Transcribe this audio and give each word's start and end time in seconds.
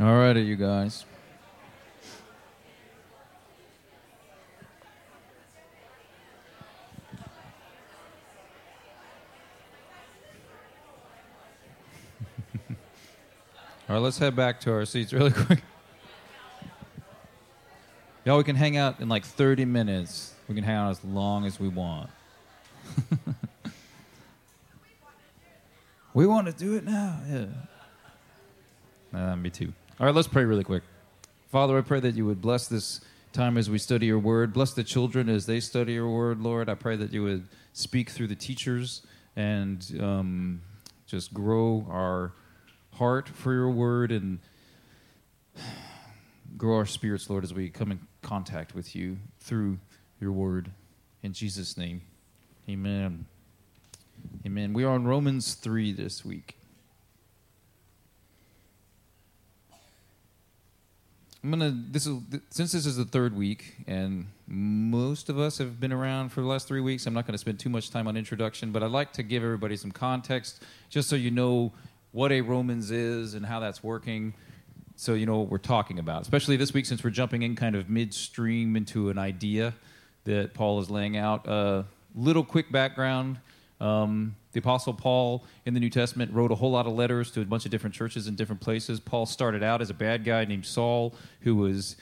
All 0.00 0.16
righty, 0.16 0.40
you 0.40 0.56
guys. 0.56 1.04
All 13.86 13.90
right, 13.90 13.98
let's 13.98 14.16
head 14.16 14.34
back 14.34 14.58
to 14.60 14.72
our 14.72 14.86
seats 14.86 15.12
really 15.12 15.32
quick. 15.46 15.62
Y'all, 18.24 18.38
we 18.38 18.44
can 18.44 18.56
hang 18.56 18.78
out 18.78 19.00
in 19.00 19.10
like 19.10 19.26
30 19.26 19.66
minutes. 19.66 20.32
We 20.48 20.54
can 20.54 20.64
hang 20.64 20.76
out 20.76 20.92
as 20.92 21.04
long 21.04 21.44
as 21.44 21.60
we 21.60 21.68
want. 21.68 22.08
we 26.14 26.26
want 26.26 26.46
to 26.46 26.54
do 26.54 26.76
it 26.76 26.84
now. 26.84 27.20
Yeah. 27.28 27.44
Uh, 29.12 29.36
me 29.36 29.50
too. 29.50 29.74
All 30.00 30.06
right, 30.06 30.14
let's 30.14 30.28
pray 30.28 30.46
really 30.46 30.64
quick. 30.64 30.82
Father, 31.52 31.76
I 31.76 31.82
pray 31.82 32.00
that 32.00 32.14
you 32.14 32.24
would 32.24 32.40
bless 32.40 32.66
this 32.66 33.02
time 33.34 33.58
as 33.58 33.68
we 33.68 33.76
study 33.76 34.06
your 34.06 34.18
word. 34.18 34.54
Bless 34.54 34.72
the 34.72 34.82
children 34.82 35.28
as 35.28 35.44
they 35.44 35.60
study 35.60 35.92
your 35.92 36.08
word, 36.08 36.40
Lord. 36.40 36.70
I 36.70 36.74
pray 36.74 36.96
that 36.96 37.12
you 37.12 37.22
would 37.22 37.46
speak 37.74 38.08
through 38.08 38.28
the 38.28 38.34
teachers 38.34 39.02
and 39.36 39.84
um, 40.00 40.62
just 41.06 41.34
grow 41.34 41.86
our 41.90 42.32
heart 42.94 43.28
for 43.28 43.52
your 43.52 43.68
word 43.68 44.10
and 44.10 44.38
grow 46.56 46.76
our 46.76 46.86
spirits, 46.86 47.28
Lord, 47.28 47.44
as 47.44 47.52
we 47.52 47.68
come 47.68 47.92
in 47.92 48.00
contact 48.22 48.74
with 48.74 48.96
you 48.96 49.18
through 49.40 49.80
your 50.18 50.32
word. 50.32 50.70
In 51.22 51.34
Jesus' 51.34 51.76
name, 51.76 52.00
amen. 52.70 53.26
Amen. 54.46 54.72
We 54.72 54.82
are 54.82 54.94
on 54.94 55.04
Romans 55.04 55.52
3 55.52 55.92
this 55.92 56.24
week. 56.24 56.56
I'm 61.42 61.50
gonna. 61.50 61.74
This 61.90 62.06
is 62.06 62.18
since 62.50 62.72
this 62.72 62.84
is 62.84 62.96
the 62.96 63.04
third 63.04 63.34
week, 63.34 63.76
and 63.86 64.26
most 64.46 65.30
of 65.30 65.38
us 65.38 65.56
have 65.56 65.80
been 65.80 65.92
around 65.92 66.30
for 66.30 66.42
the 66.42 66.46
last 66.46 66.68
three 66.68 66.82
weeks. 66.82 67.06
I'm 67.06 67.14
not 67.14 67.26
going 67.26 67.32
to 67.32 67.38
spend 67.38 67.58
too 67.58 67.70
much 67.70 67.90
time 67.90 68.06
on 68.06 68.16
introduction, 68.16 68.72
but 68.72 68.82
I'd 68.82 68.90
like 68.90 69.14
to 69.14 69.22
give 69.22 69.42
everybody 69.42 69.76
some 69.76 69.90
context, 69.90 70.62
just 70.90 71.08
so 71.08 71.16
you 71.16 71.30
know 71.30 71.72
what 72.12 72.30
a 72.30 72.42
Romans 72.42 72.90
is 72.90 73.32
and 73.32 73.46
how 73.46 73.58
that's 73.58 73.82
working, 73.82 74.34
so 74.96 75.14
you 75.14 75.24
know 75.24 75.38
what 75.38 75.48
we're 75.48 75.58
talking 75.58 75.98
about. 75.98 76.20
Especially 76.20 76.56
this 76.56 76.74
week, 76.74 76.84
since 76.84 77.02
we're 77.02 77.08
jumping 77.08 77.42
in 77.42 77.56
kind 77.56 77.74
of 77.74 77.88
midstream 77.88 78.76
into 78.76 79.08
an 79.08 79.16
idea 79.16 79.72
that 80.24 80.52
Paul 80.52 80.78
is 80.80 80.90
laying 80.90 81.16
out. 81.16 81.46
A 81.46 81.50
uh, 81.50 81.84
little 82.14 82.44
quick 82.44 82.70
background. 82.70 83.38
Um, 83.80 84.36
the 84.52 84.58
Apostle 84.58 84.92
Paul 84.92 85.44
in 85.64 85.74
the 85.74 85.80
New 85.80 85.90
Testament 85.90 86.32
wrote 86.32 86.50
a 86.52 86.54
whole 86.54 86.70
lot 86.70 86.86
of 86.86 86.92
letters 86.92 87.30
to 87.32 87.40
a 87.40 87.44
bunch 87.44 87.64
of 87.64 87.70
different 87.70 87.94
churches 87.94 88.26
in 88.26 88.34
different 88.34 88.60
places. 88.60 89.00
Paul 89.00 89.26
started 89.26 89.62
out 89.62 89.80
as 89.80 89.90
a 89.90 89.94
bad 89.94 90.24
guy 90.24 90.44
named 90.44 90.66
Saul 90.66 91.14
who 91.40 91.56
was 91.56 91.96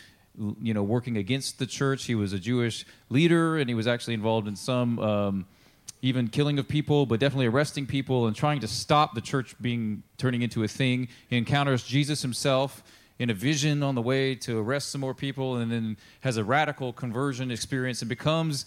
you 0.60 0.72
know 0.72 0.82
working 0.82 1.16
against 1.16 1.58
the 1.58 1.66
church. 1.66 2.04
He 2.04 2.14
was 2.14 2.32
a 2.32 2.38
Jewish 2.38 2.86
leader 3.10 3.58
and 3.58 3.68
he 3.68 3.74
was 3.74 3.86
actually 3.86 4.14
involved 4.14 4.48
in 4.48 4.56
some 4.56 4.98
um, 4.98 5.46
even 6.02 6.28
killing 6.28 6.58
of 6.58 6.68
people, 6.68 7.06
but 7.06 7.20
definitely 7.20 7.46
arresting 7.46 7.86
people 7.86 8.26
and 8.26 8.36
trying 8.36 8.60
to 8.60 8.68
stop 8.68 9.14
the 9.14 9.20
church 9.20 9.54
being 9.60 10.02
turning 10.16 10.42
into 10.42 10.62
a 10.62 10.68
thing. 10.68 11.08
He 11.28 11.36
encounters 11.36 11.82
Jesus 11.82 12.22
himself 12.22 12.82
in 13.18 13.30
a 13.30 13.34
vision 13.34 13.82
on 13.82 13.94
the 13.94 14.02
way 14.02 14.34
to 14.36 14.58
arrest 14.58 14.90
some 14.90 15.00
more 15.00 15.14
people 15.14 15.56
and 15.56 15.72
then 15.72 15.96
has 16.20 16.36
a 16.36 16.44
radical 16.44 16.92
conversion 16.92 17.50
experience 17.50 18.00
and 18.00 18.08
becomes 18.08 18.64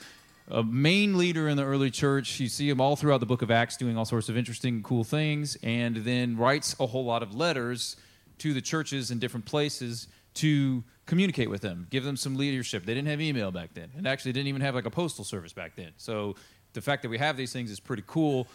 a 0.48 0.64
main 0.64 1.18
leader 1.18 1.48
in 1.48 1.58
the 1.58 1.64
early 1.64 1.92
church. 1.92 2.40
You 2.40 2.48
see 2.48 2.70
him 2.70 2.82
all 2.82 2.96
throughout 2.96 3.20
the 3.20 3.26
book 3.26 3.42
of 3.42 3.52
Acts 3.52 3.78
doing 3.78 3.98
all 3.98 4.06
sorts 4.06 4.30
of 4.30 4.38
interesting, 4.38 4.84
cool 4.84 5.04
things, 5.04 5.58
and 5.64 5.98
then 5.98 6.38
writes 6.38 6.76
a 6.80 6.88
whole 6.88 7.06
lot 7.06 7.24
of 7.24 7.36
letters 7.36 7.96
to 8.40 8.54
the 8.54 8.62
churches 8.62 9.12
in 9.12 9.20
different 9.20 9.46
places 9.46 10.08
to 10.34 10.84
communicate 11.06 11.50
with 11.50 11.62
them, 11.62 11.88
give 11.90 12.04
them 12.04 12.16
some 12.16 12.36
leadership. 12.36 12.86
They 12.86 12.94
didn't 12.94 13.10
have 13.10 13.22
email 13.22 13.52
back 13.52 13.74
then, 13.74 13.92
and 13.98 14.08
actually 14.08 14.32
didn't 14.34 14.48
even 14.48 14.62
have 14.62 14.76
like 14.76 14.86
a 14.86 14.92
postal 14.92 15.24
service 15.24 15.54
back 15.54 15.76
then. 15.76 15.92
So 15.98 16.36
the 16.74 16.82
fact 16.82 17.02
that 17.02 17.10
we 17.10 17.18
have 17.18 17.38
these 17.38 17.52
things 17.52 17.70
is 17.70 17.80
pretty 17.80 18.04
cool 18.08 18.48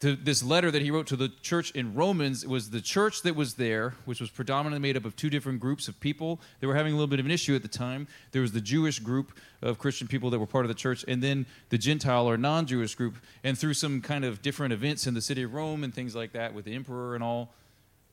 this 0.00 0.42
letter 0.42 0.70
that 0.70 0.80
he 0.80 0.90
wrote 0.90 1.06
to 1.08 1.16
the 1.16 1.28
church 1.42 1.70
in 1.72 1.94
Romans 1.94 2.46
was 2.46 2.70
the 2.70 2.80
church 2.80 3.20
that 3.22 3.36
was 3.36 3.54
there, 3.54 3.94
which 4.06 4.18
was 4.18 4.30
predominantly 4.30 4.80
made 4.80 4.96
up 4.96 5.04
of 5.04 5.14
two 5.14 5.28
different 5.28 5.60
groups 5.60 5.88
of 5.88 6.00
people. 6.00 6.40
They 6.60 6.66
were 6.66 6.74
having 6.74 6.94
a 6.94 6.96
little 6.96 7.06
bit 7.06 7.20
of 7.20 7.26
an 7.26 7.32
issue 7.32 7.54
at 7.54 7.60
the 7.60 7.68
time. 7.68 8.08
There 8.32 8.40
was 8.40 8.52
the 8.52 8.62
Jewish 8.62 8.98
group 8.98 9.32
of 9.60 9.78
Christian 9.78 10.08
people 10.08 10.30
that 10.30 10.38
were 10.38 10.46
part 10.46 10.64
of 10.64 10.68
the 10.68 10.74
church, 10.74 11.04
and 11.06 11.22
then 11.22 11.44
the 11.68 11.76
Gentile 11.76 12.26
or 12.26 12.38
non 12.38 12.66
Jewish 12.66 12.94
group. 12.94 13.16
And 13.44 13.58
through 13.58 13.74
some 13.74 14.00
kind 14.00 14.24
of 14.24 14.40
different 14.40 14.72
events 14.72 15.06
in 15.06 15.12
the 15.12 15.20
city 15.20 15.42
of 15.42 15.52
Rome 15.52 15.84
and 15.84 15.92
things 15.92 16.16
like 16.16 16.32
that, 16.32 16.54
with 16.54 16.64
the 16.64 16.74
emperor 16.74 17.14
and 17.14 17.22
all, 17.22 17.52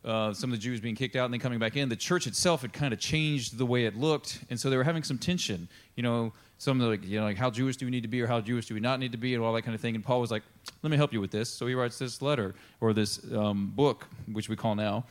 uh, 0.04 0.34
some 0.34 0.52
of 0.52 0.58
the 0.58 0.62
Jews 0.62 0.82
being 0.82 0.96
kicked 0.96 1.16
out 1.16 1.26
and 1.26 1.34
then 1.34 1.40
coming 1.40 1.60
back 1.60 1.78
in, 1.78 1.88
the 1.88 1.96
church 1.96 2.28
itself 2.28 2.64
had 2.64 2.74
kind 2.74 2.94
of 2.94 3.00
changed 3.00 3.58
the 3.58 3.66
way 3.66 3.86
it 3.86 3.96
looked. 3.96 4.40
And 4.50 4.60
so 4.60 4.70
they 4.70 4.78
were 4.78 4.84
having 4.84 5.04
some 5.04 5.18
tension. 5.18 5.70
You 5.96 6.04
know, 6.04 6.34
some 6.58 6.80
like 6.80 7.06
you 7.06 7.20
know 7.20 7.26
like 7.26 7.38
how 7.38 7.50
Jewish 7.50 7.78
do 7.78 7.86
we 7.86 7.92
need 7.92 8.02
to 8.02 8.08
be 8.08 8.22
or 8.22 8.28
how 8.28 8.42
Jewish 8.42 8.68
do 8.68 8.74
we 8.74 8.80
not 8.80 9.00
need 9.00 9.12
to 9.12 9.18
be 9.18 9.34
and 9.34 9.44
all 9.44 9.54
that 9.54 9.62
kind 9.62 9.76
of 9.76 9.82
thing. 9.82 9.96
And 9.96 10.04
Paul 10.04 10.22
was 10.22 10.32
like, 10.32 10.44
let 10.82 10.90
me 10.90 10.98
help 10.98 11.14
you 11.14 11.22
with 11.22 11.32
this. 11.32 11.50
So 11.50 11.68
he 11.68 11.74
writes 11.74 12.00
this 12.00 12.22
letter 12.22 12.56
or 12.82 12.94
this 12.94 13.20
um, 13.34 13.72
book, 13.76 14.08
which 14.32 14.50
we 14.50 14.56
call 14.56 14.76
now, 14.76 15.06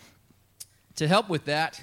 to 0.97 1.07
help 1.07 1.29
with 1.29 1.45
that. 1.45 1.83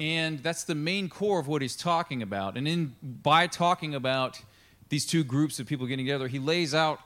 And 0.00 0.38
that's 0.40 0.64
the 0.64 0.74
main 0.74 1.08
core 1.08 1.38
of 1.38 1.46
what 1.46 1.62
he's 1.62 1.76
talking 1.76 2.22
about. 2.22 2.56
And 2.56 2.66
in 2.66 2.96
by 3.02 3.46
talking 3.46 3.94
about 3.94 4.40
these 4.88 5.06
two 5.06 5.24
groups 5.24 5.60
of 5.60 5.66
people 5.66 5.86
getting 5.86 6.06
together, 6.06 6.28
he 6.28 6.38
lays 6.38 6.74
out 6.74 7.00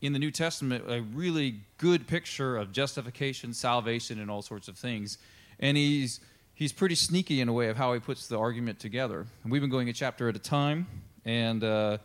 in 0.00 0.12
the 0.12 0.18
New 0.18 0.32
Testament 0.32 0.84
a 0.88 1.00
really 1.00 1.60
good 1.78 2.06
picture 2.08 2.56
of 2.56 2.72
justification, 2.72 3.54
salvation, 3.54 4.20
and 4.20 4.30
all 4.30 4.42
sorts 4.42 4.68
of 4.68 4.76
things. 4.76 5.16
And 5.60 5.76
he's 5.76 6.20
he's 6.54 6.72
pretty 6.72 6.96
sneaky 6.96 7.40
in 7.40 7.48
a 7.48 7.52
way 7.52 7.68
of 7.68 7.76
how 7.76 7.94
he 7.94 8.00
puts 8.00 8.26
the 8.26 8.38
argument 8.38 8.80
together. 8.80 9.26
And 9.44 9.52
we've 9.52 9.62
been 9.62 9.70
going 9.70 9.88
a 9.88 9.92
chapter 9.92 10.28
at 10.28 10.36
a 10.36 10.40
time. 10.40 10.86
And 11.24 11.62
uh, 11.62 11.98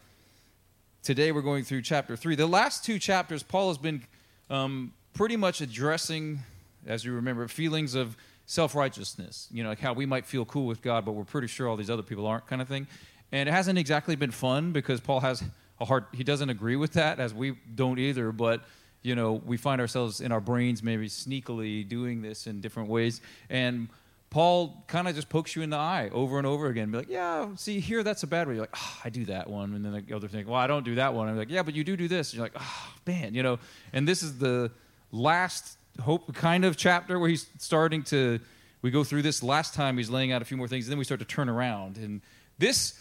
today 1.02 1.32
we're 1.32 1.42
going 1.42 1.64
through 1.64 1.82
chapter 1.82 2.16
three. 2.16 2.36
The 2.36 2.46
last 2.46 2.86
two 2.86 3.00
chapters, 3.00 3.42
Paul 3.42 3.70
has 3.70 3.78
been 3.78 4.04
um, 4.50 4.94
pretty 5.14 5.36
much 5.36 5.62
addressing, 5.62 6.40
as 6.86 7.04
you 7.04 7.14
remember, 7.14 7.48
feelings 7.48 7.96
of 7.96 8.16
self 8.46 8.76
righteousness. 8.76 9.48
You 9.52 9.64
know, 9.64 9.70
like 9.70 9.80
how 9.80 9.94
we 9.94 10.06
might 10.06 10.26
feel 10.26 10.46
cool 10.46 10.68
with 10.68 10.82
God, 10.84 11.04
but 11.04 11.14
we're 11.14 11.24
pretty 11.24 11.48
sure 11.48 11.68
all 11.68 11.76
these 11.76 11.90
other 11.90 12.04
people 12.04 12.28
aren't, 12.28 12.46
kind 12.46 12.62
of 12.62 12.68
thing. 12.68 12.86
And 13.32 13.50
it 13.50 13.52
hasn't 13.52 13.80
exactly 13.80 14.16
been 14.16 14.32
fun 14.32 14.72
because 14.72 15.00
Paul 15.00 15.20
has 15.22 15.44
a 15.80 15.86
hard, 15.86 16.06
he 16.14 16.24
doesn't 16.24 16.50
agree 16.50 16.76
with 16.76 16.94
that, 16.94 17.20
as 17.20 17.34
we 17.34 17.58
don't 17.76 18.00
either, 18.00 18.32
but 18.32 18.62
you 19.02 19.16
know, 19.16 19.34
we 19.46 19.58
find 19.58 19.80
ourselves 19.80 20.22
in 20.22 20.32
our 20.32 20.42
brains 20.42 20.84
maybe 20.84 21.08
sneakily 21.08 21.88
doing 21.88 22.22
this 22.22 22.48
in 22.48 22.62
different 22.62 22.90
ways. 22.90 23.22
And 23.50 23.90
Paul 24.30 24.84
kind 24.88 25.08
of 25.08 25.16
just 25.16 25.30
pokes 25.30 25.56
you 25.56 25.62
in 25.62 25.70
the 25.70 25.78
eye 25.78 26.10
over 26.12 26.38
and 26.38 26.46
over 26.46 26.68
again. 26.68 26.92
Be 26.92 26.98
like, 26.98 27.10
yeah, 27.10 27.48
see 27.56 27.80
here, 27.80 28.04
that's 28.04 28.24
a 28.24 28.28
bad 28.28 28.48
way. 28.48 28.56
You're 28.56 28.64
like, 28.64 28.76
oh, 28.76 29.00
I 29.04 29.10
do 29.10 29.26
that 29.26 29.50
one, 29.50 29.74
and 29.74 29.86
then 29.86 30.06
the 30.06 30.16
other 30.16 30.28
thing, 30.28 30.48
well, 30.48 30.60
I 30.60 30.68
don't 30.68 30.84
do 30.84 30.96
that 30.96 31.14
one. 31.14 31.30
I'm 31.30 31.38
like, 31.38 31.50
yeah, 31.50 31.64
but 31.64 31.76
you 31.76 31.84
do 31.84 31.96
do 31.96 32.08
this. 32.08 32.32
And 32.32 32.38
you're 32.38 32.46
like, 32.46 32.56
oh 32.60 32.94
man, 33.06 33.34
you 33.34 33.44
know. 33.44 33.60
And 33.94 34.08
this 34.08 34.24
is 34.24 34.38
the 34.38 34.72
last 35.12 35.78
hope 36.02 36.34
kind 36.36 36.66
of 36.66 36.76
chapter 36.76 37.20
where 37.20 37.30
he's 37.30 37.48
starting 37.58 38.04
to. 38.04 38.40
We 38.84 38.92
go 38.92 39.04
through 39.04 39.24
this 39.24 39.42
last 39.42 39.74
time. 39.74 39.98
He's 39.98 40.10
laying 40.10 40.32
out 40.32 40.42
a 40.42 40.46
few 40.46 40.58
more 40.58 40.68
things, 40.68 40.86
and 40.86 40.92
then 40.92 41.00
we 41.00 41.04
start 41.04 41.20
to 41.20 41.26
turn 41.26 41.50
around. 41.50 41.98
And 41.98 42.22
this 42.60 43.00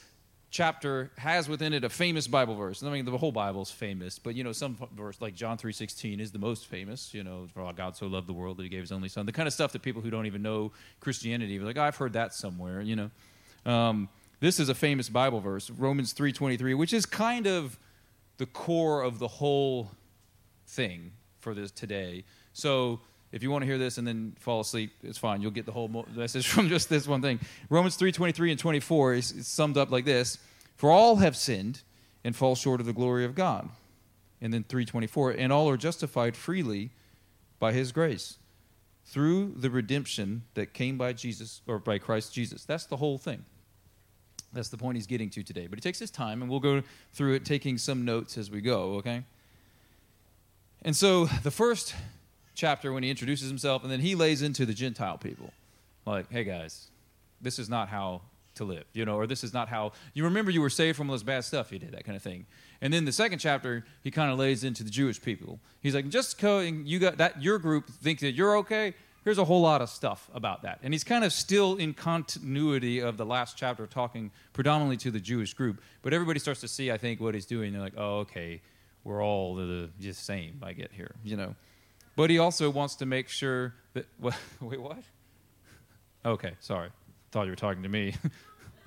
chapter 0.56 1.10
has 1.18 1.50
within 1.50 1.74
it 1.74 1.84
a 1.84 1.88
famous 1.90 2.26
Bible 2.26 2.54
verse. 2.54 2.82
I 2.82 2.88
mean, 2.88 3.04
the 3.04 3.18
whole 3.18 3.30
Bible 3.30 3.60
is 3.60 3.70
famous, 3.70 4.18
but 4.18 4.34
you 4.34 4.42
know, 4.42 4.52
some 4.52 4.78
verse 4.96 5.20
like 5.20 5.34
John 5.34 5.58
three 5.58 5.72
sixteen 5.72 6.18
is 6.18 6.32
the 6.32 6.38
most 6.38 6.66
famous. 6.66 7.12
You 7.12 7.24
know, 7.24 7.46
for 7.52 7.70
God 7.74 7.94
so 7.94 8.06
loved 8.06 8.26
the 8.26 8.32
world 8.32 8.56
that 8.56 8.62
He 8.62 8.70
gave 8.70 8.80
His 8.80 8.90
only 8.90 9.10
Son. 9.10 9.26
The 9.26 9.32
kind 9.32 9.46
of 9.46 9.52
stuff 9.52 9.72
that 9.72 9.82
people 9.82 10.00
who 10.00 10.08
don't 10.08 10.24
even 10.24 10.40
know 10.40 10.72
Christianity 11.00 11.58
are 11.58 11.62
like, 11.62 11.76
oh, 11.76 11.82
I've 11.82 11.96
heard 11.96 12.14
that 12.14 12.32
somewhere. 12.32 12.80
You 12.80 12.96
know, 12.96 13.10
um, 13.70 14.08
this 14.40 14.58
is 14.58 14.70
a 14.70 14.74
famous 14.74 15.10
Bible 15.10 15.40
verse, 15.40 15.68
Romans 15.68 16.14
three 16.14 16.32
twenty 16.32 16.56
three, 16.56 16.72
which 16.72 16.94
is 16.94 17.04
kind 17.04 17.46
of 17.46 17.78
the 18.38 18.46
core 18.46 19.02
of 19.02 19.18
the 19.18 19.28
whole 19.28 19.90
thing 20.66 21.12
for 21.38 21.52
this 21.52 21.70
today. 21.70 22.24
So 22.54 23.00
if 23.32 23.42
you 23.42 23.50
want 23.50 23.62
to 23.62 23.66
hear 23.66 23.78
this 23.78 23.98
and 23.98 24.06
then 24.06 24.34
fall 24.38 24.60
asleep, 24.60 24.92
it's 25.02 25.18
fine. 25.18 25.42
You'll 25.42 25.50
get 25.50 25.66
the 25.66 25.72
whole 25.72 26.06
message 26.14 26.48
from 26.48 26.68
just 26.68 26.88
this 26.88 27.06
one 27.06 27.22
thing. 27.22 27.40
Romans 27.68 27.96
3 27.96 28.12
23 28.12 28.52
and 28.52 28.60
24 28.60 29.14
is, 29.14 29.32
is 29.32 29.48
summed 29.48 29.76
up 29.76 29.90
like 29.90 30.04
this 30.04 30.38
For 30.76 30.90
all 30.90 31.16
have 31.16 31.36
sinned 31.36 31.82
and 32.24 32.34
fall 32.34 32.54
short 32.54 32.80
of 32.80 32.86
the 32.86 32.92
glory 32.92 33.24
of 33.24 33.34
God. 33.34 33.68
And 34.40 34.52
then 34.52 34.64
324, 34.64 35.32
and 35.32 35.50
all 35.50 35.68
are 35.68 35.78
justified 35.78 36.36
freely 36.36 36.90
by 37.58 37.72
his 37.72 37.90
grace 37.90 38.36
through 39.06 39.54
the 39.56 39.70
redemption 39.70 40.42
that 40.54 40.74
came 40.74 40.98
by 40.98 41.14
Jesus 41.14 41.62
or 41.66 41.78
by 41.78 41.98
Christ 41.98 42.34
Jesus. 42.34 42.64
That's 42.64 42.84
the 42.84 42.96
whole 42.96 43.16
thing. 43.16 43.44
That's 44.52 44.68
the 44.68 44.76
point 44.76 44.96
he's 44.96 45.06
getting 45.06 45.30
to 45.30 45.42
today. 45.42 45.68
But 45.68 45.78
he 45.78 45.80
takes 45.80 45.98
his 45.98 46.10
time, 46.10 46.42
and 46.42 46.50
we'll 46.50 46.60
go 46.60 46.82
through 47.12 47.34
it 47.34 47.44
taking 47.44 47.78
some 47.78 48.04
notes 48.04 48.36
as 48.36 48.50
we 48.50 48.60
go, 48.60 48.94
okay? 48.96 49.24
And 50.82 50.94
so 50.94 51.26
the 51.26 51.50
first 51.50 51.94
chapter 52.56 52.92
when 52.92 53.03
he 53.03 53.10
introduces 53.10 53.48
himself, 53.48 53.82
and 53.82 53.92
then 53.92 54.00
he 54.00 54.14
lays 54.14 54.42
into 54.42 54.66
the 54.66 54.74
Gentile 54.74 55.18
people. 55.18 55.53
Like, 56.04 56.30
hey 56.30 56.44
guys, 56.44 56.88
this 57.41 57.58
is 57.58 57.68
not 57.68 57.88
how 57.88 58.22
to 58.56 58.64
live, 58.64 58.84
you 58.92 59.04
know, 59.04 59.16
or 59.16 59.26
this 59.26 59.44
is 59.44 59.53
not 59.53 59.68
how 59.68 59.92
you 60.14 60.24
remember 60.24 60.50
you 60.50 60.60
were 60.60 60.70
saved 60.70 60.97
from 60.97 61.08
all 61.10 61.14
this 61.14 61.22
bad 61.22 61.44
stuff 61.44 61.70
you 61.70 61.78
did, 61.78 61.92
that 61.92 62.04
kind 62.04 62.16
of 62.16 62.22
thing. 62.22 62.47
And 62.80 62.92
then 62.92 63.04
the 63.04 63.12
second 63.12 63.38
chapter, 63.38 63.84
he 64.03 64.10
kind 64.10 64.30
of 64.30 64.38
lays 64.38 64.64
into 64.64 64.82
the 64.82 64.91
Jewish 64.91 65.20
people. 65.20 65.60
He's 65.82 65.94
like, 65.94 66.08
just 66.08 66.42
you 66.42 66.98
got 66.98 67.18
that 67.18 67.42
your 67.42 67.58
group 67.58 67.88
think 67.88 68.20
that 68.20 68.32
you're 68.32 68.56
okay, 68.59 68.94
here's 69.24 69.38
a 69.38 69.44
whole 69.44 69.60
lot 69.60 69.82
of 69.82 69.91
stuff 69.91 70.30
about 70.34 70.62
that. 70.62 70.78
And 70.82 70.94
he's 70.94 71.04
kind 71.04 71.24
of 71.24 71.32
still 71.32 71.76
in 71.76 71.92
continuity 71.94 73.00
of 73.00 73.16
the 73.16 73.26
last 73.26 73.56
chapter, 73.59 73.86
talking 73.86 74.30
predominantly 74.52 74.97
to 74.98 75.10
the 75.10 75.20
Jewish 75.20 75.52
group. 75.52 75.82
But 76.02 76.12
everybody 76.12 76.38
starts 76.38 76.60
to 76.60 76.68
see, 76.68 76.91
I 76.92 76.97
think, 76.97 77.20
what 77.20 77.34
he's 77.34 77.47
doing. 77.47 77.72
They're 77.72 77.82
like, 77.82 77.97
oh, 77.97 78.18
okay, 78.20 78.62
we're 79.04 79.22
all 79.22 79.54
the, 79.54 79.91
the 79.98 80.12
same. 80.12 80.60
I 80.62 80.72
get 80.72 80.92
here, 80.92 81.14
you 81.24 81.36
know. 81.36 81.54
But 82.16 82.30
he 82.30 82.39
also 82.39 82.71
wants 82.71 82.97
to 82.97 83.07
make 83.07 83.28
sure 83.28 83.74
that. 83.92 84.07
Wait, 84.60 84.80
what? 84.80 85.03
Okay, 86.24 86.53
sorry. 86.60 86.89
Thought 87.30 87.45
you 87.45 87.53
were 87.53 87.57
talking 87.57 87.83
to 87.83 87.89
me. 87.89 88.15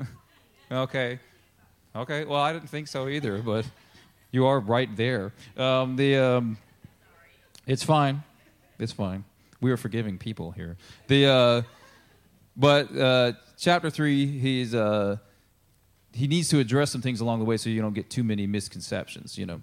okay. 0.72 1.20
Okay. 1.96 2.26
Well, 2.26 2.42
I 2.42 2.52
didn't 2.52 2.70
think 2.70 2.88
so 2.88 3.08
either, 3.08 3.42
but 3.42 3.66
you 4.31 4.48
are 4.48 4.60
right 4.60 4.94
there. 4.96 5.31
Um, 5.56 5.96
the 5.96 6.18
um, 6.18 6.58
it's 7.68 7.84
fine. 7.84 8.24
It's 8.80 8.92
fine. 8.92 9.24
We 9.62 9.72
are 9.72 9.78
forgiving 9.78 10.18
people 10.18 10.52
here. 10.52 10.78
The 11.08 11.25
uh, 11.28 11.62
but 12.58 12.96
uh, 12.98 13.34
chapter 13.58 13.90
three, 13.90 14.25
he's 14.25 14.74
uh, 14.74 15.18
he 16.14 16.28
needs 16.28 16.50
to 16.50 16.60
address 16.60 16.92
some 16.92 17.02
things 17.02 17.22
along 17.22 17.40
the 17.40 17.46
way 17.46 17.58
so 17.58 17.70
you 17.70 17.82
don't 17.82 17.94
get 17.94 18.10
too 18.10 18.24
many 18.24 18.48
misconceptions. 18.48 19.38
You 19.38 19.46
know. 19.46 19.62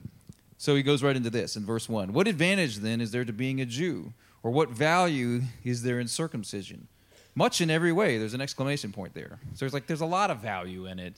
So 0.58 0.75
he 0.75 0.82
goes 0.82 1.03
right 1.03 1.17
into 1.17 1.31
this 1.31 1.56
in 1.56 1.64
verse 1.64 1.88
one. 1.88 2.12
What 2.12 2.26
advantage 2.26 2.76
then 2.76 3.00
is 3.00 3.11
there 3.11 3.25
to 3.25 3.32
being 3.32 3.61
a 3.61 3.67
Jew, 3.67 4.14
or 4.43 4.50
what 4.50 4.70
value 4.70 5.43
is 5.64 5.82
there 5.82 6.00
in 6.00 6.08
circumcision? 6.08 6.88
Much 7.35 7.61
in 7.61 7.70
every 7.70 7.93
way. 7.93 8.17
There's 8.17 8.32
an 8.32 8.41
exclamation 8.41 8.93
point 8.93 9.12
there. 9.12 9.38
So 9.55 9.67
it's 9.67 9.75
like 9.75 9.87
there's 9.87 10.00
a 10.00 10.06
lot 10.06 10.31
of 10.31 10.38
value 10.38 10.87
in 10.87 10.99
it. 10.99 11.17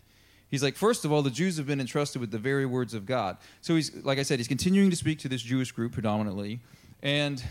He's 0.51 0.63
like, 0.63 0.77
first 0.77 1.05
of 1.05 1.13
all, 1.13 1.23
the 1.23 1.31
Jews 1.31 1.59
have 1.59 1.67
been 1.67 1.81
entrusted 1.81 2.21
with 2.21 2.31
the 2.31 2.39
very 2.39 2.67
words 2.67 2.95
of 2.95 3.07
God. 3.07 3.37
So 3.61 3.77
he's, 3.77 3.95
like 4.03 4.19
I 4.19 4.23
said, 4.23 4.39
he's 4.39 4.49
continuing 4.49 4.91
to 4.91 4.97
speak 4.97 5.19
to 5.21 5.29
this 5.29 5.43
Jewish 5.43 5.73
group 5.73 5.93
predominantly, 5.93 6.61
and 7.03 7.43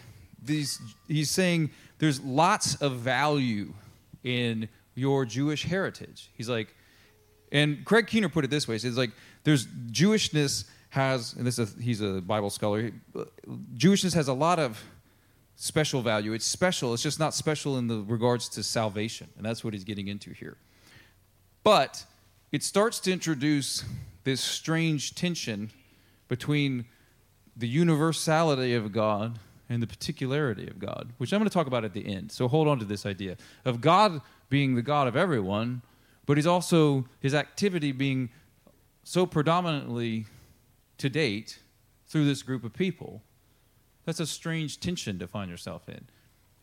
these, 0.44 0.82
he's 1.08 1.32
saying 1.32 1.70
there's 2.00 2.20
lots 2.22 2.76
of 2.76 2.98
value 2.98 3.74
in 4.24 4.68
your 4.96 5.26
Jewish 5.26 5.64
heritage. 5.64 6.30
He's 6.36 6.50
like, 6.50 6.74
and 7.52 7.86
Craig 7.86 8.08
Keener 8.08 8.30
put 8.30 8.44
it 8.44 8.50
this 8.50 8.68
way: 8.68 8.78
he's 8.78 8.98
like, 8.98 9.12
there's 9.46 9.68
Jewishness 9.68 10.66
has, 10.90 11.34
and 11.34 11.46
this 11.46 11.60
is 11.60 11.76
a, 11.76 11.82
he's 11.82 12.02
a 12.02 12.22
Bible 12.22 12.50
scholar. 12.50 12.92
Uh, 13.16 13.26
Jewishness 13.76 14.14
has 14.14 14.28
a 14.28 14.34
lot 14.34 14.60
of 14.60 14.82
special 15.56 16.02
value. 16.02 16.34
It's 16.34 16.46
special. 16.46 16.94
It's 16.94 17.04
just 17.04 17.20
not 17.20 17.34
special 17.34 17.78
in 17.78 17.88
the 17.88 18.04
regards 18.08 18.48
to 18.50 18.64
salvation, 18.64 19.28
and 19.38 19.46
that's 19.46 19.64
what 19.64 19.74
he's 19.74 19.84
getting 19.84 20.08
into 20.08 20.32
here. 20.32 20.58
But 21.64 22.06
it 22.52 22.64
starts 22.64 23.00
to 23.02 23.12
introduce 23.12 23.84
this 24.24 24.40
strange 24.40 25.16
tension 25.16 25.72
between 26.28 26.86
the 27.56 27.68
universality 27.68 28.74
of 28.74 28.92
God 28.92 29.40
and 29.70 29.82
the 29.82 29.88
particularity 29.88 30.68
of 30.68 30.80
God, 30.80 31.12
which 31.18 31.34
I'm 31.34 31.40
going 31.40 31.50
to 31.50 31.54
talk 31.54 31.68
about 31.68 31.84
at 31.84 31.94
the 31.94 32.06
end. 32.06 32.32
So 32.32 32.48
hold 32.48 32.68
on 32.68 32.80
to 32.80 32.86
this 32.86 33.06
idea 33.06 33.36
of 33.66 33.82
God 33.82 34.22
being 34.50 34.76
the 34.76 34.82
God 34.82 35.08
of 35.08 35.16
everyone, 35.18 35.82
but 36.26 36.38
he's 36.38 36.48
also 36.48 37.06
his 37.20 37.34
activity 37.34 37.92
being 37.92 38.30
so 39.04 39.26
predominantly 39.26 40.26
to 40.98 41.10
date 41.10 41.60
through 42.08 42.26
this 42.26 42.42
group 42.44 42.64
of 42.64 42.74
people. 42.74 43.22
That's 44.06 44.20
a 44.20 44.26
strange 44.26 44.80
tension 44.80 45.20
to 45.20 45.28
find 45.28 45.52
yourself 45.52 45.90
in. 45.90 46.08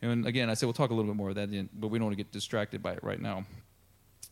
And 0.03 0.27
again, 0.27 0.51
I 0.51 0.55
said 0.55 0.67
we'll 0.67 0.75
talk 0.75 0.91
a 0.91 0.95
little 0.95 1.11
bit 1.11 1.17
more 1.17 1.31
of 1.31 1.35
that, 1.37 1.51
but 1.79 1.89
we 1.89 1.99
don't 1.99 2.07
want 2.07 2.17
to 2.17 2.23
get 2.23 2.33
distracted 2.33 2.83
by 2.83 2.93
it 2.93 3.03
right 3.03 3.21
now. 3.21 3.45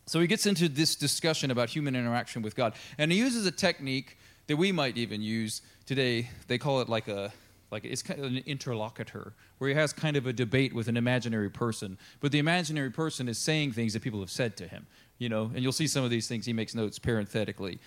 So 0.06 0.20
he 0.20 0.26
gets 0.26 0.46
into 0.46 0.69
this 0.69 0.96
discussion 0.96 1.50
about 1.50 1.70
human 1.70 1.94
interaction 1.94 2.43
with 2.43 2.56
God, 2.56 2.75
and 2.99 3.12
he 3.12 3.19
uses 3.19 3.46
a 3.46 3.50
technique 3.50 4.19
that 4.49 4.56
we 4.56 4.72
might 4.72 4.96
even 4.96 5.22
use 5.22 5.62
today. 5.87 6.28
They 6.48 6.58
call 6.58 6.81
it 6.81 6.88
like 6.88 7.08
a 7.08 7.32
like 7.70 7.87
it's 7.87 8.02
kind 8.02 8.20
of 8.20 8.26
an 8.26 8.43
interlocutor 8.44 9.32
where 9.56 9.70
he 9.70 9.75
has 9.75 9.94
kind 9.94 10.16
of 10.16 10.26
a 10.26 10.32
debate 10.32 10.75
with 10.75 10.88
an 10.88 10.96
imaginary 10.96 11.48
person, 11.48 11.96
but 12.20 12.31
the 12.31 12.38
imaginary 12.38 12.90
person 12.90 13.28
is 13.28 13.38
saying 13.38 13.72
things 13.72 13.94
that 13.94 14.02
people 14.02 14.20
have 14.20 14.31
said 14.31 14.58
to 14.58 14.69
him, 14.69 14.87
you 15.19 15.31
know. 15.31 15.50
And 15.55 15.62
you'll 15.62 15.72
see 15.72 15.87
some 15.87 16.05
of 16.05 16.10
these 16.10 16.28
things. 16.28 16.44
He 16.44 16.52
makes 16.52 16.75
notes 16.75 16.98
parenthetically. 16.98 17.78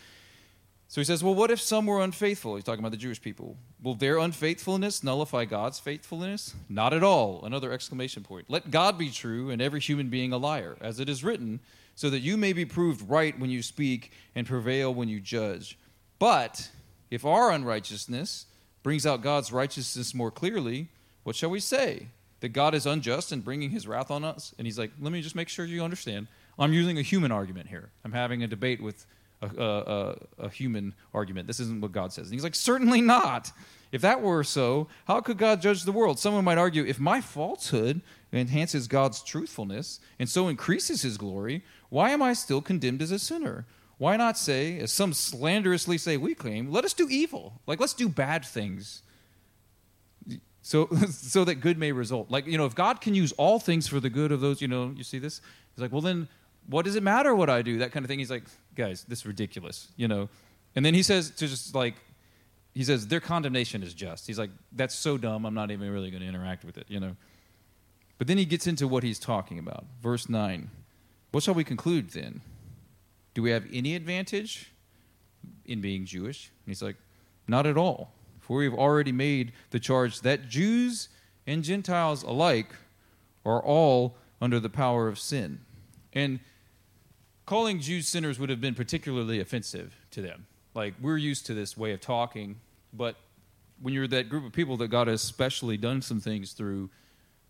So 0.87 1.01
he 1.01 1.05
says, 1.05 1.23
Well, 1.23 1.35
what 1.35 1.51
if 1.51 1.59
some 1.59 1.85
were 1.85 2.01
unfaithful? 2.01 2.55
He's 2.55 2.63
talking 2.63 2.79
about 2.79 2.91
the 2.91 2.97
Jewish 2.97 3.21
people. 3.21 3.57
Will 3.81 3.95
their 3.95 4.17
unfaithfulness 4.17 5.03
nullify 5.03 5.45
God's 5.45 5.79
faithfulness? 5.79 6.55
Not 6.69 6.93
at 6.93 7.03
all. 7.03 7.43
Another 7.43 7.71
exclamation 7.71 8.23
point. 8.23 8.45
Let 8.49 8.71
God 8.71 8.97
be 8.97 9.09
true 9.09 9.49
and 9.49 9.61
every 9.61 9.79
human 9.79 10.09
being 10.09 10.31
a 10.31 10.37
liar, 10.37 10.77
as 10.81 10.99
it 10.99 11.09
is 11.09 11.23
written, 11.23 11.59
so 11.95 12.09
that 12.09 12.19
you 12.19 12.37
may 12.37 12.53
be 12.53 12.65
proved 12.65 13.09
right 13.09 13.37
when 13.39 13.49
you 13.49 13.61
speak 13.61 14.11
and 14.35 14.45
prevail 14.45 14.93
when 14.93 15.09
you 15.09 15.19
judge. 15.19 15.77
But 16.19 16.69
if 17.09 17.25
our 17.25 17.51
unrighteousness 17.51 18.45
brings 18.83 19.05
out 19.05 19.21
God's 19.21 19.51
righteousness 19.51 20.13
more 20.13 20.31
clearly, 20.31 20.89
what 21.23 21.35
shall 21.35 21.49
we 21.49 21.59
say? 21.59 22.07
That 22.41 22.49
God 22.49 22.75
is 22.75 22.85
unjust 22.85 23.31
in 23.31 23.41
bringing 23.41 23.71
his 23.71 23.87
wrath 23.87 24.11
on 24.11 24.23
us? 24.23 24.53
And 24.57 24.67
he's 24.67 24.77
like, 24.77 24.91
Let 25.01 25.11
me 25.11 25.21
just 25.21 25.35
make 25.35 25.49
sure 25.49 25.65
you 25.65 25.83
understand. 25.83 26.27
I'm 26.57 26.73
using 26.73 26.97
a 26.97 27.01
human 27.01 27.31
argument 27.31 27.67
here. 27.67 27.89
I'm 28.03 28.13
having 28.13 28.43
a 28.43 28.47
debate 28.47 28.81
with 28.81 29.05
a, 29.57 29.63
a, 30.41 30.45
a, 30.45 30.49
human 30.49 30.93
argument. 31.13 31.47
This 31.47 31.59
isn't 31.59 31.81
what 31.81 31.91
God 31.91 32.13
says. 32.13 32.27
And 32.27 32.33
he's 32.33 32.43
like, 32.43 32.55
certainly 32.55 33.01
not. 33.01 33.51
If 33.91 34.01
that 34.01 34.21
were 34.21 34.43
so, 34.43 34.87
how 35.07 35.21
could 35.21 35.37
God 35.37 35.61
judge 35.61 35.83
the 35.83 35.91
world? 35.91 36.19
Someone 36.19 36.43
might 36.43 36.57
argue, 36.57 36.85
if 36.85 36.99
my 36.99 37.21
falsehood 37.21 38.01
enhances 38.33 38.87
God's 38.87 39.23
truthfulness 39.23 39.99
and 40.19 40.29
so 40.29 40.47
increases 40.47 41.01
his 41.01 41.17
glory, 41.17 41.63
why 41.89 42.09
am 42.09 42.21
I 42.21 42.33
still 42.33 42.61
condemned 42.61 43.01
as 43.01 43.11
a 43.11 43.19
sinner? 43.19 43.65
Why 43.97 44.17
not 44.17 44.37
say, 44.37 44.79
as 44.79 44.91
some 44.91 45.13
slanderously 45.13 45.97
say 45.97 46.17
we 46.17 46.35
claim, 46.35 46.71
let 46.71 46.83
us 46.83 46.93
do 46.93 47.07
evil? 47.09 47.61
Like, 47.65 47.79
let's 47.79 47.93
do 47.93 48.09
bad 48.09 48.43
things. 48.43 49.01
So, 50.61 50.87
so 51.09 51.45
that 51.45 51.55
good 51.55 51.77
may 51.77 51.91
result. 51.91 52.29
Like, 52.29 52.47
you 52.47 52.57
know, 52.57 52.65
if 52.65 52.75
God 52.75 52.99
can 52.99 53.15
use 53.15 53.31
all 53.33 53.59
things 53.59 53.87
for 53.87 53.99
the 53.99 54.09
good 54.09 54.31
of 54.31 54.41
those, 54.41 54.61
you 54.61 54.67
know, 54.67 54.93
you 54.95 55.03
see 55.03 55.19
this? 55.19 55.39
He's 55.73 55.81
like, 55.81 55.91
well, 55.91 56.01
then 56.01 56.27
what 56.67 56.85
does 56.85 56.95
it 56.95 57.03
matter 57.03 57.35
what 57.35 57.49
I 57.49 57.61
do? 57.61 57.79
That 57.79 57.91
kind 57.91 58.03
of 58.03 58.07
thing. 58.09 58.19
He's 58.19 58.31
like, 58.31 58.43
guys, 58.75 59.05
this 59.07 59.19
is 59.19 59.25
ridiculous, 59.25 59.89
you 59.95 60.07
know. 60.07 60.29
And 60.75 60.85
then 60.85 60.93
he 60.93 61.03
says 61.03 61.31
to 61.31 61.47
just 61.47 61.75
like, 61.75 61.95
he 62.73 62.83
says 62.83 63.07
their 63.07 63.19
condemnation 63.19 63.83
is 63.83 63.93
just. 63.93 64.27
He's 64.27 64.39
like, 64.39 64.49
that's 64.71 64.95
so 64.95 65.17
dumb. 65.17 65.45
I'm 65.45 65.53
not 65.53 65.71
even 65.71 65.89
really 65.91 66.11
going 66.11 66.21
to 66.21 66.27
interact 66.27 66.65
with 66.65 66.77
it, 66.77 66.85
you 66.89 66.99
know. 66.99 67.15
But 68.17 68.27
then 68.27 68.37
he 68.37 68.45
gets 68.45 68.67
into 68.67 68.87
what 68.87 69.03
he's 69.03 69.19
talking 69.19 69.59
about. 69.59 69.85
Verse 70.01 70.27
nine. 70.29 70.69
What 71.31 71.43
shall 71.43 71.53
we 71.53 71.63
conclude 71.63 72.09
then? 72.11 72.41
Do 73.33 73.41
we 73.41 73.51
have 73.51 73.65
any 73.71 73.95
advantage 73.95 74.71
in 75.65 75.81
being 75.81 76.05
Jewish? 76.05 76.51
And 76.65 76.71
he's 76.71 76.81
like, 76.81 76.95
not 77.47 77.65
at 77.65 77.77
all. 77.77 78.13
For 78.39 78.57
we've 78.57 78.73
already 78.73 79.11
made 79.11 79.51
the 79.71 79.79
charge 79.79 80.21
that 80.21 80.47
Jews 80.47 81.09
and 81.45 81.63
Gentiles 81.63 82.23
alike 82.23 82.73
are 83.45 83.61
all 83.61 84.17
under 84.41 84.59
the 84.59 84.69
power 84.69 85.07
of 85.07 85.19
sin. 85.19 85.59
And 86.13 86.39
calling 87.45 87.79
Jews 87.79 88.07
sinners 88.07 88.39
would 88.39 88.49
have 88.49 88.61
been 88.61 88.75
particularly 88.75 89.39
offensive 89.39 89.95
to 90.11 90.21
them. 90.21 90.47
Like, 90.73 90.93
we're 90.99 91.17
used 91.17 91.45
to 91.47 91.53
this 91.53 91.77
way 91.77 91.93
of 91.93 92.01
talking, 92.01 92.59
but 92.93 93.15
when 93.81 93.93
you're 93.93 94.07
that 94.07 94.29
group 94.29 94.45
of 94.45 94.51
people 94.51 94.77
that 94.77 94.87
God 94.89 95.07
has 95.07 95.21
specially 95.21 95.77
done 95.77 96.01
some 96.01 96.19
things 96.19 96.53
through, 96.53 96.89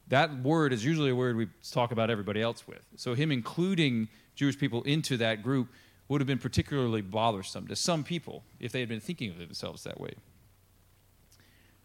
that 0.08 0.44
word 0.44 0.74
is 0.74 0.86
usually 0.86 1.10
a 1.10 1.16
word 1.16 1.36
we 1.36 1.48
talk 1.72 1.92
about 1.92 2.10
everybody 2.10 2.42
else 2.42 2.68
with. 2.68 2.86
So, 2.96 3.14
him 3.14 3.32
including 3.32 4.10
Jewish 4.36 4.58
people 4.58 4.84
into 4.84 5.18
that 5.18 5.42
group 5.42 5.70
would 6.08 6.22
have 6.22 6.28
been 6.28 6.38
particularly 6.38 7.02
bothersome 7.02 7.68
to 7.68 7.76
some 7.76 8.04
people 8.04 8.44
if 8.60 8.72
they 8.72 8.80
had 8.80 8.90
been 8.90 9.00
thinking 9.00 9.32
of 9.32 9.40
themselves 9.40 9.84
that 9.84 10.00
way. 10.00 10.14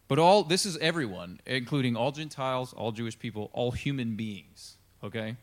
But 0.07 0.19
all 0.19 0.43
this 0.43 0.65
is 0.65 0.77
everyone, 0.77 1.39
including 1.45 1.95
all 1.95 2.11
Gentiles, 2.11 2.73
all 2.73 2.91
Jewish 2.91 3.17
people, 3.17 3.49
all 3.53 3.71
human 3.71 4.15
beings. 4.15 4.75
Okay? 5.03 5.37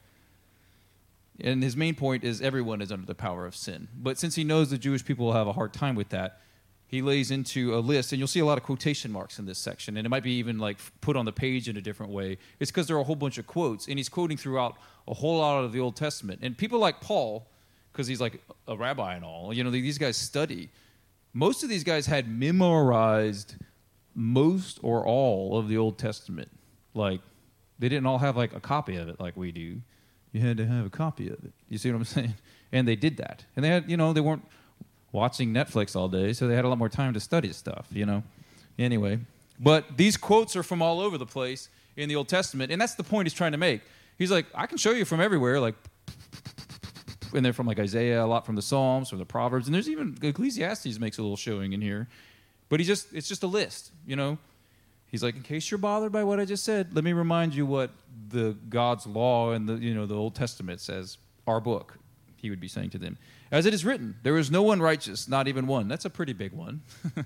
And 1.40 1.62
his 1.62 1.76
main 1.76 1.95
point 1.95 2.25
is 2.25 2.42
everyone 2.42 2.80
is 2.80 2.90
under 2.90 3.07
the 3.07 3.14
power 3.14 3.47
of 3.47 3.54
sin. 3.54 3.88
But 3.97 4.18
since 4.18 4.35
he 4.35 4.45
knows 4.45 4.71
the 4.71 4.78
Jewish 4.78 5.04
people 5.04 5.26
will 5.26 5.35
have 5.35 5.47
a 5.47 5.52
hard 5.52 5.73
time 5.73 5.95
with 5.95 6.09
that, 6.09 6.40
he 6.87 7.02
lays 7.02 7.30
into 7.30 7.76
a 7.76 7.80
list, 7.80 8.12
and 8.12 8.18
you'll 8.18 8.26
see 8.26 8.40
a 8.40 8.47
lot 8.47 8.57
of 8.57 8.64
quotation 8.64 9.12
marks 9.12 9.38
in 9.38 9.45
this 9.45 9.59
section, 9.59 9.99
and 9.99 10.07
it 10.07 10.09
might 10.09 10.23
be 10.23 10.33
even 10.33 10.59
like 10.59 10.78
put 11.02 11.16
on 11.16 11.26
the 11.26 11.33
page 11.33 11.68
in 11.68 11.76
a 11.76 11.83
different 11.83 12.11
way. 12.11 12.38
It's 12.59 12.71
because 12.71 12.87
there 12.87 12.97
are 12.97 13.00
a 13.00 13.04
whole 13.04 13.14
bunch 13.14 13.37
of 13.37 13.47
quotes, 13.47 13.88
and 13.88 13.99
he's 13.99 14.09
quoting 14.09 14.38
throughout 14.38 14.76
a 15.07 15.12
whole 15.12 15.38
lot 15.38 15.62
of 15.62 15.73
the 15.73 15.80
Old 15.80 15.97
Testament. 15.97 16.40
And 16.42 16.57
people 16.57 16.78
like 16.78 17.02
Paul, 17.02 17.47
because 17.92 18.07
he's 18.07 18.23
like 18.23 18.42
a 18.66 18.75
rabbi 18.75 19.16
and 19.16 19.25
all, 19.25 19.52
you 19.52 19.62
know, 19.62 19.71
these 19.71 19.99
guys 19.99 20.16
study. 20.16 20.71
Most 21.35 21.62
of 21.62 21.68
these 21.68 21.85
guys 21.85 22.07
had 22.07 22.26
memorized 22.26 23.57
most 24.14 24.80
or 24.83 25.07
all 25.07 25.59
of 25.59 25.68
the 25.68 25.76
Old 25.76 25.99
Testament. 25.99 26.50
Like, 26.95 27.21
they 27.78 27.90
didn't 27.90 28.07
all 28.07 28.18
have 28.18 28.35
like 28.37 28.54
a 28.54 28.61
copy 28.61 28.97
of 28.97 29.09
it 29.09 29.21
like 29.21 29.37
we 29.37 29.52
do 29.52 29.83
you 30.33 30.41
had 30.41 30.57
to 30.59 30.67
have 30.67 30.87
a 30.87 30.91
copy 30.91 31.29
of 31.29 31.45
it. 31.45 31.53
You 31.69 31.79
see 31.79 31.91
what 31.91 31.99
I'm 31.99 32.05
saying? 32.17 32.35
And 32.73 32.87
they 32.87 32.97
did 32.97 33.17
that. 33.19 33.45
And 33.57 33.65
they 33.65 33.69
had, 33.69 33.91
you 33.91 33.97
know, 33.97 34.13
they 34.13 34.21
weren't 34.21 34.47
watching 35.13 35.53
Netflix 35.53 35.97
all 35.97 36.09
day, 36.09 36.33
so 36.33 36.47
they 36.47 36.55
had 36.55 36.65
a 36.65 36.69
lot 36.69 36.79
more 36.79 36.89
time 36.89 37.15
to 37.15 37.21
study 37.21 37.53
stuff, 37.53 37.87
you 37.91 38.05
know. 38.05 38.23
Anyway, 38.79 39.19
but 39.59 39.97
these 39.97 40.17
quotes 40.17 40.55
are 40.55 40.63
from 40.63 40.83
all 40.83 41.01
over 41.01 41.19
the 41.19 41.27
place 41.27 41.69
in 41.97 42.09
the 42.09 42.17
Old 42.17 42.29
Testament, 42.29 42.71
and 42.71 42.81
that's 42.81 42.95
the 42.95 43.03
point 43.03 43.27
he's 43.27 43.35
trying 43.35 43.53
to 43.53 43.59
make. 43.59 43.83
He's 44.19 44.31
like, 44.31 44.47
I 44.55 44.67
can 44.67 44.79
show 44.79 44.93
you 44.93 45.05
from 45.05 45.21
everywhere, 45.21 45.61
like, 45.61 45.75
and 47.35 47.45
they're 47.45 47.53
from 47.53 47.67
like 47.67 47.79
Isaiah, 47.79 48.25
a 48.25 48.27
lot 48.27 48.47
from 48.47 48.55
the 48.55 48.63
Psalms, 48.63 49.09
from 49.09 49.19
the 49.19 49.25
Proverbs, 49.25 49.67
and 49.67 49.75
there's 49.75 49.89
even 49.89 50.17
Ecclesiastes 50.23 50.99
makes 50.99 51.19
a 51.19 51.23
little 51.23 51.37
showing 51.37 51.73
in 51.73 51.81
here. 51.81 52.09
But 52.69 52.81
he 52.81 52.87
just, 52.87 53.13
it's 53.15 53.29
just 53.29 53.43
a 53.43 53.47
list, 53.47 53.93
you 54.07 54.15
know. 54.15 54.39
He's 55.09 55.23
like, 55.23 55.37
in 55.37 55.43
case 55.43 55.71
you're 55.71 55.79
bothered 55.79 56.12
by 56.12 56.25
what 56.25 56.41
I 56.41 56.45
just 56.45 56.65
said, 56.65 56.95
let 56.95 57.05
me 57.05 57.12
remind 57.12 57.55
you 57.55 57.67
what 57.67 57.91
the 58.29 58.57
God's 58.69 59.07
law 59.07 59.53
and 59.53 59.69
the 59.69 59.75
you 59.75 59.95
know 59.95 60.07
the 60.07 60.15
Old 60.15 60.35
Testament 60.35 60.81
says. 60.81 61.19
Our 61.47 61.61
book, 61.61 61.97
he 62.37 62.50
would 62.50 62.61
be 62.61 62.69
saying 62.69 62.91
to 62.91 62.99
them, 62.99 63.17
as 63.50 63.65
it 63.65 63.73
is 63.73 63.85
written, 63.85 64.17
there 64.23 64.37
is 64.37 64.50
no 64.50 64.62
one 64.62 64.83
righteous, 64.83 65.29
not 65.29 65.49
even 65.49 65.67
one. 65.67 65.88
That's 65.88 66.05
a 66.05 66.11
pretty 66.11 66.35
big 66.35 66.53
one. 66.53 66.83
and 67.17 67.25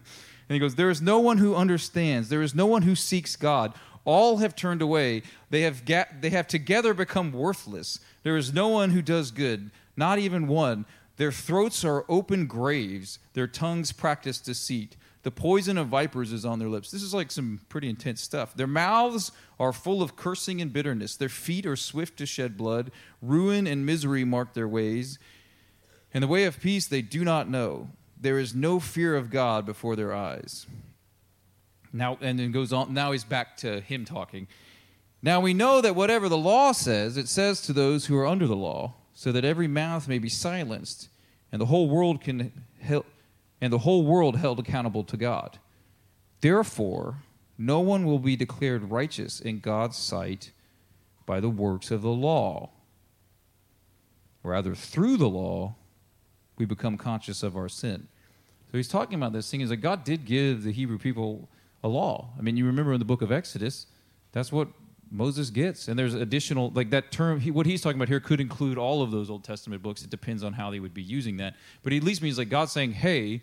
he 0.49 0.61
goes, 0.61 0.77
there 0.77 0.91
is 0.91 1.03
no 1.03 1.19
one 1.19 1.39
who 1.39 1.57
understands. 1.57 2.29
There 2.29 2.43
is 2.43 2.55
no 2.55 2.67
one 2.67 2.83
who 2.83 2.95
seeks 2.95 3.35
God. 3.35 3.75
All 4.05 4.39
have 4.39 4.55
turned 4.55 4.83
away. 4.83 5.23
They 5.51 5.63
have 5.63 5.85
ga- 5.85 6.07
they 6.21 6.31
have 6.31 6.47
together 6.47 6.95
become 6.95 7.33
worthless. 7.33 7.99
There 8.23 8.37
is 8.37 8.53
no 8.53 8.69
one 8.69 8.91
who 8.91 9.03
does 9.03 9.31
good, 9.31 9.71
not 9.97 10.19
even 10.19 10.47
one. 10.47 10.87
Their 11.17 11.33
throats 11.33 11.85
are 11.85 12.05
open 12.09 12.47
graves. 12.47 13.19
Their 13.35 13.47
tongues 13.47 13.93
practice 13.93 14.39
deceit. 14.39 14.97
The 15.23 15.31
poison 15.31 15.79
of 15.79 15.87
vipers 15.87 16.33
is 16.33 16.45
on 16.45 16.59
their 16.59 16.69
lips. 16.69 16.91
This 16.91 17.03
is 17.03 17.15
like 17.15 17.31
some 17.31 17.61
pretty 17.69 17.89
intense 17.89 18.21
stuff. 18.21 18.55
Their 18.55 18.67
mouths 18.67 19.31
are 19.59 19.73
full 19.73 20.03
of 20.03 20.17
cursing 20.17 20.61
and 20.61 20.73
bitterness. 20.73 21.17
Their 21.17 21.29
feet 21.29 21.65
are 21.65 21.77
swift 21.77 22.17
to 22.19 22.27
shed 22.27 22.57
blood. 22.57 22.91
Ruin 23.21 23.67
and 23.67 23.87
misery 23.87 24.25
mark 24.25 24.55
their 24.55 24.67
ways. 24.67 25.19
And 26.13 26.25
the 26.25 26.29
way 26.29 26.45
of 26.45 26.61
peace 26.61 26.87
they 26.87 27.03
do 27.03 27.25
not 27.25 27.49
know. 27.49 27.91
There 28.21 28.39
is 28.39 28.55
no 28.55 28.81
fear 28.81 29.17
of 29.17 29.31
God 29.31 29.65
before 29.65 29.95
their 29.95 30.13
eyes. 30.13 30.67
Now, 31.93 32.19
and 32.21 32.39
then 32.39 32.51
goes 32.51 32.73
on. 32.73 32.93
Now 32.93 33.13
he's 33.13 33.25
back 33.25 33.57
to 33.59 33.81
him 33.81 34.05
talking. 34.05 34.49
Now 35.23 35.41
we 35.41 35.55
know 35.55 35.81
that 35.81 35.95
whatever 35.95 36.29
the 36.29 36.39
law 36.39 36.73
says, 36.73 37.17
it 37.17 37.29
says 37.29 37.61
to 37.63 37.73
those 37.73 38.07
who 38.07 38.17
are 38.19 38.27
under 38.27 38.47
the 38.47 38.57
law, 38.57 38.95
so 39.15 39.31
that 39.31 39.45
every 39.45 39.69
mouth 39.69 40.09
may 40.09 40.19
be 40.19 40.29
silenced, 40.29 41.09
and 41.53 41.61
the 41.61 41.67
whole 41.67 41.89
world 41.89 42.21
can 42.21 42.65
help 42.81 43.07
and 43.63 43.73
the 43.73 43.79
whole 43.79 44.05
world 44.05 44.37
held 44.37 44.59
accountable 44.59 45.05
to 45.05 45.17
God. 45.17 45.61
Therefore, 46.41 47.19
no 47.57 47.79
one 47.79 48.05
will 48.05 48.19
be 48.19 48.35
declared 48.35 48.91
righteous 48.91 49.41
in 49.41 49.61
God's 49.61 49.97
sight 49.97 50.51
by 51.27 51.39
the 51.39 51.49
works 51.49 51.93
of 51.93 52.03
the 52.03 52.11
law. 52.11 52.71
Rather, 54.43 54.75
through 54.75 55.17
the 55.17 55.29
law, 55.29 55.77
we 56.59 56.65
become 56.65 56.99
conscious 56.99 57.45
of 57.45 57.57
our 57.57 57.69
sin. 57.69 58.09
So 58.73 58.79
he's 58.79 58.89
talking 58.89 59.15
about 59.15 59.33
this 59.33 59.49
thing 59.49 59.61
is 59.61 59.69
that 59.69 59.77
God 59.77 60.03
did 60.03 60.25
give 60.25 60.65
the 60.65 60.73
Hebrew 60.73 60.99
people 60.99 61.49
a 61.85 61.89
law. 61.89 62.31
I 62.37 62.43
mean, 62.43 62.57
you 62.57 62.67
remember 62.67 62.93
in 62.93 62.99
the 62.99 63.05
book 63.05 63.23
of 63.23 63.31
Exodus, 63.31 63.87
that's 64.33 64.51
what 64.51 64.67
Moses 65.13 65.51
gets. 65.51 65.89
And 65.89 65.99
there's 65.99 66.15
additional, 66.15 66.71
like 66.75 66.91
that 66.91 67.13
term, 67.13 67.41
he, 67.41 67.51
what 67.51 67.67
he's 67.67 67.83
talking 67.83 67.99
about 67.99 68.09
here 68.09 68.21
could 68.21 68.41
include 68.41 68.79
all 68.79 69.03
of 69.03 69.11
those 69.11 69.29
Old 69.29 69.45
Testament 69.45 69.83
books. 69.83 70.03
It 70.03 70.11
depends 70.11 70.43
on 70.43 70.55
how 70.55 70.71
they 70.71 70.81
would 70.81 70.95
be 70.95 71.03
using 71.03 71.37
that. 71.37 71.55
But 71.83 71.93
at 71.93 72.03
least 72.03 72.23
means 72.23 72.39
like 72.39 72.49
God 72.49 72.71
saying, 72.71 72.93
hey, 72.93 73.43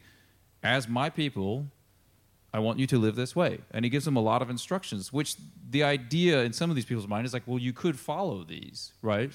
as 0.64 0.88
my 0.88 1.10
people, 1.10 1.68
I 2.52 2.60
want 2.60 2.80
you 2.80 2.88
to 2.88 2.98
live 2.98 3.16
this 3.16 3.36
way. 3.36 3.60
And 3.72 3.86
he 3.86 3.90
gives 3.90 4.06
them 4.06 4.16
a 4.16 4.22
lot 4.22 4.42
of 4.42 4.50
instructions, 4.50 5.14
which 5.14 5.36
the 5.70 5.84
idea 5.84 6.42
in 6.42 6.54
some 6.54 6.72
of 6.72 6.76
these 6.76 6.86
people's 6.86 7.08
mind 7.08 7.26
is 7.26 7.34
like, 7.34 7.44
well, 7.46 7.60
you 7.60 7.72
could 7.72 8.00
follow 8.00 8.44
these, 8.44 8.94
right? 9.04 9.32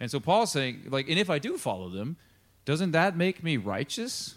And 0.00 0.10
so 0.10 0.18
Paul's 0.18 0.50
saying, 0.50 0.86
like, 0.88 1.08
and 1.08 1.18
if 1.18 1.30
I 1.30 1.38
do 1.38 1.56
follow 1.56 1.88
them, 1.88 2.16
doesn't 2.64 2.90
that 2.90 3.16
make 3.16 3.44
me 3.44 3.56
righteous? 3.56 4.34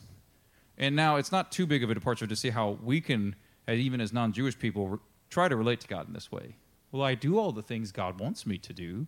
And 0.78 0.96
now 0.96 1.16
it's 1.16 1.32
not 1.32 1.52
too 1.52 1.66
big 1.66 1.84
of 1.84 1.90
a 1.90 1.96
departure 1.96 2.28
to 2.28 2.36
see 2.36 2.52
how 2.52 2.78
we 2.84 3.02
can, 3.02 3.36
even 3.68 4.00
as 4.00 4.14
non 4.14 4.32
Jewish 4.32 4.58
people, 4.58 5.00
try 5.32 5.48
to 5.48 5.56
relate 5.56 5.80
to 5.82 5.88
God 5.88 6.08
in 6.08 6.14
this 6.14 6.32
way. 6.32 6.56
Well, 6.92 7.04
I 7.04 7.16
do 7.16 7.38
all 7.38 7.52
the 7.52 7.62
things 7.62 7.92
God 7.92 8.20
wants 8.20 8.46
me 8.46 8.58
to 8.60 8.74
do. 8.74 9.08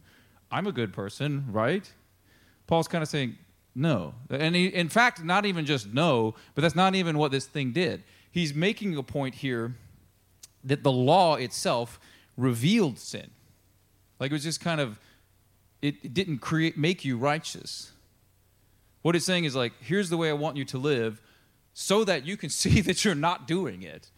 I'm 0.52 0.68
a 0.68 0.72
good 0.72 0.94
person, 0.94 1.46
right? 1.50 1.92
Paul's 2.68 2.88
kind 2.88 3.02
of 3.02 3.10
saying, 3.10 3.38
no. 3.74 4.14
And 4.30 4.56
he, 4.56 4.68
in 4.68 4.90
fact, 4.90 5.24
not 5.24 5.46
even 5.46 5.66
just 5.66 5.94
no, 5.94 6.36
but 6.56 6.62
that's 6.62 6.76
not 6.76 6.94
even 6.94 7.18
what 7.18 7.32
this 7.32 7.46
thing 7.46 7.72
did. 7.72 8.04
He's 8.32 8.54
making 8.54 8.96
a 8.98 9.04
point 9.04 9.36
here 9.36 9.76
that 10.64 10.84
the 10.84 10.92
law 10.92 11.36
itself 11.36 12.00
revealed 12.38 13.00
sin. 13.00 13.32
Like 14.20 14.32
it 14.32 14.34
was 14.34 14.44
just 14.44 14.62
kind 14.62 14.80
of, 14.80 15.00
it, 15.82 15.96
it 16.04 16.14
didn't 16.14 16.40
create, 16.40 16.78
make 16.78 17.04
you 17.04 17.18
righteous. 17.18 17.92
What 19.02 19.16
it's 19.16 19.26
saying 19.26 19.46
is 19.46 19.56
like, 19.56 19.74
here's 19.80 20.10
the 20.10 20.18
way 20.18 20.30
I 20.30 20.34
want 20.34 20.58
you 20.58 20.66
to 20.66 20.78
live 20.78 21.22
so 21.74 22.04
that 22.04 22.26
you 22.26 22.38
can 22.38 22.50
see 22.52 22.82
that 22.82 23.04
you're 23.04 23.16
not 23.16 23.48
doing 23.48 23.82
it 23.82 24.11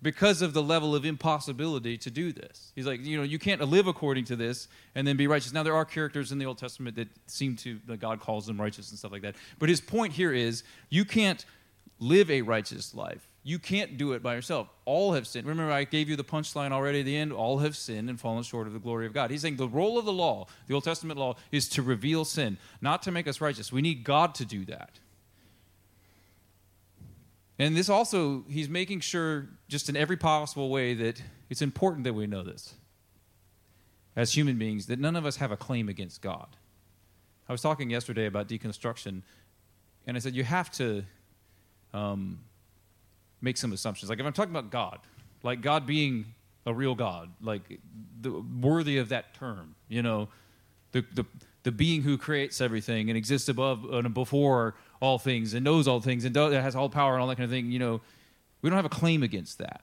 because 0.00 0.42
of 0.42 0.52
the 0.52 0.62
level 0.62 0.94
of 0.94 1.04
impossibility 1.04 1.98
to 1.98 2.10
do 2.10 2.32
this. 2.32 2.72
He's 2.74 2.86
like, 2.86 3.04
you 3.04 3.16
know, 3.16 3.24
you 3.24 3.38
can't 3.38 3.60
live 3.62 3.86
according 3.86 4.24
to 4.26 4.36
this 4.36 4.68
and 4.94 5.06
then 5.06 5.16
be 5.16 5.26
righteous. 5.26 5.52
Now, 5.52 5.62
there 5.62 5.74
are 5.74 5.84
characters 5.84 6.30
in 6.30 6.38
the 6.38 6.46
Old 6.46 6.58
Testament 6.58 6.96
that 6.96 7.08
seem 7.26 7.56
to, 7.56 7.80
that 7.86 7.98
God 7.98 8.20
calls 8.20 8.46
them 8.46 8.60
righteous 8.60 8.90
and 8.90 8.98
stuff 8.98 9.12
like 9.12 9.22
that. 9.22 9.34
But 9.58 9.68
his 9.68 9.80
point 9.80 10.12
here 10.12 10.32
is 10.32 10.62
you 10.88 11.04
can't 11.04 11.44
live 11.98 12.30
a 12.30 12.42
righteous 12.42 12.94
life. 12.94 13.28
You 13.42 13.58
can't 13.58 13.96
do 13.96 14.12
it 14.12 14.22
by 14.22 14.34
yourself. 14.34 14.68
All 14.84 15.14
have 15.14 15.26
sinned. 15.26 15.46
Remember, 15.46 15.72
I 15.72 15.84
gave 15.84 16.08
you 16.08 16.16
the 16.16 16.24
punchline 16.24 16.70
already 16.70 17.00
at 17.00 17.06
the 17.06 17.16
end. 17.16 17.32
All 17.32 17.58
have 17.58 17.76
sinned 17.76 18.10
and 18.10 18.20
fallen 18.20 18.42
short 18.42 18.66
of 18.66 18.74
the 18.74 18.78
glory 18.78 19.06
of 19.06 19.14
God. 19.14 19.30
He's 19.30 19.42
saying 19.42 19.56
the 19.56 19.68
role 19.68 19.98
of 19.98 20.04
the 20.04 20.12
law, 20.12 20.46
the 20.66 20.74
Old 20.74 20.84
Testament 20.84 21.18
law, 21.18 21.34
is 21.50 21.68
to 21.70 21.82
reveal 21.82 22.24
sin, 22.24 22.58
not 22.80 23.02
to 23.04 23.10
make 23.10 23.26
us 23.26 23.40
righteous. 23.40 23.72
We 23.72 23.80
need 23.80 24.04
God 24.04 24.34
to 24.36 24.44
do 24.44 24.64
that. 24.66 25.00
And 27.58 27.76
this 27.76 27.88
also, 27.88 28.44
he's 28.48 28.68
making 28.68 29.00
sure, 29.00 29.48
just 29.68 29.88
in 29.88 29.96
every 29.96 30.16
possible 30.16 30.70
way, 30.70 30.94
that 30.94 31.20
it's 31.50 31.60
important 31.60 32.04
that 32.04 32.14
we 32.14 32.26
know 32.26 32.42
this 32.42 32.74
as 34.14 34.36
human 34.36 34.58
beings, 34.58 34.86
that 34.86 34.98
none 34.98 35.16
of 35.16 35.24
us 35.26 35.36
have 35.36 35.52
a 35.52 35.56
claim 35.56 35.88
against 35.88 36.22
God. 36.22 36.48
I 37.48 37.52
was 37.52 37.62
talking 37.62 37.90
yesterday 37.90 38.26
about 38.26 38.48
deconstruction, 38.48 39.22
and 40.06 40.16
I 40.16 40.20
said, 40.20 40.34
you 40.34 40.44
have 40.44 40.70
to 40.72 41.04
um, 41.94 42.40
make 43.40 43.56
some 43.56 43.72
assumptions. 43.72 44.10
Like, 44.10 44.20
if 44.20 44.26
I'm 44.26 44.32
talking 44.32 44.52
about 44.52 44.70
God, 44.70 44.98
like 45.42 45.60
God 45.60 45.86
being 45.86 46.26
a 46.66 46.74
real 46.74 46.94
God, 46.94 47.30
like 47.40 47.80
the, 48.20 48.44
worthy 48.60 48.98
of 48.98 49.08
that 49.08 49.34
term, 49.34 49.74
you 49.88 50.02
know, 50.02 50.28
the, 50.92 51.04
the, 51.14 51.24
the 51.62 51.72
being 51.72 52.02
who 52.02 52.18
creates 52.18 52.60
everything 52.60 53.10
and 53.10 53.16
exists 53.16 53.48
above 53.48 53.84
and 53.84 54.12
before 54.14 54.74
all 55.00 55.18
things 55.18 55.54
and 55.54 55.64
knows 55.64 55.86
all 55.86 56.00
things 56.00 56.24
and 56.24 56.34
does, 56.34 56.52
has 56.52 56.74
all 56.74 56.88
power 56.88 57.14
and 57.14 57.22
all 57.22 57.28
that 57.28 57.36
kind 57.36 57.44
of 57.44 57.50
thing, 57.50 57.70
you 57.70 57.78
know, 57.78 58.00
we 58.62 58.70
don't 58.70 58.76
have 58.76 58.84
a 58.84 58.90
claim 58.90 59.22
against 59.22 59.58
that. 59.58 59.82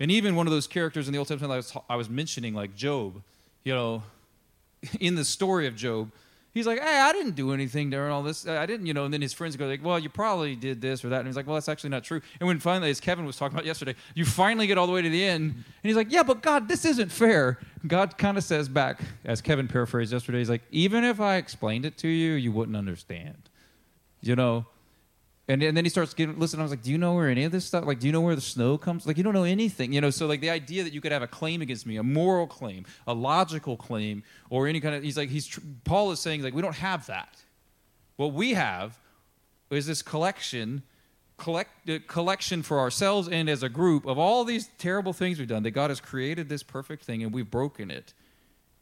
And 0.00 0.10
even 0.10 0.36
one 0.36 0.46
of 0.46 0.52
those 0.52 0.66
characters 0.66 1.08
in 1.08 1.12
the 1.12 1.18
Old 1.18 1.28
Testament 1.28 1.52
I 1.52 1.56
was, 1.56 1.76
I 1.88 1.96
was 1.96 2.08
mentioning, 2.08 2.54
like 2.54 2.74
Job, 2.74 3.22
you 3.64 3.74
know, 3.74 4.02
in 5.00 5.14
the 5.14 5.24
story 5.24 5.66
of 5.66 5.74
Job, 5.76 6.10
he's 6.52 6.66
like, 6.66 6.80
hey, 6.80 7.00
I 7.00 7.12
didn't 7.12 7.34
do 7.34 7.52
anything 7.52 7.90
during 7.90 8.12
all 8.12 8.22
this. 8.22 8.46
I 8.46 8.66
didn't, 8.66 8.86
you 8.86 8.94
know. 8.94 9.04
And 9.04 9.14
then 9.14 9.22
his 9.22 9.32
friends 9.32 9.56
go 9.56 9.66
like, 9.66 9.84
well, 9.84 9.98
you 9.98 10.08
probably 10.08 10.56
did 10.56 10.80
this 10.80 11.04
or 11.04 11.08
that. 11.10 11.18
And 11.18 11.26
he's 11.26 11.36
like, 11.36 11.46
well, 11.46 11.54
that's 11.54 11.68
actually 11.68 11.90
not 11.90 12.04
true. 12.04 12.20
And 12.40 12.46
when 12.46 12.58
finally, 12.58 12.90
as 12.90 13.00
Kevin 13.00 13.24
was 13.24 13.36
talking 13.36 13.56
about 13.56 13.66
yesterday, 13.66 13.94
you 14.14 14.24
finally 14.24 14.66
get 14.66 14.78
all 14.78 14.86
the 14.86 14.92
way 14.92 15.02
to 15.02 15.10
the 15.10 15.24
end, 15.24 15.52
and 15.52 15.64
he's 15.82 15.96
like, 15.96 16.10
yeah, 16.12 16.22
but 16.22 16.42
God, 16.42 16.68
this 16.68 16.84
isn't 16.84 17.10
fair. 17.10 17.58
God 17.86 18.18
kind 18.18 18.36
of 18.36 18.44
says 18.44 18.68
back, 18.68 19.00
as 19.24 19.40
Kevin 19.40 19.68
paraphrased 19.68 20.12
yesterday, 20.12 20.38
he's 20.38 20.50
like, 20.50 20.62
even 20.70 21.04
if 21.04 21.20
I 21.20 21.36
explained 21.36 21.86
it 21.86 21.96
to 21.98 22.08
you, 22.08 22.34
you 22.34 22.52
wouldn't 22.52 22.76
understand. 22.76 23.47
You 24.20 24.36
know, 24.36 24.66
and, 25.50 25.62
and 25.62 25.74
then 25.74 25.84
he 25.84 25.88
starts 25.88 26.12
getting 26.12 26.38
listen. 26.38 26.60
I 26.60 26.62
was 26.62 26.70
like, 26.70 26.82
"Do 26.82 26.90
you 26.90 26.98
know 26.98 27.14
where 27.14 27.28
any 27.28 27.44
of 27.44 27.52
this 27.52 27.64
stuff? 27.64 27.86
Like, 27.86 28.00
do 28.00 28.06
you 28.06 28.12
know 28.12 28.20
where 28.20 28.34
the 28.34 28.40
snow 28.40 28.76
comes? 28.76 29.06
Like, 29.06 29.16
you 29.16 29.22
don't 29.22 29.32
know 29.32 29.44
anything, 29.44 29.94
you 29.94 30.00
know." 30.02 30.10
So, 30.10 30.26
like, 30.26 30.42
the 30.42 30.50
idea 30.50 30.84
that 30.84 30.92
you 30.92 31.00
could 31.00 31.10
have 31.10 31.22
a 31.22 31.26
claim 31.26 31.62
against 31.62 31.86
me, 31.86 31.96
a 31.96 32.02
moral 32.02 32.46
claim, 32.46 32.84
a 33.06 33.14
logical 33.14 33.78
claim, 33.78 34.22
or 34.50 34.66
any 34.66 34.78
kind 34.78 34.94
of 34.94 35.02
he's 35.02 35.16
like 35.16 35.30
he's 35.30 35.58
Paul 35.84 36.12
is 36.12 36.20
saying 36.20 36.42
like 36.42 36.54
we 36.54 36.60
don't 36.60 36.76
have 36.76 37.06
that. 37.06 37.38
What 38.16 38.34
we 38.34 38.54
have 38.54 38.98
is 39.70 39.86
this 39.86 40.02
collection, 40.02 40.82
collect 41.38 41.88
uh, 41.88 42.00
collection 42.06 42.62
for 42.62 42.78
ourselves 42.78 43.28
and 43.28 43.48
as 43.48 43.62
a 43.62 43.70
group 43.70 44.04
of 44.04 44.18
all 44.18 44.44
these 44.44 44.68
terrible 44.76 45.14
things 45.14 45.38
we've 45.38 45.48
done. 45.48 45.62
That 45.62 45.70
God 45.70 45.88
has 45.90 46.00
created 46.00 46.50
this 46.50 46.62
perfect 46.62 47.04
thing 47.04 47.22
and 47.22 47.32
we've 47.32 47.50
broken 47.50 47.90
it 47.90 48.12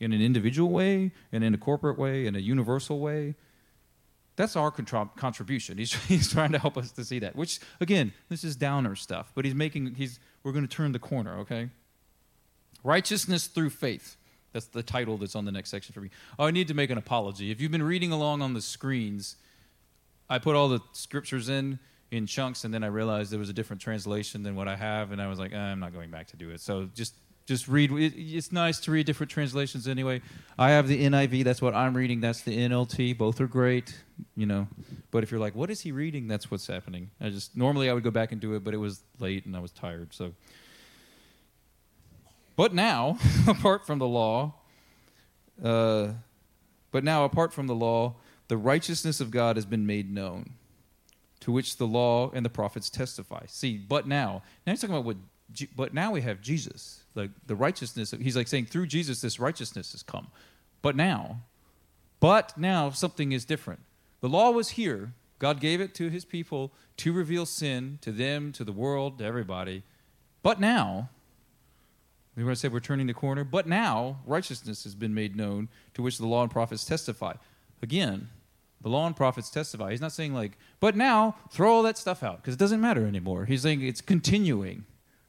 in 0.01 0.13
an 0.13 0.21
individual 0.21 0.71
way, 0.71 1.11
and 1.33 1.43
in 1.43 1.55
a 1.55 1.59
corporate 1.59 1.99
way, 1.99 2.27
in 2.27 2.37
a 2.37 2.39
universal 2.39 2.99
way. 2.99 3.35
That's 4.37 4.55
our 4.55 4.71
contribution. 4.71 5.79
He's, 5.79 5.93
he's 6.05 6.31
trying 6.31 6.53
to 6.53 6.59
help 6.59 6.77
us 6.77 6.93
to 6.93 7.05
see 7.05 7.19
that. 7.21 7.35
Which, 7.35 7.59
again, 7.81 8.13
this 8.29 8.45
is 8.45 8.55
downer 8.57 8.95
stuff, 8.95 9.33
but 9.35 9.45
he's 9.45 9.55
making, 9.55 9.95
he's, 9.95 10.21
we're 10.43 10.53
going 10.53 10.67
to 10.67 10.75
turn 10.75 10.93
the 10.93 10.99
corner, 10.99 11.39
okay? 11.39 11.71
Righteousness 12.85 13.47
through 13.47 13.71
faith. 13.71 14.17
That's 14.53 14.67
the 14.67 14.83
title 14.83 15.19
that's 15.19 15.35
on 15.35 15.45
the 15.45 15.53
next 15.53 15.71
section 15.71 15.93
for 15.93 16.01
me. 16.01 16.11
Oh, 16.39 16.47
I 16.47 16.51
need 16.51 16.69
to 16.69 16.75
make 16.75 16.91
an 16.91 16.99
apology. 16.99 17.51
If 17.51 17.61
you've 17.61 17.73
been 17.73 17.83
reading 17.83 18.13
along 18.13 18.43
on 18.43 18.55
the 18.55 18.63
screens, 18.63 19.37
I 20.31 20.39
put 20.39 20.57
all 20.57 20.69
the 20.69 20.81
scriptures 20.93 21.49
in 21.49 21.79
in 22.11 22.27
chunks, 22.27 22.65
and 22.65 22.73
then 22.73 22.85
I 22.85 22.87
realized 22.87 23.33
there 23.33 23.39
was 23.39 23.49
a 23.49 23.53
different 23.53 23.83
translation 23.83 24.45
than 24.45 24.55
what 24.55 24.69
I 24.69 24.77
have, 24.77 25.11
and 25.13 25.21
I 25.21 25.27
was 25.27 25.39
like, 25.39 25.53
eh, 25.53 25.59
I'm 25.59 25.81
not 25.81 25.93
going 25.93 26.11
back 26.11 26.29
to 26.29 26.37
do 26.37 26.51
it. 26.51 26.61
So 26.61 26.89
just 26.95 27.15
just 27.47 27.69
read. 27.69 27.91
it's 27.93 28.51
nice 28.51 28.81
to 28.81 28.91
read 28.91 29.07
different 29.07 29.31
translations 29.31 29.87
anyway. 29.87 30.21
I 30.59 30.71
have 30.71 30.89
the 30.89 31.05
NIV. 31.05 31.45
That's 31.45 31.63
what 31.63 31.75
I'm 31.75 31.97
reading. 31.97 32.21
That's 32.21 32.43
the 32.43 32.57
NLT. 32.57 33.17
Both 33.17 33.41
are 33.41 33.47
great, 33.47 33.97
you 34.37 34.47
know. 34.47 34.67
But 35.13 35.23
if 35.23 35.31
you're 35.31 35.41
like, 35.41 35.55
what 35.55 35.71
is 35.71 35.81
he 35.81 35.93
reading? 35.93 36.27
That's 36.27 36.51
what's 36.51 36.67
happening. 36.67 37.11
I 37.21 37.31
just 37.31 37.57
normally 37.57 37.89
I 37.89 37.95
would 37.95 38.03
go 38.03 38.11
back 38.11 38.33
and 38.33 38.41
do 38.41 38.55
it, 38.55 38.65
but 38.65 38.75
it 38.75 38.79
was 38.79 39.01
late 39.21 39.47
and 39.47 39.57
I 39.57 39.61
was 39.61 39.71
tired. 39.71 40.13
So, 40.13 40.33
but 42.57 42.75
now, 42.75 43.17
apart 43.47 43.87
from 43.87 44.01
the 44.01 44.09
law, 44.09 44.55
uh, 45.63 46.09
but 46.91 47.05
now 47.05 47.25
apart 47.25 47.53
from 47.53 47.69
the 47.69 47.77
law, 47.77 48.17
the 48.49 48.57
righteousness 48.57 49.21
of 49.21 49.31
God 49.31 49.55
has 49.57 49.65
been 49.65 49.87
made 49.87 50.13
known, 50.13 50.55
to 51.41 51.53
which 51.53 51.77
the 51.77 51.87
law 51.87 52.31
and 52.33 52.45
the 52.45 52.51
prophets 52.51 52.91
testify. 52.91 53.45
See, 53.47 53.77
but 53.77 54.09
now, 54.09 54.43
now 54.67 54.73
he's 54.73 54.81
talking 54.81 54.97
about 54.97 55.05
what 55.05 55.17
but 55.77 55.95
now 55.95 56.11
we 56.11 56.23
have 56.23 56.41
Jesus. 56.41 57.05
Like 57.17 57.31
the 57.47 57.57
righteousness, 57.57 58.13
of, 58.13 58.21
he's 58.21 58.37
like 58.37 58.49
saying 58.49 58.67
through 58.67 58.87
Jesus, 58.87 59.21
this 59.21 59.41
righteousness 59.41 59.93
has 59.93 60.03
come. 60.03 60.29
But 60.83 60.95
now, 60.95 61.41
but 62.21 62.57
now 62.57 62.91
something 62.91 63.33
is 63.33 63.45
different. 63.45 63.81
The 64.21 64.29
law 64.29 64.51
was 64.51 64.71
here. 64.71 65.13
God 65.39 65.61
gave 65.61 65.81
it 65.81 65.95
to 65.97 66.09
his 66.09 66.25
people 66.25 66.73
to 66.99 67.13
reveal 67.13 67.47
sin 67.47 67.99
to 68.03 68.13
them, 68.13 68.53
to 68.53 68.65
the 68.65 68.73
world, 68.73 69.19
to 69.19 69.25
everybody. 69.25 69.83
But 70.43 70.61
now, 70.61 71.11
we 72.37 72.45
want 72.45 72.57
to 72.57 72.61
say 72.61 72.69
we're 72.69 72.81
turning 72.81 73.07
the 73.07 73.15
corner, 73.15 73.45
but 73.45 73.67
now 73.67 74.19
righteousness 74.27 74.85
has 74.85 74.95
been 74.95 75.15
made 75.15 75.37
known 75.37 75.69
to 75.95 76.03
which 76.03 76.19
the 76.19 76.27
law 76.27 76.43
and 76.43 76.51
prophets 76.51 76.85
testify. 76.85 77.35
Again, 77.83 78.29
the 78.83 78.89
law 78.89 79.07
and 79.07 79.17
prophets 79.17 79.51
testify. 79.51 79.91
He's 79.91 80.01
not 80.01 80.13
saying 80.13 80.35
like, 80.35 80.53
but 80.81 80.97
now 80.97 81.37
throw 81.51 81.73
all 81.73 81.83
that 81.83 81.99
stuff 81.99 82.23
out 82.23 82.43
because 82.43 82.55
it 82.55 82.59
doesn't 82.59 82.81
matter 82.81 83.07
anymore. 83.07 83.47
He's 83.47 83.63
saying 83.63 83.83
it's 83.83 84.01
continuing. 84.01 84.85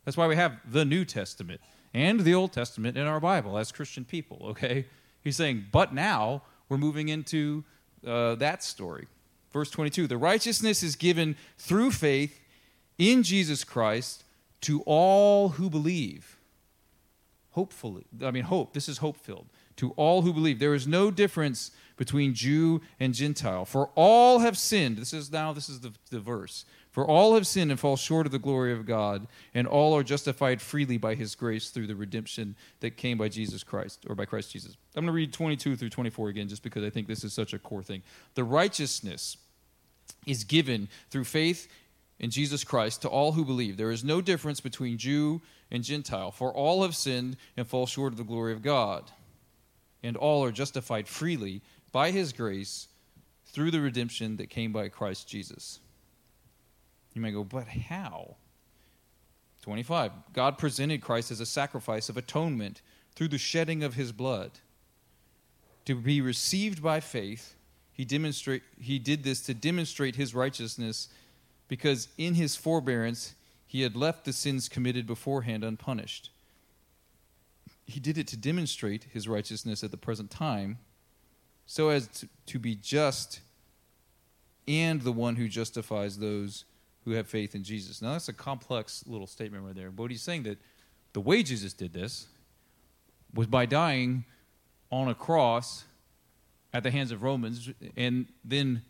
That's 0.05 0.17
why 0.17 0.27
we 0.27 0.35
have 0.35 0.59
the 0.69 0.85
New 0.85 1.05
Testament 1.05 1.61
and 1.93 2.21
the 2.21 2.33
Old 2.33 2.53
Testament 2.53 2.97
in 2.97 3.07
our 3.07 3.19
Bible 3.19 3.57
as 3.57 3.71
Christian 3.71 4.05
people, 4.05 4.39
okay? 4.43 4.85
He's 5.23 5.35
saying, 5.35 5.65
but 5.71 5.93
now 5.93 6.43
we're 6.69 6.77
moving 6.77 7.09
into 7.09 7.63
uh, 8.05 8.35
that 8.35 8.63
story. 8.63 9.07
Verse 9.51 9.69
22 9.71 10.07
The 10.07 10.17
righteousness 10.17 10.83
is 10.83 10.95
given 10.95 11.35
through 11.57 11.91
faith 11.91 12.39
in 12.97 13.23
Jesus 13.23 13.63
Christ 13.63 14.23
to 14.61 14.81
all 14.85 15.49
who 15.49 15.69
believe. 15.69 16.37
Hopefully, 17.51 18.05
I 18.23 18.31
mean, 18.31 18.43
hope, 18.43 18.73
this 18.73 18.87
is 18.87 18.99
hope 18.99 19.17
filled. 19.17 19.47
To 19.77 19.91
all 19.91 20.23
who 20.23 20.33
believe. 20.33 20.59
There 20.59 20.73
is 20.73 20.87
no 20.87 21.11
difference 21.11 21.71
between 21.97 22.33
Jew 22.33 22.81
and 22.99 23.13
Gentile. 23.13 23.65
For 23.65 23.89
all 23.95 24.39
have 24.39 24.57
sinned. 24.57 24.97
This 24.97 25.13
is 25.13 25.31
now, 25.31 25.53
this 25.53 25.69
is 25.69 25.81
the, 25.81 25.93
the 26.09 26.19
verse. 26.19 26.65
For 26.97 27.05
all 27.05 27.35
have 27.35 27.45
sinned 27.45 27.69
and 27.69 27.79
fall 27.79 27.95
short 27.95 28.25
of 28.25 28.31
the 28.31 28.39
glory 28.39 28.73
of 28.73 28.87
God, 28.87 29.27
and 29.53 29.67
all 29.67 29.95
are 29.95 30.01
justified 30.01 30.59
freely 30.63 30.97
by 30.97 31.13
his 31.13 31.35
grace 31.35 31.69
through 31.69 31.85
the 31.85 31.95
redemption 31.95 32.55
that 32.79 32.97
came 32.97 33.19
by 33.19 33.29
Jesus 33.29 33.63
Christ, 33.63 34.03
or 34.09 34.15
by 34.15 34.25
Christ 34.25 34.51
Jesus. 34.51 34.75
I'm 34.95 35.03
going 35.03 35.05
to 35.05 35.11
read 35.11 35.31
22 35.31 35.75
through 35.75 35.91
24 35.91 36.29
again, 36.29 36.47
just 36.47 36.63
because 36.63 36.83
I 36.83 36.89
think 36.89 37.05
this 37.05 37.23
is 37.23 37.33
such 37.33 37.53
a 37.53 37.59
core 37.59 37.83
thing. 37.83 38.01
The 38.33 38.43
righteousness 38.43 39.37
is 40.25 40.43
given 40.43 40.87
through 41.11 41.25
faith 41.25 41.67
in 42.17 42.31
Jesus 42.31 42.63
Christ 42.63 43.03
to 43.03 43.09
all 43.09 43.33
who 43.33 43.45
believe. 43.45 43.77
There 43.77 43.91
is 43.91 44.03
no 44.03 44.19
difference 44.19 44.59
between 44.59 44.97
Jew 44.97 45.43
and 45.69 45.83
Gentile, 45.83 46.31
for 46.31 46.51
all 46.51 46.81
have 46.81 46.95
sinned 46.95 47.37
and 47.55 47.67
fall 47.67 47.85
short 47.85 48.11
of 48.11 48.17
the 48.17 48.23
glory 48.23 48.53
of 48.53 48.63
God, 48.63 49.11
and 50.01 50.17
all 50.17 50.43
are 50.43 50.51
justified 50.51 51.07
freely 51.07 51.61
by 51.91 52.09
his 52.09 52.33
grace 52.33 52.87
through 53.45 53.69
the 53.69 53.81
redemption 53.81 54.37
that 54.37 54.49
came 54.49 54.71
by 54.71 54.89
Christ 54.89 55.29
Jesus. 55.29 55.79
You 57.17 57.23
may 57.23 57.31
go, 57.31 57.43
but 57.43 57.67
how? 57.67 58.35
25. 59.63 60.11
God 60.33 60.59
presented 60.59 61.01
Christ 61.01 61.31
as 61.31 61.39
a 61.39 61.47
sacrifice 61.47 62.09
of 62.09 62.17
atonement 62.17 62.83
through 63.15 63.29
the 63.29 63.39
shedding 63.39 63.83
of 63.83 63.95
his 63.95 64.11
blood. 64.11 64.51
To 65.85 65.95
be 65.95 66.21
received 66.21 66.83
by 66.83 66.99
faith, 66.99 67.55
he, 67.91 68.05
demonstrate, 68.05 68.61
he 68.79 68.99
did 68.99 69.23
this 69.23 69.41
to 69.47 69.55
demonstrate 69.55 70.15
his 70.15 70.35
righteousness 70.35 71.09
because 71.67 72.07
in 72.19 72.35
his 72.35 72.55
forbearance 72.55 73.33
he 73.65 73.81
had 73.81 73.95
left 73.95 74.23
the 74.23 74.31
sins 74.31 74.69
committed 74.69 75.07
beforehand 75.07 75.63
unpunished. 75.63 76.29
He 77.87 77.99
did 77.99 78.19
it 78.19 78.27
to 78.27 78.37
demonstrate 78.37 79.05
his 79.11 79.27
righteousness 79.27 79.83
at 79.83 79.89
the 79.89 79.97
present 79.97 80.29
time 80.29 80.77
so 81.65 81.89
as 81.89 82.07
to, 82.09 82.29
to 82.45 82.59
be 82.59 82.75
just 82.75 83.39
and 84.67 85.01
the 85.01 85.11
one 85.11 85.37
who 85.37 85.47
justifies 85.47 86.19
those 86.19 86.65
who 87.07 87.13
have 87.13 87.25
faith 87.25 87.55
in 87.55 87.63
Jesus. 87.63 88.01
Now, 88.01 88.11
that's 88.11 88.27
a 88.27 88.33
complex 88.33 89.05
little 89.07 89.27
statement 89.27 89.63
right 89.63 89.73
there. 89.73 89.91
But 89.91 90.11
he's 90.11 90.21
saying 90.21 90.43
that 90.43 90.57
the 91.13 91.21
way 91.21 91.41
Jesus 91.41 91.71
did 91.71 91.93
this 91.93 92.27
was 93.33 93.47
by 93.47 93.65
dying 93.65 94.25
on 94.91 95.07
a 95.07 95.15
cross 95.15 95.85
at 96.73 96.83
the 96.83 96.91
hands 96.91 97.13
of 97.13 97.23
Romans, 97.23 97.69
and 97.95 98.25
then 98.43 98.81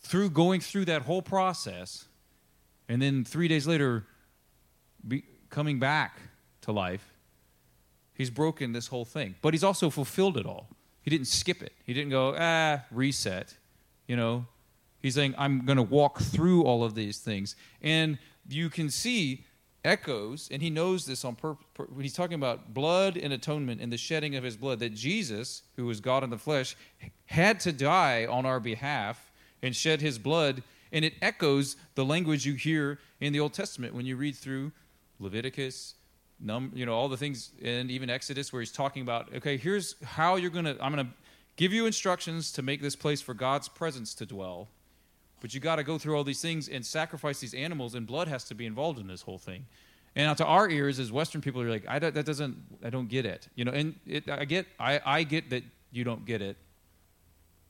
through 0.00 0.30
going 0.30 0.60
through 0.60 0.84
that 0.84 1.02
whole 1.02 1.22
process, 1.22 2.04
and 2.88 3.02
then 3.02 3.24
three 3.24 3.48
days 3.48 3.66
later, 3.66 4.06
be, 5.06 5.24
coming 5.50 5.80
back 5.80 6.20
to 6.60 6.70
life, 6.70 7.14
he's 8.14 8.30
broken 8.30 8.70
this 8.70 8.86
whole 8.86 9.04
thing. 9.04 9.34
But 9.42 9.54
he's 9.54 9.64
also 9.64 9.90
fulfilled 9.90 10.36
it 10.36 10.46
all. 10.46 10.68
He 11.02 11.10
didn't 11.10 11.26
skip 11.26 11.62
it. 11.62 11.72
He 11.84 11.94
didn't 11.94 12.10
go, 12.10 12.36
ah, 12.38 12.82
reset. 12.92 13.56
You 14.06 14.14
know, 14.14 14.46
he's 15.06 15.14
saying, 15.14 15.34
I'm 15.38 15.64
going 15.64 15.76
to 15.76 15.82
walk 15.82 16.20
through 16.20 16.64
all 16.64 16.84
of 16.84 16.94
these 16.94 17.18
things. 17.18 17.56
And 17.80 18.18
you 18.48 18.68
can 18.68 18.90
see 18.90 19.44
echoes, 19.84 20.48
and 20.50 20.60
he 20.60 20.68
knows 20.68 21.06
this 21.06 21.24
on 21.24 21.36
purpose. 21.36 21.64
When 21.76 22.02
he's 22.02 22.14
talking 22.14 22.34
about 22.34 22.74
blood 22.74 23.16
and 23.16 23.32
atonement 23.32 23.80
and 23.80 23.92
the 23.92 23.96
shedding 23.96 24.34
of 24.34 24.42
his 24.42 24.56
blood, 24.56 24.80
that 24.80 24.94
Jesus, 24.94 25.62
who 25.76 25.86
was 25.86 26.00
God 26.00 26.24
in 26.24 26.30
the 26.30 26.38
flesh, 26.38 26.76
had 27.26 27.60
to 27.60 27.72
die 27.72 28.26
on 28.26 28.44
our 28.44 28.60
behalf 28.60 29.30
and 29.62 29.74
shed 29.74 30.00
his 30.00 30.18
blood. 30.18 30.62
And 30.92 31.04
it 31.04 31.14
echoes 31.22 31.76
the 31.94 32.04
language 32.04 32.46
you 32.46 32.54
hear 32.54 32.98
in 33.20 33.32
the 33.32 33.40
Old 33.40 33.52
Testament 33.52 33.94
when 33.94 34.06
you 34.06 34.16
read 34.16 34.36
through 34.36 34.72
Leviticus, 35.18 35.94
num, 36.40 36.72
you 36.74 36.84
know, 36.84 36.92
all 36.92 37.08
the 37.08 37.16
things, 37.16 37.52
and 37.62 37.90
even 37.90 38.10
Exodus, 38.10 38.52
where 38.52 38.60
he's 38.60 38.72
talking 38.72 39.02
about, 39.02 39.34
okay, 39.34 39.56
here's 39.56 39.94
how 40.02 40.36
you're 40.36 40.50
going 40.50 40.64
to, 40.64 40.76
I'm 40.82 40.92
going 40.92 41.06
to 41.06 41.12
give 41.56 41.72
you 41.72 41.86
instructions 41.86 42.52
to 42.52 42.62
make 42.62 42.82
this 42.82 42.96
place 42.96 43.22
for 43.22 43.34
God's 43.34 43.68
presence 43.68 44.14
to 44.14 44.26
dwell. 44.26 44.68
But 45.46 45.54
you 45.54 45.60
got 45.60 45.76
to 45.76 45.84
go 45.84 45.96
through 45.96 46.16
all 46.16 46.24
these 46.24 46.40
things 46.40 46.68
and 46.68 46.84
sacrifice 46.84 47.38
these 47.38 47.54
animals, 47.54 47.94
and 47.94 48.04
blood 48.04 48.26
has 48.26 48.42
to 48.46 48.54
be 48.56 48.66
involved 48.66 48.98
in 48.98 49.06
this 49.06 49.22
whole 49.22 49.38
thing. 49.38 49.66
And 50.16 50.36
to 50.38 50.44
our 50.44 50.68
ears, 50.68 50.98
as 50.98 51.12
Western 51.12 51.40
people, 51.40 51.62
are 51.62 51.70
like, 51.70 51.84
I 51.86 52.00
don't, 52.00 52.12
that 52.16 52.26
doesn't, 52.26 52.56
I 52.82 52.90
don't 52.90 53.08
get 53.08 53.24
it, 53.24 53.46
you 53.54 53.64
know. 53.64 53.70
And 53.70 53.94
it, 54.08 54.28
I 54.28 54.44
get, 54.44 54.66
I, 54.80 55.00
I 55.06 55.22
get 55.22 55.50
that 55.50 55.62
you 55.92 56.02
don't 56.02 56.26
get 56.26 56.42
it, 56.42 56.56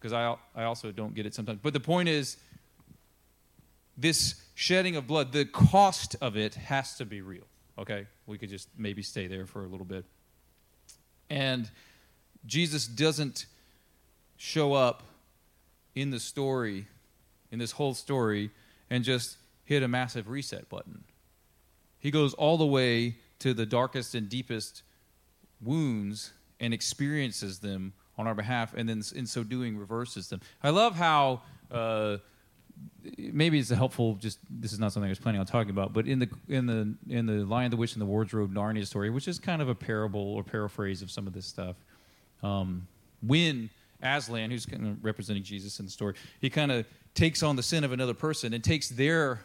because 0.01 0.15
I, 0.15 0.37
I 0.55 0.65
also 0.65 0.91
don't 0.91 1.15
get 1.15 1.27
it 1.27 1.35
sometimes. 1.35 1.59
But 1.63 1.75
the 1.75 1.81
point 1.81 2.09
is, 2.09 2.39
this 3.99 4.37
shedding 4.55 4.97
of 4.97 5.07
blood, 5.07 5.33
the 5.33 5.45
cost 5.45 6.17
of 6.23 6.35
it 6.35 6.55
has 6.55 6.97
to 6.97 7.05
be 7.05 7.21
real. 7.21 7.45
Okay? 7.79 8.07
We 8.27 8.39
could 8.39 8.49
just 8.49 8.71
maybe 8.79 9.03
stay 9.03 9.27
there 9.27 9.45
for 9.45 9.67
a 9.67 9.69
little 9.69 9.85
bit. 9.85 10.07
And 11.29 11.71
Jesus 12.47 12.87
doesn't 12.87 13.45
show 14.39 14.73
up 14.73 15.03
in 15.95 16.11
the 16.11 16.21
story, 16.21 16.87
in 17.51 17.59
this 17.59 17.73
whole 17.73 17.95
story, 17.95 18.51
and 18.91 19.05
just 19.05 19.37
hit 19.65 19.83
a 19.83 19.89
massive 19.89 20.29
reset 20.29 20.69
button. 20.69 21.05
He 21.99 22.11
goes 22.11 22.35
all 22.35 22.57
the 22.57 22.67
way 22.67 23.17
to 23.41 23.53
the 23.55 23.67
darkest 23.67 24.15
and 24.15 24.29
deepest 24.29 24.83
wounds 25.61 26.33
and 26.61 26.73
experiences 26.73 27.59
them 27.59 27.93
on 28.19 28.27
our 28.27 28.35
behalf, 28.35 28.75
and 28.75 28.89
then 28.89 29.03
in 29.15 29.27
so 29.27 29.43
doing, 29.43 29.77
reverses 29.77 30.29
them. 30.29 30.41
I 30.63 30.71
love 30.71 30.95
how. 30.95 31.43
Uh, 31.71 32.19
maybe 33.19 33.59
it's 33.59 33.71
a 33.71 33.77
helpful 33.77 34.17
just 34.17 34.39
this 34.51 34.73
is 34.73 34.79
not 34.79 34.93
something 34.93 35.09
I 35.09 35.11
was 35.11 35.19
planning 35.19 35.41
on 35.41 35.47
talking 35.47 35.71
about, 35.71 35.93
but 35.93 36.07
in 36.07 36.19
the 36.19 36.29
in 36.49 36.67
the 36.67 36.95
in 37.09 37.27
the 37.27 37.45
Lion, 37.45 37.71
the 37.71 37.77
Witch, 37.77 37.95
and 37.95 38.03
the 38.03 38.07
Wardrobe 38.07 38.53
Narnia 38.53 38.87
story, 38.87 39.11
which 39.11 39.29
is 39.29 39.39
kind 39.39 39.63
of 39.63 39.69
a 39.69 39.75
parable 39.75 40.35
or 40.35 40.43
paraphrase 40.43 41.03
of 41.03 41.11
some 41.11 41.27
of 41.27 41.33
this 41.33 41.47
stuff, 41.47 41.77
um, 42.43 42.87
when 43.23 43.71
Aslan, 44.03 44.51
who's 44.51 44.67
kind 44.67 44.87
of 44.87 45.05
representing 45.05 45.43
Jesus 45.43 45.79
in 45.79 45.87
the 45.87 45.91
story, 45.91 46.15
he 46.41 46.51
kind 46.51 46.71
of 46.71 46.87
takes 47.17 47.43
on 47.43 47.57
the 47.57 47.63
sin 47.63 47.83
of 47.83 47.93
another 47.93 48.15
person 48.15 48.53
and 48.55 48.63
takes 48.63 48.89
their 48.89 49.41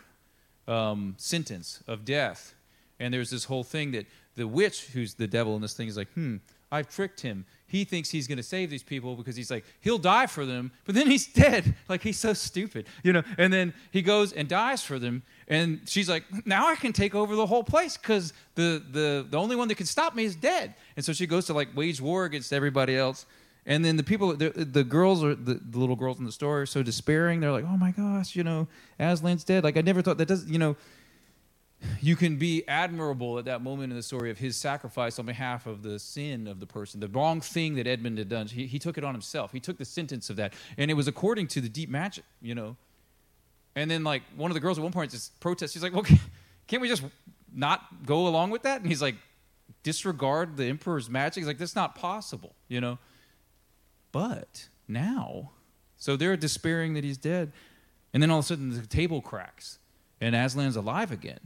um, 0.67 1.15
sentence 1.17 1.83
of 1.87 2.05
death. 2.05 2.53
And 2.99 3.13
there's 3.13 3.31
this 3.31 3.45
whole 3.45 3.63
thing 3.63 3.91
that 3.91 4.05
the 4.35 4.47
witch, 4.47 4.87
who's 4.93 5.15
the 5.15 5.27
devil 5.27 5.55
in 5.55 5.61
this 5.61 5.73
thing, 5.73 5.87
is 5.87 5.97
like, 5.97 6.11
hmm, 6.13 6.37
I've 6.71 6.89
tricked 6.89 7.19
him. 7.19 7.45
He 7.67 7.83
thinks 7.83 8.09
he's 8.09 8.27
going 8.27 8.37
to 8.37 8.43
save 8.43 8.69
these 8.69 8.83
people 8.83 9.15
because 9.15 9.35
he's 9.35 9.51
like 9.51 9.65
he'll 9.81 9.97
die 9.97 10.27
for 10.27 10.45
them 10.45 10.71
but 10.85 10.95
then 10.95 11.07
he's 11.07 11.27
dead. 11.33 11.75
Like 11.89 12.01
he's 12.01 12.17
so 12.17 12.33
stupid 12.33 12.85
you 13.03 13.11
know? 13.11 13.23
And 13.37 13.51
then 13.51 13.73
he 13.91 14.01
goes 14.01 14.31
and 14.31 14.47
dies 14.47 14.83
for 14.83 14.97
them 14.97 15.23
and 15.47 15.81
she's 15.85 16.07
like 16.07 16.23
now 16.45 16.67
i 16.67 16.75
can 16.75 16.93
take 16.93 17.13
over 17.13 17.35
the 17.35 17.45
whole 17.45 17.63
place 17.63 17.97
because 17.97 18.33
the, 18.55 18.83
the 18.91 19.25
the 19.29 19.37
only 19.37 19.55
one 19.55 19.67
that 19.67 19.75
can 19.75 19.85
stop 19.85 20.15
me 20.15 20.23
is 20.23 20.35
dead. 20.35 20.75
And 20.95 21.03
so 21.03 21.11
she 21.13 21.27
goes 21.27 21.45
to 21.47 21.53
like 21.53 21.75
wage 21.75 21.99
war 21.99 22.25
against 22.25 22.53
everybody 22.53 22.95
else 22.95 23.25
and 23.65 23.85
then 23.85 23.97
the 23.97 24.03
people 24.03 24.35
the, 24.35 24.49
the 24.49 24.83
girls 24.83 25.23
are 25.23 25.35
the, 25.35 25.55
the 25.55 25.77
little 25.77 25.95
girls 25.95 26.19
in 26.19 26.25
the 26.25 26.31
store 26.31 26.61
are 26.61 26.65
so 26.65 26.81
despairing 26.81 27.39
they're 27.39 27.51
like 27.51 27.65
oh 27.65 27.77
my 27.77 27.91
gosh 27.91 28.35
you 28.35 28.43
know 28.43 28.67
aslan's 28.99 29.43
dead 29.43 29.63
like 29.63 29.77
i 29.77 29.81
never 29.81 30.01
thought 30.01 30.17
that 30.17 30.27
does 30.27 30.45
you 30.49 30.57
know 30.57 30.75
you 31.99 32.15
can 32.15 32.37
be 32.37 32.67
admirable 32.67 33.39
at 33.39 33.45
that 33.45 33.61
moment 33.61 33.91
in 33.91 33.97
the 33.97 34.03
story 34.03 34.29
of 34.29 34.37
his 34.37 34.55
sacrifice 34.55 35.17
on 35.19 35.25
behalf 35.25 35.65
of 35.65 35.83
the 35.83 35.97
sin 35.99 36.47
of 36.47 36.59
the 36.59 36.65
person, 36.65 36.99
the 36.99 37.07
wrong 37.07 37.41
thing 37.41 37.75
that 37.75 37.87
Edmund 37.87 38.17
had 38.17 38.29
done. 38.29 38.47
He, 38.47 38.67
he 38.67 38.79
took 38.79 38.97
it 38.97 39.03
on 39.03 39.13
himself. 39.13 39.51
He 39.51 39.59
took 39.59 39.77
the 39.77 39.85
sentence 39.85 40.29
of 40.29 40.35
that. 40.35 40.53
And 40.77 40.91
it 40.91 40.93
was 40.93 41.07
according 41.07 41.47
to 41.47 41.61
the 41.61 41.69
deep 41.69 41.89
magic, 41.89 42.23
you 42.41 42.55
know. 42.55 42.75
And 43.75 43.89
then, 43.89 44.03
like, 44.03 44.23
one 44.35 44.51
of 44.51 44.55
the 44.55 44.59
girls 44.59 44.77
at 44.77 44.83
one 44.83 44.91
point 44.91 45.11
just 45.11 45.39
protests. 45.39 45.71
She's 45.71 45.83
like, 45.83 45.93
well, 45.93 46.05
can't 46.67 46.81
we 46.81 46.87
just 46.87 47.03
not 47.53 48.05
go 48.05 48.27
along 48.27 48.51
with 48.51 48.63
that? 48.63 48.81
And 48.81 48.89
he's 48.89 49.01
like, 49.01 49.15
disregard 49.83 50.57
the 50.57 50.65
emperor's 50.65 51.09
magic? 51.09 51.41
He's 51.41 51.47
like, 51.47 51.57
that's 51.57 51.75
not 51.75 51.95
possible, 51.95 52.55
you 52.67 52.81
know. 52.81 52.99
But 54.11 54.67
now, 54.87 55.51
so 55.97 56.15
they're 56.15 56.37
despairing 56.37 56.93
that 56.95 57.03
he's 57.03 57.17
dead. 57.17 57.51
And 58.13 58.21
then 58.21 58.29
all 58.29 58.39
of 58.39 58.45
a 58.45 58.47
sudden, 58.47 58.69
the 58.69 58.87
table 58.87 59.21
cracks 59.21 59.79
and 60.19 60.35
Aslan's 60.35 60.75
alive 60.75 61.11
again 61.11 61.39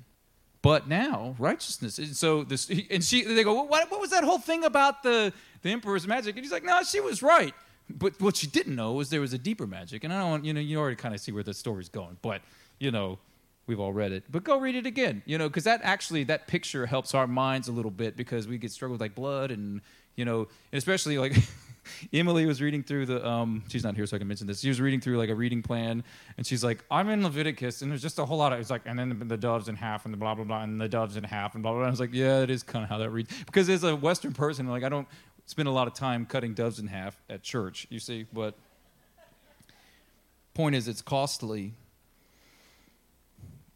but 0.65 0.87
now 0.87 1.35
righteousness. 1.37 1.99
And 1.99 2.15
so 2.15 2.43
this, 2.43 2.71
and 2.89 3.03
she, 3.03 3.21
they 3.21 3.43
go, 3.43 3.53
well, 3.53 3.67
what, 3.67 3.91
what 3.91 4.01
was 4.01 4.09
that 4.09 4.23
whole 4.23 4.39
thing 4.39 4.63
about 4.63 5.03
the 5.03 5.31
the 5.61 5.69
emperor's 5.69 6.07
magic? 6.07 6.35
And 6.35 6.43
he's 6.43 6.51
like, 6.51 6.63
no, 6.63 6.81
she 6.81 6.99
was 6.99 7.21
right. 7.21 7.53
But 7.87 8.19
what 8.19 8.35
she 8.35 8.47
didn't 8.47 8.75
know 8.75 8.93
was 8.93 9.11
there 9.11 9.21
was 9.21 9.31
a 9.31 9.37
deeper 9.37 9.67
magic. 9.67 10.03
And 10.03 10.11
I 10.11 10.21
don't 10.21 10.43
you 10.43 10.53
know, 10.53 10.59
you 10.59 10.79
already 10.79 10.95
kind 10.95 11.13
of 11.13 11.21
see 11.21 11.31
where 11.31 11.43
the 11.43 11.53
story's 11.53 11.89
going. 11.89 12.17
But, 12.23 12.41
you 12.79 12.89
know, 12.89 13.19
we've 13.67 13.79
all 13.79 13.93
read 13.93 14.11
it. 14.11 14.23
But 14.27 14.43
go 14.43 14.59
read 14.59 14.73
it 14.73 14.87
again, 14.87 15.21
you 15.27 15.37
know, 15.37 15.47
because 15.47 15.65
that 15.65 15.81
actually, 15.83 16.23
that 16.23 16.47
picture 16.47 16.87
helps 16.87 17.13
our 17.13 17.27
minds 17.27 17.67
a 17.67 17.71
little 17.71 17.91
bit 17.91 18.17
because 18.17 18.47
we 18.47 18.57
get 18.57 18.71
struggled 18.71 18.95
with 18.95 19.01
like 19.01 19.13
blood 19.13 19.51
and, 19.51 19.81
you 20.15 20.25
know, 20.25 20.47
and 20.71 20.79
especially 20.79 21.19
like 21.19 21.33
Emily 22.13 22.45
was 22.45 22.61
reading 22.61 22.83
through 22.83 23.05
the, 23.05 23.27
um, 23.27 23.63
she's 23.67 23.83
not 23.83 23.95
here 23.95 24.05
so 24.05 24.15
I 24.15 24.19
can 24.19 24.27
mention 24.27 24.47
this. 24.47 24.59
She 24.59 24.69
was 24.69 24.81
reading 24.81 25.01
through 25.01 25.17
like 25.17 25.29
a 25.29 25.35
reading 25.35 25.61
plan 25.61 26.03
and 26.37 26.45
she's 26.45 26.63
like, 26.63 26.83
I'm 26.89 27.09
in 27.09 27.23
Leviticus 27.23 27.81
and 27.81 27.91
there's 27.91 28.01
just 28.01 28.19
a 28.19 28.25
whole 28.25 28.37
lot 28.37 28.53
of, 28.53 28.59
it's 28.59 28.69
like, 28.69 28.83
and 28.85 28.97
then 28.97 29.09
the, 29.09 29.25
the 29.25 29.37
dove's 29.37 29.69
in 29.69 29.75
half 29.75 30.05
and 30.05 30.13
the 30.13 30.17
blah, 30.17 30.35
blah, 30.35 30.45
blah, 30.45 30.61
and 30.63 30.79
the 30.79 30.89
dove's 30.89 31.17
in 31.17 31.23
half 31.23 31.53
and 31.53 31.63
blah, 31.63 31.71
blah, 31.71 31.81
blah. 31.81 31.87
I 31.87 31.91
was 31.91 31.99
like, 31.99 32.13
yeah, 32.13 32.41
it 32.41 32.49
is 32.49 32.63
kind 32.63 32.83
of 32.83 32.89
how 32.89 32.97
that 32.97 33.09
reads. 33.09 33.31
Because 33.45 33.69
as 33.69 33.83
a 33.83 33.95
Western 33.95 34.33
person, 34.33 34.67
like, 34.67 34.83
I 34.83 34.89
don't, 34.89 35.07
spend 35.45 35.67
a 35.67 35.71
lot 35.71 35.87
of 35.87 35.93
time 35.93 36.25
cutting 36.25 36.53
doves 36.53 36.79
in 36.79 36.87
half 36.87 37.21
at 37.29 37.43
church, 37.43 37.87
you 37.89 37.99
see, 37.99 38.25
but 38.33 38.55
point 40.53 40.75
is 40.75 40.87
it's 40.87 41.01
costly. 41.01 41.73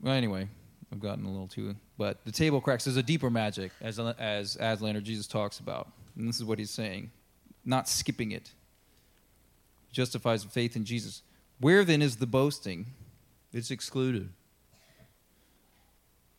Well, 0.01 0.13
anyway, 0.13 0.47
I've 0.91 0.99
gotten 0.99 1.25
a 1.25 1.29
little 1.29 1.47
too, 1.47 1.75
but 1.97 2.23
the 2.25 2.31
table 2.31 2.61
cracks. 2.61 2.85
There's 2.85 2.97
a 2.97 3.03
deeper 3.03 3.29
magic, 3.29 3.71
as 3.81 3.99
as 3.99 4.57
Aslan 4.59 4.95
or 4.95 5.01
Jesus 5.01 5.27
talks 5.27 5.59
about, 5.59 5.91
and 6.17 6.27
this 6.27 6.37
is 6.37 6.43
what 6.43 6.57
he's 6.57 6.71
saying, 6.71 7.11
not 7.65 7.87
skipping 7.87 8.31
it. 8.31 8.51
Justifies 9.91 10.43
faith 10.43 10.75
in 10.75 10.85
Jesus. 10.85 11.21
Where 11.59 11.83
then 11.83 12.01
is 12.01 12.17
the 12.17 12.27
boasting? 12.27 12.87
It's 13.51 13.71
excluded. 13.71 14.29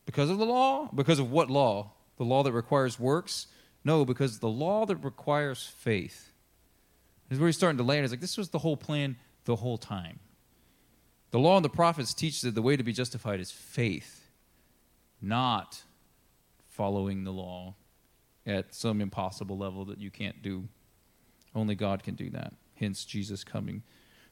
Because 0.07 0.31
of 0.31 0.39
the 0.39 0.47
law? 0.47 0.89
Because 0.95 1.19
of 1.19 1.31
what 1.31 1.51
law? 1.51 1.93
The 2.17 2.25
law 2.25 2.43
that 2.43 2.53
requires 2.53 2.99
works? 2.99 3.47
No, 3.85 4.05
because 4.05 4.39
the 4.39 4.49
law 4.49 4.87
that 4.87 4.97
requires 4.97 5.67
faith 5.67 6.33
is 7.31 7.39
where 7.39 7.49
he's 7.49 7.57
starting 7.57 7.79
to 7.79 7.85
land. 7.85 8.05
It's 8.05 8.13
like 8.13 8.21
this 8.21 8.37
was 8.37 8.51
the 8.51 8.59
whole 8.59 8.77
plan 8.77 9.17
the 9.45 9.57
whole 9.57 9.79
time. 9.79 10.19
The 11.31 11.39
law 11.39 11.57
and 11.57 11.65
the 11.65 11.71
prophets 11.71 12.13
teach 12.13 12.41
that 12.43 12.55
the 12.55 12.63
way 12.63 12.77
to 12.77 12.83
be 12.83 12.93
justified 12.93 13.41
is 13.41 13.51
faith, 13.51 14.29
not 15.23 15.83
following 16.67 17.25
the 17.25 17.31
law 17.31 17.75
at 18.47 18.75
some 18.75 19.01
impossible 19.01 19.57
level 19.57 19.85
that 19.87 19.99
you 19.99 20.11
can't 20.11 20.43
do. 20.43 20.69
Only 21.55 21.75
God 21.75 22.03
can 22.03 22.15
do 22.15 22.31
that. 22.31 22.53
Hence, 22.75 23.05
Jesus 23.05 23.45
coming. 23.45 23.83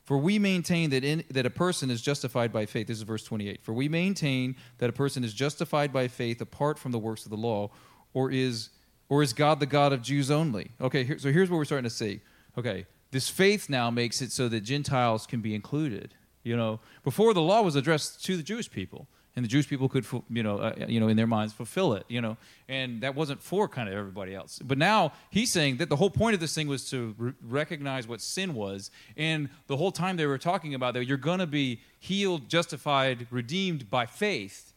For 0.05 0.17
we 0.17 0.39
maintain 0.39 0.91
that, 0.91 1.05
in, 1.05 1.23
that 1.31 1.45
a 1.45 1.51
person 1.51 1.91
is 1.91 2.01
justified 2.01 2.51
by 2.51 2.65
faith. 2.65 2.87
This 2.87 2.97
is 2.97 3.03
verse 3.03 3.25
28. 3.25 3.63
For 3.63 3.75
we 3.75 3.89
maintain 3.89 4.57
that 4.79 4.89
a 4.89 4.93
person 4.93 5.23
is 5.23 5.35
justified 5.35 5.93
by 5.93 6.09
faith 6.09 6.41
apart 6.41 6.79
from 6.79 6.93
the 6.93 6.99
works 6.99 7.25
of 7.25 7.31
the 7.31 7.37
law, 7.37 7.71
or 8.15 8.31
is 8.31 8.71
or 9.11 9.23
is 9.23 9.33
God 9.33 9.61
the 9.61 9.67
God 9.67 9.93
of 9.93 10.03
Jews 10.03 10.31
only? 10.31 10.71
Okay, 10.81 11.05
here, 11.05 11.19
so 11.19 11.33
here's 11.33 11.51
what 11.51 11.57
we're 11.57 11.65
starting 11.65 11.89
to 11.89 11.95
see. 11.95 12.21
Okay, 12.57 12.87
this 13.11 13.29
faith 13.29 13.69
now 13.69 13.91
makes 13.91 14.21
it 14.21 14.33
so 14.33 14.49
that 14.49 14.61
Gentiles 14.61 15.27
can 15.27 15.41
be 15.41 15.55
included. 15.55 16.15
You 16.43 16.57
know, 16.57 16.81
before 17.05 17.35
the 17.35 17.43
law 17.43 17.63
was 17.63 17.77
addressed 17.77 18.25
to 18.25 18.37
the 18.37 18.43
Jewish 18.43 18.71
people, 18.71 19.09
and 19.39 19.45
the 19.45 19.49
Jewish 19.49 19.69
people 19.69 19.89
could, 19.89 20.05
you 20.29 20.43
know, 20.43 20.59
uh, 20.59 20.75
you 20.89 20.99
know, 21.01 21.09
in 21.09 21.17
their 21.17 21.27
minds 21.27 21.53
fulfill 21.53 21.95
it. 21.95 22.05
You 22.09 22.21
know, 22.21 22.37
and 22.69 23.01
that 23.03 23.15
wasn't 23.15 23.41
for 23.43 23.69
kind 23.69 23.89
of 23.89 23.95
everybody 23.95 24.35
else. 24.35 24.59
But 24.59 24.79
now 24.79 25.13
he's 25.31 25.53
saying 25.53 25.77
that 25.79 25.89
the 25.89 25.97
whole 25.97 26.11
point 26.11 26.35
of 26.35 26.41
this 26.41 26.55
thing 26.55 26.67
was 26.67 26.91
to 26.91 27.15
re- 27.17 27.33
recognize 27.47 28.09
what 28.09 28.21
sin 28.21 28.55
was, 28.55 28.91
and 29.17 29.49
the 29.69 29.77
whole 29.77 29.93
time 29.93 30.17
they 30.17 30.27
were 30.27 30.39
talking 30.39 30.75
about 30.75 30.95
that 30.95 31.07
you're 31.07 31.17
going 31.17 31.39
to 31.39 31.47
be 31.47 31.81
healed, 32.01 32.49
justified, 32.49 33.27
redeemed 33.31 33.89
by 33.89 34.07
faith 34.07 34.69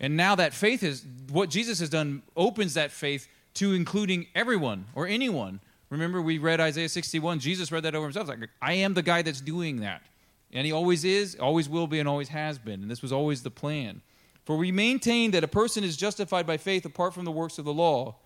and 0.00 0.16
now 0.16 0.34
that 0.36 0.54
faith 0.54 0.82
is 0.82 1.04
what 1.30 1.50
Jesus 1.50 1.80
has 1.80 1.88
done 1.88 2.22
opens 2.36 2.74
that 2.74 2.92
faith 2.92 3.28
to 3.54 3.72
including 3.72 4.26
everyone 4.34 4.86
or 4.94 5.06
anyone. 5.06 5.60
Remember, 5.90 6.22
we 6.22 6.38
read 6.38 6.60
Isaiah 6.60 6.88
61. 6.88 7.40
Jesus 7.40 7.72
read 7.72 7.82
that 7.82 7.94
over 7.94 8.06
himself. 8.06 8.28
Like, 8.28 8.50
I 8.62 8.74
am 8.74 8.94
the 8.94 9.02
guy 9.02 9.22
that's 9.22 9.40
doing 9.40 9.80
that. 9.80 10.02
And 10.52 10.66
he 10.66 10.72
always 10.72 11.04
is, 11.04 11.36
always 11.36 11.68
will 11.68 11.86
be, 11.86 11.98
and 12.00 12.08
always 12.08 12.28
has 12.28 12.58
been. 12.58 12.82
And 12.82 12.90
this 12.90 13.02
was 13.02 13.12
always 13.12 13.42
the 13.42 13.50
plan. 13.50 14.00
For 14.44 14.56
we 14.56 14.72
maintain 14.72 15.32
that 15.32 15.44
a 15.44 15.48
person 15.48 15.84
is 15.84 15.96
justified 15.96 16.46
by 16.46 16.56
faith 16.56 16.86
apart 16.86 17.12
from 17.12 17.26
the 17.26 17.30
works 17.30 17.58
of 17.58 17.66
the 17.66 17.72
law. 17.72 18.16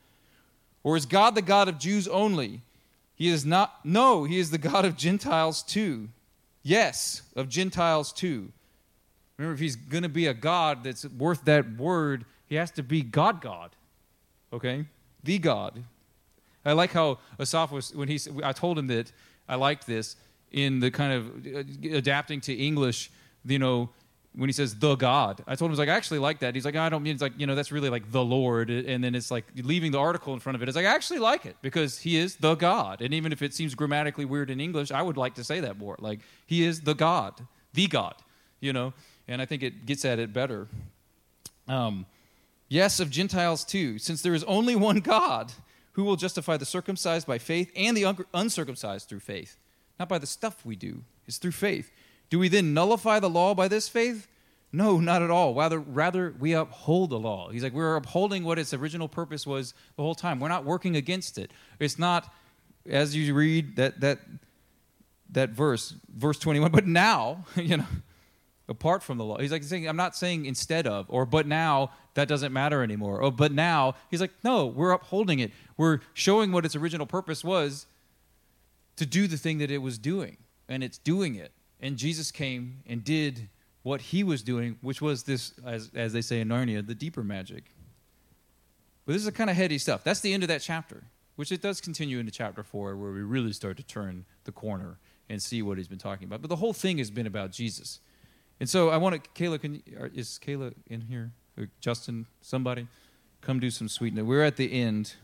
Or 0.85 0.97
is 0.97 1.07
God 1.07 1.35
the 1.35 1.43
God 1.43 1.69
of 1.69 1.79
Jews 1.79 2.07
only? 2.07 2.63
He 3.15 3.29
is 3.29 3.45
not, 3.45 3.85
no, 3.85 4.25
he 4.25 4.39
is 4.39 4.51
the 4.51 4.59
God 4.59 4.85
of 4.85 4.97
Gentiles 4.97 5.63
too. 5.63 6.09
Yes, 6.63 7.23
of 7.35 7.49
Gentiles 7.49 8.13
too. 8.13 8.53
Remember, 9.37 9.55
if 9.55 9.61
he's 9.61 9.77
going 9.77 10.05
to 10.05 10.09
be 10.09 10.27
a 10.27 10.35
God 10.35 10.85
that's 10.85 11.05
worth 11.07 11.45
that 11.45 11.77
word, 11.77 12.25
he 12.47 12.55
has 12.55 12.71
to 12.73 12.83
be 12.83 13.03
God 13.03 13.41
God. 13.41 13.71
Okay? 14.53 14.85
The 15.25 15.39
God. 15.39 15.83
I 16.65 16.73
like 16.73 16.93
how 16.93 17.19
Asaph 17.41 17.73
was, 17.73 17.95
when 17.95 18.09
he, 18.09 18.21
I 18.45 18.53
told 18.53 18.79
him 18.79 18.87
that 18.89 19.11
I 19.49 19.57
liked 19.57 19.87
this 19.87 20.17
in 20.53 20.81
the 20.81 20.91
kind 20.91 21.13
of 21.13 21.47
uh, 21.47 21.97
adapting 21.97 22.41
to 22.43 22.55
English, 22.55 23.11
you 23.45 23.59
know, 23.59 23.91
when 24.35 24.49
he 24.49 24.53
says 24.53 24.79
the 24.79 24.95
God. 24.95 25.43
I 25.47 25.57
told 25.57 25.69
him, 25.69 25.73
I 25.73 25.73
was 25.73 25.79
like, 25.79 25.89
I 25.91 25.95
actually 25.95 26.21
like 26.21 26.39
that. 26.39 26.55
He's 26.55 26.65
like, 26.65 26.77
I 26.77 26.89
don't 26.89 27.03
mean, 27.03 27.13
it's 27.13 27.23
like, 27.23 27.35
you 27.37 27.47
know, 27.47 27.55
that's 27.55 27.71
really 27.71 27.91
like 27.91 28.11
the 28.11 28.25
Lord. 28.25 28.71
And 28.71 29.05
then 29.05 29.15
it's 29.15 29.31
like 29.31 29.45
leaving 29.57 29.93
the 29.93 29.99
article 29.99 30.33
in 30.33 30.41
front 30.41 30.57
of 30.57 30.63
it. 30.63 30.69
It's 30.69 30.77
like, 30.77 30.87
I 30.87 30.95
actually 30.95 31.19
like 31.19 31.45
it 31.45 31.57
because 31.61 31.99
he 31.99 32.17
is 32.17 32.37
the 32.37 32.55
God. 32.55 33.03
And 33.03 33.13
even 33.13 33.33
if 33.33 33.43
it 33.43 33.53
seems 33.53 33.75
grammatically 33.75 34.25
weird 34.25 34.49
in 34.49 34.59
English, 34.59 34.91
I 34.91 35.03
would 35.03 35.19
like 35.19 35.35
to 35.35 35.45
say 35.45 35.61
that 35.61 35.79
more. 35.79 35.97
Like, 35.99 36.21
he 36.47 36.65
is 36.65 36.81
the 36.81 36.95
God, 36.95 37.47
the 37.75 37.87
God, 37.89 38.15
you 38.61 38.73
know 38.73 38.95
and 39.29 39.41
I 39.41 39.47
think 39.47 39.63
it 39.63 39.87
gets 39.87 40.05
at 40.05 40.19
it 40.19 40.33
better. 40.33 40.69
Um, 41.69 42.07
yes, 42.69 43.01
of 43.01 43.11
Gentiles 43.11 43.65
too, 43.65 43.99
since 43.99 44.23
there 44.23 44.35
is 44.35 44.45
only 44.45 44.77
one 44.77 45.01
God 45.01 45.53
who 45.93 46.05
will 46.05 46.17
justify 46.17 46.57
the 46.57 46.65
circumcised 46.65 47.27
by 47.27 47.39
faith 47.39 47.71
and 47.77 47.97
the 47.97 48.15
uncircumcised 48.35 49.09
through 49.09 49.21
faith. 49.21 49.57
Not 50.03 50.09
by 50.09 50.19
the 50.19 50.27
stuff 50.27 50.67
we 50.67 50.75
do, 50.75 51.05
it's 51.29 51.39
through 51.39 51.53
faith. 51.53 51.93
Do 52.29 52.41
we 52.41 52.49
then 52.49 52.75
nullify 52.75 53.21
the 53.21 53.31
law 53.31 53.55
by 53.55 53.69
this 53.69 53.89
faith? 53.89 54.27
No, 54.73 54.99
not 54.99 55.23
at 55.23 55.31
all. 55.31 55.55
Rather, 55.55 55.79
rather 55.79 56.35
we 56.41 56.55
uphold 56.55 57.11
the 57.11 57.21
law. 57.21 57.51
He's 57.51 57.63
like, 57.63 57.73
we're 57.73 57.95
upholding 57.95 58.43
what 58.43 58.59
its 58.59 58.75
original 58.75 59.07
purpose 59.07 59.47
was 59.47 59.75
the 59.95 60.03
whole 60.03 60.17
time. 60.17 60.41
We're 60.41 60.49
not 60.49 60.65
working 60.65 60.97
against 60.97 61.39
it. 61.39 61.53
It's 61.79 62.01
not, 62.01 62.35
as 62.85 63.15
you 63.15 63.33
read 63.33 63.77
that 63.77 64.01
that 64.01 64.19
that 65.31 65.51
verse, 65.51 65.95
verse 66.13 66.41
21, 66.41 66.73
but 66.73 66.89
now, 66.89 67.45
you 67.55 67.77
know, 67.77 67.87
apart 68.69 69.05
from 69.05 69.19
the 69.19 69.25
law. 69.25 69.39
He's 69.39 69.53
like 69.53 69.63
saying, 69.63 69.89
I'm 69.89 69.95
not 69.95 70.17
saying 70.17 70.47
instead 70.47 70.89
of, 70.89 71.07
or 71.11 71.27
but 71.27 71.47
now 71.47 71.93
that 72.15 72.27
doesn't 72.27 72.53
matter 72.53 72.83
anymore. 72.83 73.21
Or 73.21 73.31
but 73.31 73.53
now 73.53 73.95
he's 74.11 74.21
like, 74.21 74.33
no, 74.43 74.67
we're 74.67 74.91
upholding 74.91 75.39
it. 75.39 75.53
We're 75.77 76.01
showing 76.13 76.51
what 76.51 76.67
its 76.67 76.75
original 76.75 77.07
purpose 77.07 77.45
was 77.45 77.87
to 78.97 79.07
do 79.07 79.27
the 79.27 79.37
thing 79.37 79.59
that 79.59 79.71
it 79.71 79.79
was 79.79 79.99
doing, 79.99 80.37
and 80.69 80.85
it's 80.85 80.99
doing 80.99 81.35
it. 81.35 81.53
And 81.81 81.97
Jesus 81.97 82.31
came 82.31 82.83
and 82.87 83.03
did 83.03 83.49
what 83.83 84.01
he 84.01 84.23
was 84.23 84.43
doing, 84.43 84.79
which 84.81 85.03
was 85.03 85.25
this, 85.25 85.55
as, 85.67 85.91
as 85.95 86.13
they 86.13 86.23
say 86.23 86.41
in 86.41 86.49
Narnia, 86.49 86.87
the 86.87 86.95
deeper 86.95 87.25
magic. 87.25 87.65
But 89.05 89.15
this 89.15 89.23
is 89.23 89.29
a 89.29 89.33
kind 89.33 89.51
of 89.51 89.57
heady 89.57 89.79
stuff. 89.79 90.05
That's 90.05 90.21
the 90.21 90.33
end 90.33 90.45
of 90.45 90.49
that 90.49 90.61
chapter, 90.61 91.03
which 91.35 91.51
it 91.51 91.61
does 91.61 91.81
continue 91.81 92.19
into 92.21 92.31
chapter 92.31 92.63
four, 92.63 92.97
where 92.97 93.11
we 93.11 93.23
really 93.23 93.53
start 93.53 93.77
to 93.79 93.83
turn 93.83 94.25
the 94.45 94.53
corner 94.53 94.99
and 95.29 95.43
see 95.43 95.63
what 95.63 95.79
he's 95.79 95.89
been 95.89 95.99
talking 95.99 96.27
about. 96.27 96.41
But 96.41 96.51
the 96.51 96.57
whole 96.57 96.73
thing 96.73 96.99
has 96.99 97.11
been 97.11 97.27
about 97.27 97.51
Jesus. 97.51 97.99
And 98.61 98.69
so 98.69 98.91
I 98.91 98.97
want 98.99 99.25
to, 99.25 99.31
Kayla, 99.31 99.61
can, 99.61 99.83
is 100.15 100.39
Kayla 100.41 100.75
in 100.87 101.01
here? 101.01 101.33
Or 101.59 101.69
Justin, 101.81 102.27
somebody? 102.41 102.87
Come 103.41 103.59
do 103.59 103.71
some 103.71 103.89
sweetening. 103.89 104.27
We're 104.27 104.45
at 104.45 104.57
the 104.57 104.73
end. 104.73 105.15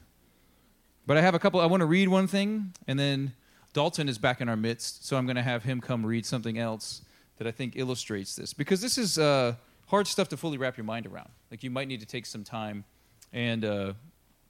But 1.07 1.16
I 1.16 1.20
have 1.20 1.35
a 1.35 1.38
couple, 1.38 1.61
I 1.61 1.66
want 1.66 1.83
to 1.83 1.87
read 1.87 2.09
one 2.09 2.26
thing, 2.26 2.74
and 2.88 2.98
then 2.98 3.35
Dalton 3.72 4.09
is 4.09 4.18
back 4.18 4.40
in 4.40 4.48
our 4.48 4.57
midst, 4.57 5.07
so 5.07 5.16
I'm 5.16 5.26
going 5.26 5.37
to 5.37 5.42
have 5.42 5.62
him 5.62 5.81
come 5.81 6.04
read 6.04 6.26
something 6.26 6.59
else 6.59 7.02
that 7.37 7.46
I 7.46 7.50
think 7.50 7.74
illustrates 7.76 8.35
this. 8.35 8.52
Because 8.52 8.81
this 8.81 8.98
is 8.98 9.18
uh, 9.18 9.54
hard 9.87 10.07
stuff 10.07 10.28
to 10.31 10.37
fully 10.37 10.59
wrap 10.59 10.76
your 10.76 10.85
mind 10.85 11.07
around. 11.07 11.28
Like 11.50 11.62
you 11.62 11.70
might 11.70 11.88
need 11.88 12.00
to 12.00 12.07
take 12.07 12.26
some 12.26 12.44
time 12.44 12.85
and 13.33 13.64
uh, 13.64 13.92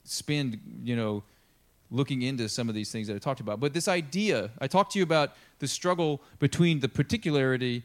spend, 0.04 0.60
you 0.82 0.96
know, 0.96 1.24
looking 1.90 2.22
into 2.22 2.48
some 2.48 2.68
of 2.68 2.74
these 2.74 2.92
things 2.92 3.08
that 3.08 3.14
I 3.14 3.18
talked 3.18 3.40
about. 3.40 3.60
But 3.60 3.72
this 3.72 3.88
idea, 3.88 4.50
I 4.60 4.66
talked 4.66 4.92
to 4.92 4.98
you 4.98 5.02
about 5.02 5.34
the 5.58 5.68
struggle 5.68 6.22
between 6.38 6.80
the 6.80 6.88
particularity 6.88 7.82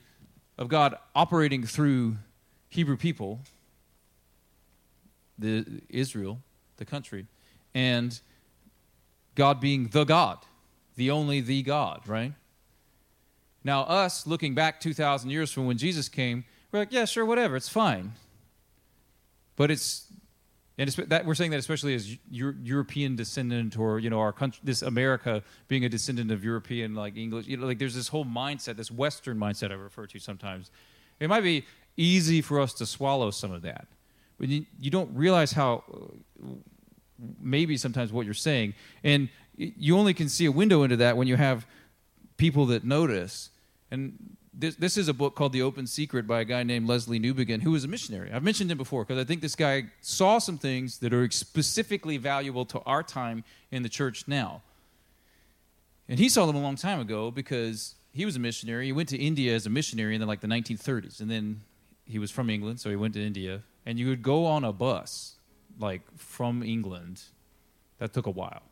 of 0.57 0.67
God 0.67 0.95
operating 1.15 1.63
through 1.63 2.17
Hebrew 2.69 2.97
people, 2.97 3.39
the 5.39 5.65
Israel, 5.89 6.39
the 6.77 6.85
country, 6.85 7.27
and 7.73 8.19
God 9.35 9.59
being 9.59 9.87
the 9.87 10.03
God, 10.03 10.39
the 10.95 11.11
only 11.11 11.41
the 11.41 11.63
God, 11.63 12.07
right? 12.07 12.33
Now, 13.63 13.83
us 13.83 14.27
looking 14.27 14.55
back 14.55 14.79
2,000 14.79 15.29
years 15.29 15.51
from 15.51 15.65
when 15.65 15.77
Jesus 15.77 16.09
came, 16.09 16.43
we're 16.71 16.79
like, 16.79 16.91
yeah, 16.91 17.05
sure, 17.05 17.25
whatever, 17.25 17.55
it's 17.55 17.69
fine. 17.69 18.13
But 19.55 19.71
it's 19.71 20.07
and 20.77 20.89
that 20.89 21.25
we're 21.25 21.35
saying 21.35 21.51
that 21.51 21.57
especially 21.57 21.93
as 21.93 22.17
European 22.31 23.15
descendant, 23.15 23.77
or 23.77 23.99
you 23.99 24.09
know, 24.09 24.19
our 24.19 24.33
country, 24.33 24.59
this 24.63 24.81
America 24.81 25.43
being 25.67 25.85
a 25.85 25.89
descendant 25.89 26.31
of 26.31 26.43
European, 26.43 26.95
like 26.95 27.15
English, 27.15 27.45
you 27.45 27.57
know, 27.57 27.67
like 27.67 27.77
there's 27.77 27.93
this 27.93 28.07
whole 28.07 28.25
mindset, 28.25 28.75
this 28.75 28.89
Western 28.89 29.37
mindset 29.37 29.69
I 29.69 29.75
refer 29.75 30.07
to 30.07 30.19
sometimes. 30.19 30.71
It 31.19 31.27
might 31.27 31.41
be 31.41 31.65
easy 31.95 32.41
for 32.41 32.59
us 32.59 32.73
to 32.73 32.87
swallow 32.87 33.29
some 33.29 33.51
of 33.51 33.61
that. 33.61 33.85
you, 34.39 34.65
you 34.79 34.89
don't 34.89 35.15
realize 35.15 35.51
how 35.51 35.83
maybe 37.39 37.77
sometimes 37.77 38.11
what 38.11 38.25
you're 38.25 38.33
saying, 38.33 38.73
and 39.03 39.29
you 39.55 39.97
only 39.97 40.13
can 40.13 40.29
see 40.29 40.45
a 40.45 40.51
window 40.51 40.83
into 40.83 40.97
that 40.97 41.17
when 41.17 41.27
you 41.27 41.35
have 41.35 41.65
people 42.37 42.65
that 42.67 42.83
notice. 42.83 43.49
And 43.91 44.35
this, 44.53 44.75
this 44.75 44.97
is 44.97 45.07
a 45.07 45.13
book 45.13 45.35
called 45.35 45.53
The 45.53 45.61
Open 45.61 45.87
Secret 45.87 46.27
by 46.27 46.41
a 46.41 46.45
guy 46.45 46.63
named 46.63 46.87
Lesslie 46.87 47.21
Newbigin, 47.21 47.61
who 47.61 47.71
was 47.71 47.83
a 47.83 47.87
missionary. 47.87 48.31
I've 48.31 48.43
mentioned 48.43 48.71
him 48.71 48.77
before 48.77 49.03
because 49.03 49.21
I 49.21 49.25
think 49.25 49.41
this 49.41 49.55
guy 49.55 49.85
saw 50.01 50.39
some 50.39 50.57
things 50.57 50.99
that 50.99 51.13
are 51.13 51.29
specifically 51.29 52.17
valuable 52.17 52.65
to 52.65 52.79
our 52.81 53.03
time 53.03 53.43
in 53.71 53.83
the 53.83 53.89
church 53.89 54.27
now. 54.27 54.61
And 56.09 56.19
he 56.19 56.29
saw 56.29 56.45
them 56.45 56.55
a 56.55 56.61
long 56.61 56.75
time 56.75 56.99
ago 56.99 57.31
because 57.31 57.95
he 58.11 58.25
was 58.25 58.35
a 58.35 58.39
missionary. 58.39 58.85
He 58.85 58.91
went 58.91 59.09
to 59.09 59.17
India 59.17 59.55
as 59.55 59.65
a 59.65 59.69
missionary 59.69 60.15
in 60.15 60.21
the, 60.21 60.27
like 60.27 60.41
the 60.41 60.47
1930s, 60.47 61.19
and 61.19 61.29
then 61.31 61.61
he 62.05 62.19
was 62.19 62.29
from 62.29 62.49
England, 62.49 62.79
so 62.79 62.89
he 62.89 62.95
went 62.95 63.13
to 63.15 63.25
India. 63.25 63.61
And 63.85 63.97
you 63.97 64.07
would 64.09 64.21
go 64.21 64.45
on 64.45 64.63
a 64.63 64.71
bus, 64.71 65.35
like 65.79 66.01
from 66.17 66.63
England. 66.63 67.21
That 67.99 68.13
took 68.13 68.27
a 68.27 68.31
while. 68.31 68.63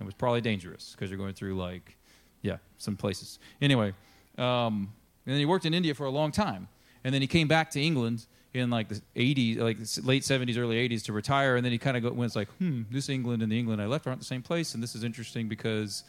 It 0.00 0.04
was 0.04 0.14
probably 0.14 0.40
dangerous 0.40 0.92
because 0.92 1.10
you're 1.10 1.18
going 1.18 1.34
through 1.34 1.56
like, 1.56 1.96
yeah, 2.42 2.58
some 2.76 2.96
places. 2.96 3.38
Anyway, 3.60 3.92
um, 4.36 4.92
and 5.26 5.34
then 5.34 5.38
he 5.38 5.46
worked 5.46 5.64
in 5.64 5.74
India 5.74 5.94
for 5.94 6.06
a 6.06 6.10
long 6.10 6.30
time, 6.30 6.68
and 7.02 7.12
then 7.12 7.20
he 7.20 7.26
came 7.26 7.48
back 7.48 7.70
to 7.72 7.80
England 7.80 8.26
in 8.54 8.70
like 8.70 8.88
the 8.88 9.02
80s, 9.16 9.58
like 9.58 9.78
late 10.06 10.22
70s, 10.22 10.56
early 10.56 10.88
80s 10.88 11.04
to 11.04 11.12
retire, 11.12 11.56
and 11.56 11.64
then 11.64 11.72
he 11.72 11.78
kind 11.78 11.96
of 11.96 12.16
went 12.16 12.34
like, 12.36 12.48
hmm, 12.58 12.82
this 12.90 13.08
England 13.08 13.42
and 13.42 13.50
the 13.50 13.58
England 13.58 13.82
I 13.82 13.86
left 13.86 14.06
aren't 14.06 14.20
the 14.20 14.26
same 14.26 14.42
place, 14.42 14.74
and 14.74 14.82
this 14.82 14.94
is 14.94 15.04
interesting 15.04 15.48
because 15.48 16.04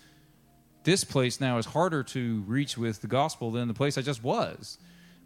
this 0.84 1.04
place 1.04 1.42
now 1.42 1.58
is 1.58 1.66
harder 1.66 2.04
to 2.04 2.42
reach 2.48 2.78
with 2.78 3.02
the 3.02 3.08
gospel 3.08 3.52
than 3.52 3.68
the 3.68 3.74
place 3.74 3.98
I 3.98 4.02
just 4.02 4.24
was. 4.24 4.78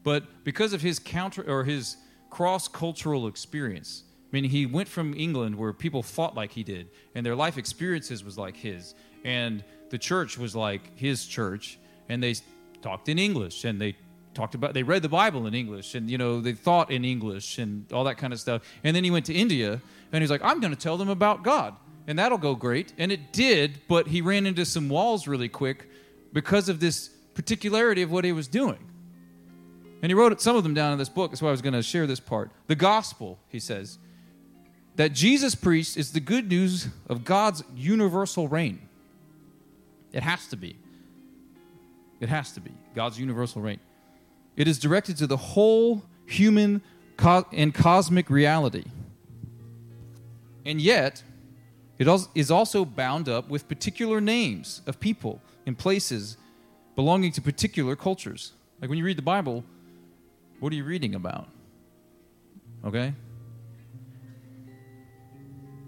But 0.04 0.44
because 0.44 0.74
of 0.74 0.82
his 0.82 1.00
counter 1.00 1.44
or 1.48 1.64
his 1.64 1.98
cross 2.30 2.68
cultural 2.68 3.28
experience, 3.28 4.04
Mean, 4.34 4.44
he 4.44 4.66
went 4.66 4.90
from 4.90 5.14
England 5.14 5.56
where 5.56 5.72
people 5.72 6.04
fought 6.04 6.36
like 6.36 6.52
he 6.52 6.64
did, 6.64 6.90
and 7.16 7.26
their 7.26 7.36
life 7.36 7.58
experiences 7.58 8.24
was 8.24 8.38
like 8.38 8.58
his, 8.58 8.96
and 9.24 9.64
the 9.90 9.98
church 9.98 10.38
was 10.38 10.56
like 10.56 10.98
his 10.98 11.26
church, 11.26 11.80
and 12.10 12.22
they 12.22 12.36
talked 12.82 13.08
in 13.08 13.18
English, 13.18 13.64
and 13.64 13.80
they 13.80 13.96
talked 14.34 14.56
about 14.56 14.74
they 14.74 14.84
read 14.84 15.04
the 15.04 15.10
Bible 15.10 15.48
in 15.48 15.54
English, 15.54 15.96
and 15.96 16.10
you 16.10 16.18
know 16.18 16.42
they 16.42 16.54
thought 16.54 16.92
in 16.92 17.06
English, 17.06 17.58
and 17.60 17.90
all 17.94 18.04
that 18.04 18.18
kind 18.18 18.34
of 18.34 18.40
stuff. 18.40 18.64
And 18.84 18.94
then 18.94 19.06
he 19.06 19.12
went 19.12 19.26
to 19.28 19.34
India, 19.34 19.80
and 20.12 20.22
he's 20.22 20.32
like, 20.32 20.44
I'm 20.44 20.60
going 20.60 20.76
to 20.76 20.80
tell 20.80 20.98
them 20.98 21.10
about 21.10 21.44
God 21.44 21.76
and 22.08 22.20
that'll 22.20 22.38
go 22.38 22.56
great. 22.56 22.94
And 22.98 23.12
it 23.12 23.32
did, 23.32 23.82
but 23.88 24.08
he 24.08 24.22
ran 24.22 24.46
into 24.46 24.66
some 24.66 24.90
walls 24.90 25.28
really 25.28 25.50
quick 25.50 25.90
because 26.32 26.70
of 26.70 26.80
this 26.80 27.10
particularity 27.34 28.02
of 28.02 28.12
what 28.12 28.26
he 28.26 28.32
was 28.32 28.48
doing. 28.48 28.80
And 30.02 30.10
he 30.10 30.14
wrote 30.14 30.40
some 30.42 30.56
of 30.56 30.64
them 30.64 30.74
down 30.74 30.92
in 30.92 30.98
this 30.98 31.10
book. 31.10 31.32
That's 31.32 31.42
why 31.42 31.48
I 31.48 31.52
was 31.52 31.62
going 31.62 31.74
to 31.74 31.82
share 31.82 32.06
this 32.06 32.20
part. 32.20 32.52
The 32.68 32.76
gospel, 32.76 33.40
he 33.48 33.60
says, 33.60 34.00
that 34.96 35.14
Jesus 35.14 35.56
preached 35.56 35.98
is 35.98 36.12
the 36.12 36.20
good 36.20 36.50
news 36.50 36.88
of 37.10 37.24
God's 37.24 37.64
universal 37.76 38.48
reign. 38.48 38.80
It 40.12 40.24
has 40.24 40.48
to 40.48 40.56
be. 40.56 40.78
It 42.20 42.30
has 42.30 42.52
to 42.54 42.62
be 42.62 42.72
God's 42.96 43.20
universal 43.20 43.62
reign. 43.62 43.80
It 44.56 44.68
is 44.68 44.78
directed 44.78 45.18
to 45.18 45.28
the 45.28 45.38
whole 45.38 46.04
human 46.26 46.82
and 47.52 47.74
cosmic 47.74 48.30
reality. 48.30 48.86
And 50.66 50.80
yet, 50.80 51.24
it 51.98 52.08
is 52.36 52.52
also 52.52 52.86
bound 52.86 53.28
up 53.28 53.50
with 53.50 53.68
particular 53.68 54.22
names 54.22 54.82
of 54.86 55.00
people 55.00 55.42
and 55.66 55.78
places 55.78 56.38
belonging 56.96 57.32
to 57.34 57.42
particular 57.42 57.96
cultures. 57.96 58.54
Like 58.80 58.90
when 58.90 59.00
you 59.00 59.06
read 59.06 59.18
the 59.18 59.24
Bible, 59.24 59.64
what 60.60 60.72
are 60.72 60.76
you 60.76 60.84
reading 60.84 61.16
about? 61.16 61.48
Okay? 62.86 63.14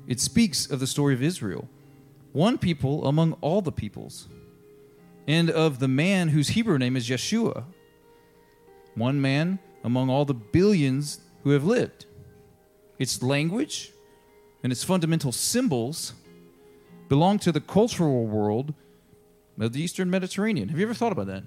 It 0.07 0.19
speaks 0.19 0.69
of 0.69 0.79
the 0.79 0.87
story 0.87 1.13
of 1.13 1.23
Israel, 1.23 1.67
one 2.31 2.57
people 2.57 3.07
among 3.07 3.33
all 3.41 3.61
the 3.61 3.71
peoples, 3.71 4.27
and 5.27 5.49
of 5.49 5.79
the 5.79 5.87
man 5.87 6.29
whose 6.29 6.49
Hebrew 6.49 6.77
name 6.77 6.95
is 6.95 7.09
Yeshua, 7.09 7.63
one 8.93 9.19
man 9.19 9.59
among 9.83 10.09
all 10.09 10.25
the 10.25 10.33
billions 10.33 11.19
who 11.43 11.51
have 11.51 11.63
lived. 11.63 12.05
Its 12.99 13.21
language, 13.21 13.91
and 14.63 14.71
its 14.71 14.83
fundamental 14.83 15.31
symbols 15.31 16.13
belong 17.09 17.37
to 17.39 17.51
the 17.51 17.61
cultural 17.61 18.25
world 18.25 18.73
of 19.59 19.73
the 19.73 19.81
Eastern 19.81 20.09
Mediterranean. 20.09 20.69
Have 20.69 20.79
you 20.79 20.85
ever 20.85 20.93
thought 20.93 21.11
about 21.11 21.27
that? 21.27 21.43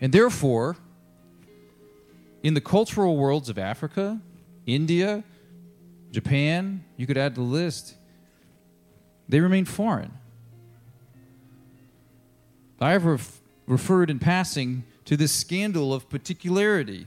And 0.00 0.12
therefore, 0.12 0.76
in 2.42 2.54
the 2.54 2.60
cultural 2.60 3.16
worlds 3.16 3.48
of 3.50 3.58
Africa, 3.58 4.20
India, 4.66 5.24
Japan, 6.10 6.84
you 6.96 7.06
could 7.06 7.18
add 7.18 7.34
the 7.34 7.40
list, 7.40 7.94
they 9.28 9.40
remain 9.40 9.64
foreign. 9.64 10.12
I 12.80 12.92
have 12.92 13.04
ref- 13.04 13.40
referred 13.66 14.10
in 14.10 14.18
passing 14.18 14.84
to 15.04 15.16
this 15.16 15.32
scandal 15.32 15.92
of 15.92 16.08
particularity 16.08 17.06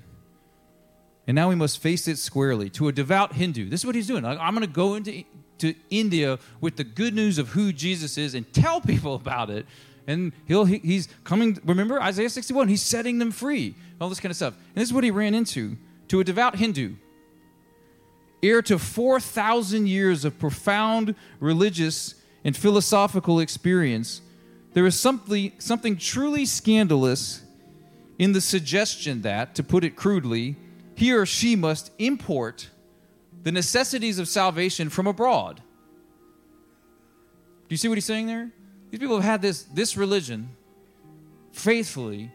and 1.27 1.35
now 1.35 1.49
we 1.49 1.55
must 1.55 1.79
face 1.79 2.07
it 2.07 2.17
squarely. 2.17 2.69
To 2.71 2.87
a 2.87 2.91
devout 2.91 3.33
Hindu, 3.33 3.69
this 3.69 3.81
is 3.81 3.85
what 3.85 3.95
he's 3.95 4.07
doing. 4.07 4.25
I'm 4.25 4.53
going 4.53 4.67
to 4.67 4.73
go 4.73 4.95
into 4.95 5.23
to 5.59 5.73
India 5.89 6.39
with 6.59 6.75
the 6.75 6.83
good 6.83 7.13
news 7.13 7.37
of 7.37 7.49
who 7.49 7.71
Jesus 7.71 8.17
is 8.17 8.35
and 8.35 8.51
tell 8.51 8.81
people 8.81 9.15
about 9.23 9.49
it. 9.49 9.65
And 10.05 10.33
he'll 10.47 10.65
he's 10.65 11.07
coming. 11.23 11.57
Remember 11.63 12.01
Isaiah 12.01 12.29
61? 12.29 12.67
He's 12.67 12.81
setting 12.81 13.19
them 13.19 13.31
free. 13.31 13.75
All 14.01 14.09
this 14.09 14.19
kind 14.19 14.31
of 14.31 14.35
stuff. 14.35 14.53
And 14.75 14.81
this 14.81 14.89
is 14.89 14.93
what 14.93 15.05
he 15.05 15.11
ran 15.11 15.33
into. 15.33 15.77
To 16.09 16.19
a 16.19 16.23
devout 16.23 16.57
Hindu, 16.57 16.95
heir 18.43 18.61
to 18.63 18.77
4,000 18.77 19.87
years 19.87 20.25
of 20.25 20.37
profound 20.37 21.15
religious 21.39 22.15
and 22.43 22.55
philosophical 22.55 23.39
experience, 23.39 24.21
there 24.73 24.85
is 24.85 24.99
something, 24.99 25.53
something 25.57 25.97
truly 25.97 26.45
scandalous 26.45 27.41
in 28.19 28.33
the 28.33 28.41
suggestion 28.41 29.21
that, 29.21 29.55
to 29.55 29.63
put 29.63 29.83
it 29.83 29.95
crudely, 29.95 30.55
he 30.95 31.13
or 31.13 31.25
she 31.25 31.55
must 31.55 31.91
import 31.97 32.69
the 33.43 33.51
necessities 33.51 34.19
of 34.19 34.27
salvation 34.27 34.89
from 34.89 35.07
abroad. 35.07 35.61
Do 37.67 37.73
you 37.73 37.77
see 37.77 37.87
what 37.87 37.95
he's 37.95 38.05
saying 38.05 38.27
there? 38.27 38.51
These 38.91 38.99
people 38.99 39.15
have 39.15 39.25
had 39.25 39.41
this, 39.41 39.63
this 39.63 39.97
religion 39.97 40.49
faithfully, 41.51 42.31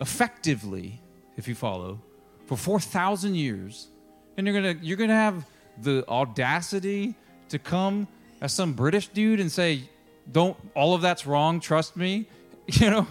effectively, 0.00 1.00
if 1.36 1.46
you 1.46 1.54
follow, 1.54 2.00
for 2.46 2.56
4,000 2.56 3.34
years. 3.34 3.88
And 4.36 4.46
you're 4.46 4.74
to 4.74 4.84
you're 4.84 4.96
gonna 4.96 5.14
have 5.14 5.44
the 5.80 6.04
audacity 6.08 7.14
to 7.48 7.58
come 7.58 8.08
as 8.40 8.52
some 8.52 8.72
British 8.72 9.08
dude 9.08 9.40
and 9.40 9.50
say, 9.50 9.88
don't, 10.30 10.56
all 10.74 10.94
of 10.94 11.02
that's 11.02 11.26
wrong, 11.26 11.60
trust 11.60 11.96
me. 11.96 12.26
You 12.66 12.90
know? 12.90 13.06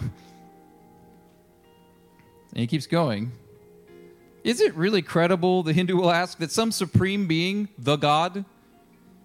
And 2.52 2.60
he 2.60 2.66
keeps 2.66 2.86
going. 2.86 3.32
Is 4.44 4.60
it 4.60 4.74
really 4.74 5.02
credible, 5.02 5.62
the 5.62 5.72
Hindu 5.74 5.96
will 5.96 6.10
ask, 6.10 6.38
that 6.38 6.50
some 6.50 6.72
supreme 6.72 7.26
being, 7.26 7.68
the 7.78 7.96
God, 7.96 8.44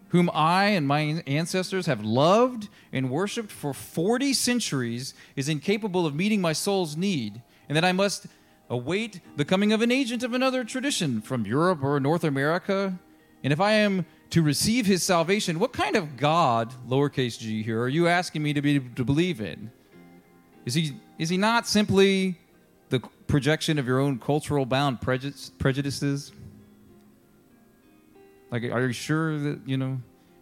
whom 0.09 0.29
I 0.33 0.65
and 0.65 0.87
my 0.87 1.23
ancestors 1.25 1.85
have 1.85 2.03
loved 2.03 2.69
and 2.93 3.09
worshiped 3.09 3.51
for 3.51 3.73
40 3.73 4.33
centuries, 4.33 5.13
is 5.35 5.49
incapable 5.49 6.05
of 6.05 6.13
meeting 6.13 6.41
my 6.41 6.53
soul's 6.53 6.95
need, 6.95 7.41
and 7.67 7.75
that 7.75 7.85
I 7.85 7.93
must 7.93 8.27
await 8.69 9.21
the 9.35 9.45
coming 9.45 9.71
of 9.73 9.81
an 9.81 9.91
agent 9.91 10.23
of 10.23 10.33
another 10.33 10.63
tradition 10.63 11.21
from 11.21 11.45
Europe 11.45 11.83
or 11.83 11.99
North 11.99 12.23
America? 12.23 12.99
And 13.43 13.53
if 13.53 13.61
I 13.61 13.73
am 13.73 14.05
to 14.31 14.41
receive 14.41 14.85
his 14.85 15.03
salvation, 15.03 15.59
what 15.59 15.73
kind 15.73 15.95
of 15.95 16.17
God, 16.17 16.73
lowercase 16.87 17.39
g 17.39 17.63
here, 17.63 17.81
are 17.81 17.89
you 17.89 18.07
asking 18.07 18.43
me 18.43 18.53
to 18.53 18.61
be 18.61 18.79
to 18.79 19.05
believe 19.05 19.39
in? 19.41 19.71
Is 20.65 20.73
he 20.73 20.99
is 21.17 21.29
he 21.29 21.37
not 21.37 21.67
simply 21.67 22.37
the 22.89 22.99
projection 23.27 23.79
of 23.79 23.87
your 23.87 23.99
own 23.99 24.19
cultural 24.19 24.65
bound 24.65 25.01
prejudices? 25.01 26.31
Like, 28.51 28.63
are 28.63 28.87
you 28.87 28.93
sure 28.93 29.37
that, 29.39 29.59
you 29.65 29.77
know? 29.77 29.85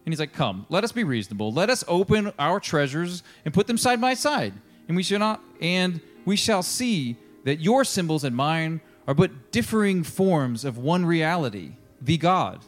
And 0.05 0.13
he's 0.13 0.19
like, 0.19 0.33
Come, 0.33 0.65
let 0.69 0.83
us 0.83 0.91
be 0.91 1.03
reasonable. 1.03 1.51
Let 1.51 1.69
us 1.69 1.83
open 1.87 2.31
our 2.37 2.59
treasures 2.59 3.23
and 3.43 3.53
put 3.53 3.67
them 3.67 3.77
side 3.77 3.99
by 3.99 4.13
side. 4.13 4.53
And 4.87 4.95
we 4.95 5.03
shall 5.03 5.19
not, 5.19 5.41
and 5.59 5.99
we 6.25 6.35
shall 6.35 6.61
see 6.61 7.17
that 7.45 7.61
your 7.61 7.85
symbols 7.85 8.23
and 8.23 8.35
mine 8.35 8.81
are 9.07 9.13
but 9.13 9.51
differing 9.51 10.03
forms 10.03 10.65
of 10.65 10.77
one 10.77 11.05
reality, 11.05 11.71
the 12.01 12.17
God. 12.17 12.59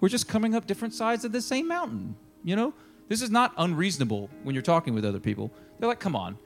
We're 0.00 0.08
just 0.08 0.28
coming 0.28 0.54
up 0.54 0.66
different 0.66 0.94
sides 0.94 1.24
of 1.24 1.32
the 1.32 1.42
same 1.42 1.66
mountain, 1.66 2.14
you 2.44 2.54
know? 2.54 2.72
This 3.08 3.22
is 3.22 3.30
not 3.30 3.52
unreasonable 3.56 4.28
when 4.42 4.54
you're 4.54 4.62
talking 4.62 4.94
with 4.94 5.04
other 5.04 5.18
people. 5.18 5.50
They're 5.78 5.88
like, 5.88 5.98
come 5.98 6.14
on, 6.14 6.38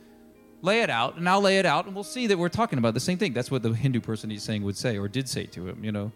lay 0.62 0.82
it 0.82 0.90
out, 0.90 1.16
and 1.16 1.28
I'll 1.28 1.40
lay 1.40 1.58
it 1.58 1.66
out, 1.66 1.86
and 1.86 1.94
we'll 1.94 2.04
see 2.04 2.28
that 2.28 2.38
we're 2.38 2.48
talking 2.48 2.78
about 2.78 2.94
the 2.94 3.00
same 3.00 3.18
thing. 3.18 3.32
That's 3.32 3.50
what 3.50 3.64
the 3.64 3.72
Hindu 3.72 4.00
person 4.00 4.30
he's 4.30 4.44
saying 4.44 4.62
would 4.62 4.76
say, 4.76 4.96
or 4.96 5.08
did 5.08 5.28
say 5.28 5.46
to 5.46 5.68
him, 5.68 5.84
you 5.84 5.92
know. 5.92 6.12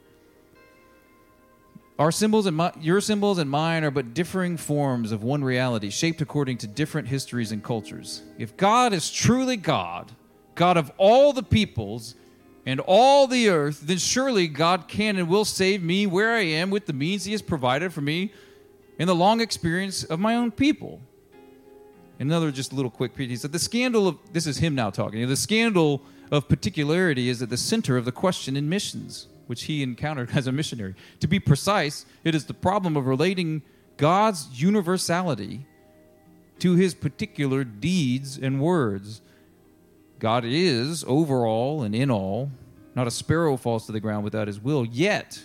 Our 1.99 2.13
symbols 2.13 2.47
and 2.47 2.57
my, 2.57 2.73
your 2.81 3.01
symbols 3.01 3.39
and 3.39 3.51
mine 3.51 3.83
are 3.83 3.91
but 3.91 4.15
differing 4.15 4.57
forms 4.57 5.11
of 5.11 5.25
one 5.25 5.43
reality, 5.43 5.91
shaped 5.91 6.21
according 6.21 6.59
to 6.59 6.67
different 6.69 7.09
histories 7.09 7.51
and 7.51 7.65
cultures. 7.65 8.23
If 8.39 8.57
God 8.57 8.93
is 8.93 9.11
truly 9.11 9.57
God, 9.57 10.13
God 10.57 10.77
of 10.77 10.91
all 10.99 11.33
the 11.33 11.45
peoples, 11.45 12.17
and 12.67 12.81
all 12.81 13.29
the 13.29 13.49
earth, 13.49 13.83
then 13.83 13.99
surely 13.99 14.49
God 14.49 14.89
can 14.89 15.17
and 15.17 15.29
will 15.29 15.45
save 15.45 15.83
me 15.85 16.05
where 16.05 16.33
I 16.33 16.41
am 16.41 16.71
with 16.71 16.87
the 16.87 16.93
means 16.93 17.25
He 17.25 17.31
has 17.33 17.41
provided 17.41 17.93
for 17.93 18.01
me 18.01 18.33
in 18.99 19.07
the 19.07 19.15
long 19.15 19.41
experience 19.41 20.03
of 20.03 20.19
my 20.19 20.35
own 20.35 20.51
people. 20.51 21.01
Another 22.19 22.51
just 22.51 22.73
a 22.73 22.75
little 22.75 22.91
quick 22.91 23.15
piece. 23.15 23.31
He 23.31 23.37
said, 23.37 23.53
The 23.53 23.59
scandal 23.59 24.09
of, 24.09 24.19
this 24.33 24.47
is 24.47 24.59
him 24.59 24.75
now 24.75 24.91
talking, 24.91 25.27
the 25.29 25.37
scandal 25.37 26.03
of 26.33 26.49
particularity 26.49 27.29
is 27.29 27.41
at 27.41 27.51
the 27.51 27.57
center 27.57 27.97
of 27.97 28.05
the 28.05 28.13
question 28.13 28.57
in 28.57 28.69
missions, 28.69 29.29
which 29.47 29.65
he 29.65 29.83
encountered 29.83 30.31
as 30.35 30.47
a 30.47 30.53
missionary. 30.53 30.95
To 31.21 31.29
be 31.29 31.39
precise, 31.39 32.05
it 32.25 32.35
is 32.35 32.47
the 32.47 32.55
problem 32.55 32.97
of 32.97 33.07
relating 33.07 33.63
God's 33.97 34.61
universality 34.61 35.67
to 36.59 36.75
his 36.75 36.95
particular 36.95 37.65
deeds 37.65 38.39
and 38.39 38.61
words. 38.61 39.21
God 40.19 40.45
is 40.45 41.05
over 41.07 41.47
all 41.47 41.83
and 41.83 41.95
in 41.95 42.11
all. 42.11 42.51
Not 42.95 43.07
a 43.07 43.11
sparrow 43.11 43.57
falls 43.57 43.87
to 43.87 43.93
the 43.93 44.01
ground 44.01 44.25
without 44.25 44.47
his 44.47 44.61
will. 44.61 44.85
Yet, 44.85 45.43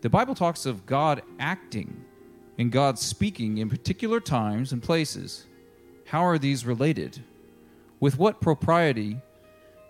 the 0.00 0.08
Bible 0.08 0.34
talks 0.34 0.64
of 0.66 0.86
God 0.86 1.22
acting 1.38 2.04
and 2.58 2.72
God 2.72 2.98
speaking 2.98 3.58
in 3.58 3.68
particular 3.68 4.20
times 4.20 4.72
and 4.72 4.82
places. 4.82 5.44
How 6.06 6.24
are 6.24 6.38
these 6.38 6.64
related? 6.64 7.22
With 8.00 8.18
what 8.18 8.40
propriety 8.40 9.18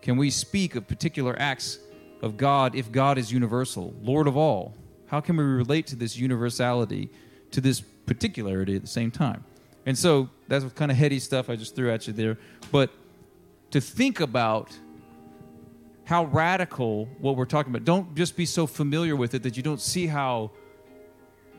can 0.03 0.17
we 0.17 0.31
speak 0.31 0.75
of 0.75 0.89
particular 0.89 1.37
acts 1.39 1.79
of 2.23 2.37
God 2.37 2.75
if 2.75 2.91
God 2.91 3.19
is 3.19 3.33
universal, 3.33 3.95
Lord 4.03 4.27
of 4.27 4.37
all? 4.37 4.75
How 5.07 5.21
can 5.21 5.37
we 5.37 5.45
relate 5.45 5.87
to 5.89 5.97
this 5.97 6.17
universality, 6.17 7.11
to 7.53 7.61
this 7.61 7.81
particularity 7.81 8.75
at 8.75 8.83
the 8.83 8.89
same 8.89 9.11
time? 9.11 9.45
And 9.85 9.97
so 9.97 10.29
that's 10.49 10.65
kind 10.75 10.91
of 10.91 10.97
heady 10.97 11.21
stuff 11.21 11.49
I 11.49 11.57
just 11.57 11.77
threw 11.77 11.93
at 11.93 12.07
you 12.07 12.13
there. 12.13 12.39
But 12.73 12.91
to 13.71 13.81
think 13.81 14.21
about 14.21 14.77
how 16.05 16.25
radical 16.27 17.07
what 17.19 17.37
we're 17.37 17.45
talking 17.45 17.73
about, 17.73 17.85
don't 17.85 18.15
just 18.15 18.37
be 18.37 18.47
so 18.47 18.67
familiar 18.67 19.17
with 19.17 19.35
it 19.35 19.43
that 19.43 19.57
you 19.57 19.63
don't 19.63 19.81
see 19.81 20.07
how 20.07 20.53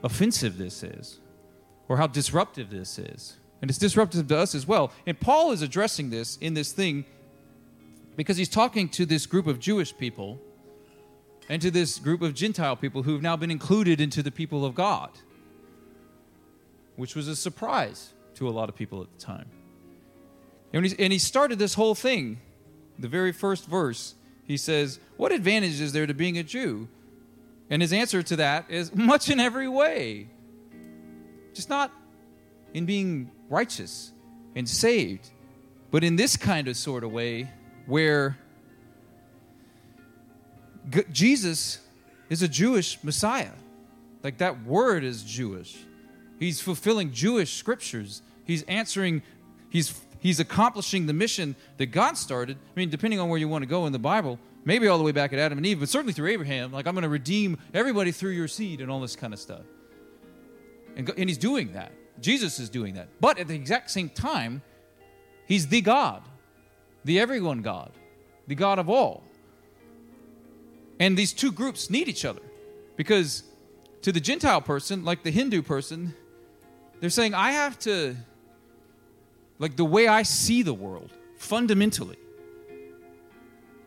offensive 0.04 0.58
this 0.58 0.84
is 0.84 1.20
or 1.90 1.98
how 1.98 2.08
disruptive 2.08 2.70
this 2.70 2.98
is. 2.98 3.38
And 3.62 3.70
it's 3.70 3.78
disruptive 3.78 4.28
to 4.28 4.38
us 4.38 4.56
as 4.56 4.66
well. 4.66 4.92
And 5.06 5.20
Paul 5.20 5.52
is 5.52 5.62
addressing 5.62 6.10
this 6.10 6.38
in 6.38 6.54
this 6.54 6.72
thing 6.72 7.06
because 8.16 8.38
he's 8.38 8.50
talking 8.50 8.88
to 8.90 9.06
this 9.06 9.26
group 9.26 9.48
of 9.48 9.60
Jewish 9.60 9.96
people 9.98 10.40
and 11.50 11.62
to 11.62 11.70
this 11.70 12.00
group 12.00 12.22
of 12.22 12.34
Gentile 12.34 12.76
people 12.76 13.04
who 13.04 13.14
have 13.14 13.22
now 13.22 13.36
been 13.36 13.52
included 13.52 14.00
into 14.00 14.24
the 14.24 14.32
people 14.32 14.64
of 14.64 14.76
God, 14.76 15.12
which 16.96 17.16
was 17.16 17.28
a 17.28 17.36
surprise 17.36 18.14
to 18.36 18.48
a 18.48 18.52
lot 18.52 18.70
of 18.70 18.76
people 18.76 19.02
at 19.02 19.12
the 19.12 19.20
time. 19.20 19.50
And 20.78 20.86
he, 20.86 20.96
and 21.00 21.12
he 21.12 21.20
started 21.20 21.58
this 21.58 21.74
whole 21.74 21.96
thing, 21.96 22.40
the 23.00 23.08
very 23.08 23.32
first 23.32 23.66
verse. 23.68 24.16
He 24.46 24.58
says, 24.58 25.00
What 25.18 25.32
advantage 25.32 25.82
is 25.82 25.92
there 25.92 26.06
to 26.06 26.14
being 26.14 26.38
a 26.38 26.44
Jew? 26.44 26.88
And 27.70 27.82
his 27.82 27.92
answer 27.92 28.22
to 28.24 28.36
that 28.38 28.66
is 28.70 28.94
much 28.96 29.30
in 29.30 29.40
every 29.40 29.68
way. 29.68 30.30
Just 31.54 31.70
not 31.70 31.92
in 32.74 32.86
being 32.86 33.32
righteous 33.50 34.12
and 34.56 34.70
saved, 34.70 35.30
but 35.90 36.04
in 36.04 36.16
this 36.16 36.38
kind 36.38 36.68
of 36.68 36.78
sort 36.78 37.04
of 37.04 37.12
way 37.12 37.50
where 37.88 38.38
G- 40.90 41.04
Jesus 41.12 41.80
is 42.30 42.42
a 42.44 42.48
Jewish 42.48 43.04
Messiah. 43.04 43.54
Like 44.24 44.38
that 44.38 44.64
word 44.64 45.04
is 45.04 45.24
Jewish. 45.24 45.78
He's 46.40 46.62
fulfilling 46.62 47.12
Jewish 47.12 47.54
scriptures. 47.56 48.22
He's 48.46 48.62
answering, 48.64 49.24
he's 49.70 49.90
he's 50.28 50.42
accomplishing 50.42 51.06
the 51.06 51.14
mission 51.14 51.56
that 51.78 51.86
God 51.88 52.18
started. 52.18 52.58
I 52.58 52.80
mean, 52.80 52.90
depending 52.90 53.20
on 53.20 53.30
where 53.30 53.40
you 53.40 53.48
want 53.48 53.62
to 53.62 53.68
go 53.68 53.86
in 53.86 53.94
the 53.94 54.00
Bible, 54.00 54.40
maybe 54.66 54.88
all 54.90 54.98
the 54.98 55.04
way 55.04 55.14
back 55.14 55.32
at 55.32 55.40
Adam 55.40 55.58
and 55.58 55.66
Eve, 55.66 55.80
but 55.80 55.88
certainly 55.88 56.12
through 56.12 56.30
Abraham. 56.30 56.74
Like, 56.74 56.86
I'm 56.86 56.96
going 56.96 57.04
to 57.04 57.10
redeem 57.10 57.58
everybody 57.74 58.12
through 58.12 58.32
your 58.32 58.50
seed 58.50 58.82
and 58.82 58.92
all 58.92 59.00
this 59.00 59.16
kind 59.16 59.34
of 59.34 59.40
stuff. 59.40 59.62
And, 60.98 61.10
and 61.18 61.30
he's 61.30 61.38
doing 61.38 61.72
that. 61.74 61.94
Jesus 62.20 62.60
is 62.60 62.70
doing 62.70 62.96
that. 62.96 63.08
But 63.22 63.40
at 63.40 63.48
the 63.48 63.56
exact 63.56 63.90
same 63.90 64.10
time, 64.10 64.62
he's 65.46 65.68
the 65.68 65.80
God, 65.80 66.24
the 67.06 67.22
everyone 67.22 67.62
God, 67.62 67.92
the 68.48 68.56
God 68.56 68.80
of 68.80 68.90
all. 68.90 69.24
And 71.00 71.16
these 71.18 71.32
two 71.32 71.54
groups 71.54 71.90
need 71.90 72.10
each 72.10 72.26
other 72.26 72.42
because 72.98 73.44
to 74.02 74.12
the 74.12 74.20
Gentile 74.20 74.60
person, 74.60 75.06
like 75.06 75.24
the 75.24 75.32
Hindu 75.32 75.62
person, 75.62 76.14
they're 77.00 77.10
saying, 77.12 77.34
I 77.34 77.52
have 77.52 77.80
to, 77.80 78.18
like 79.60 79.76
the 79.76 79.86
way 79.86 80.08
I 80.08 80.24
see 80.24 80.62
the 80.62 80.74
world, 80.74 81.12
fundamentally, 81.36 82.18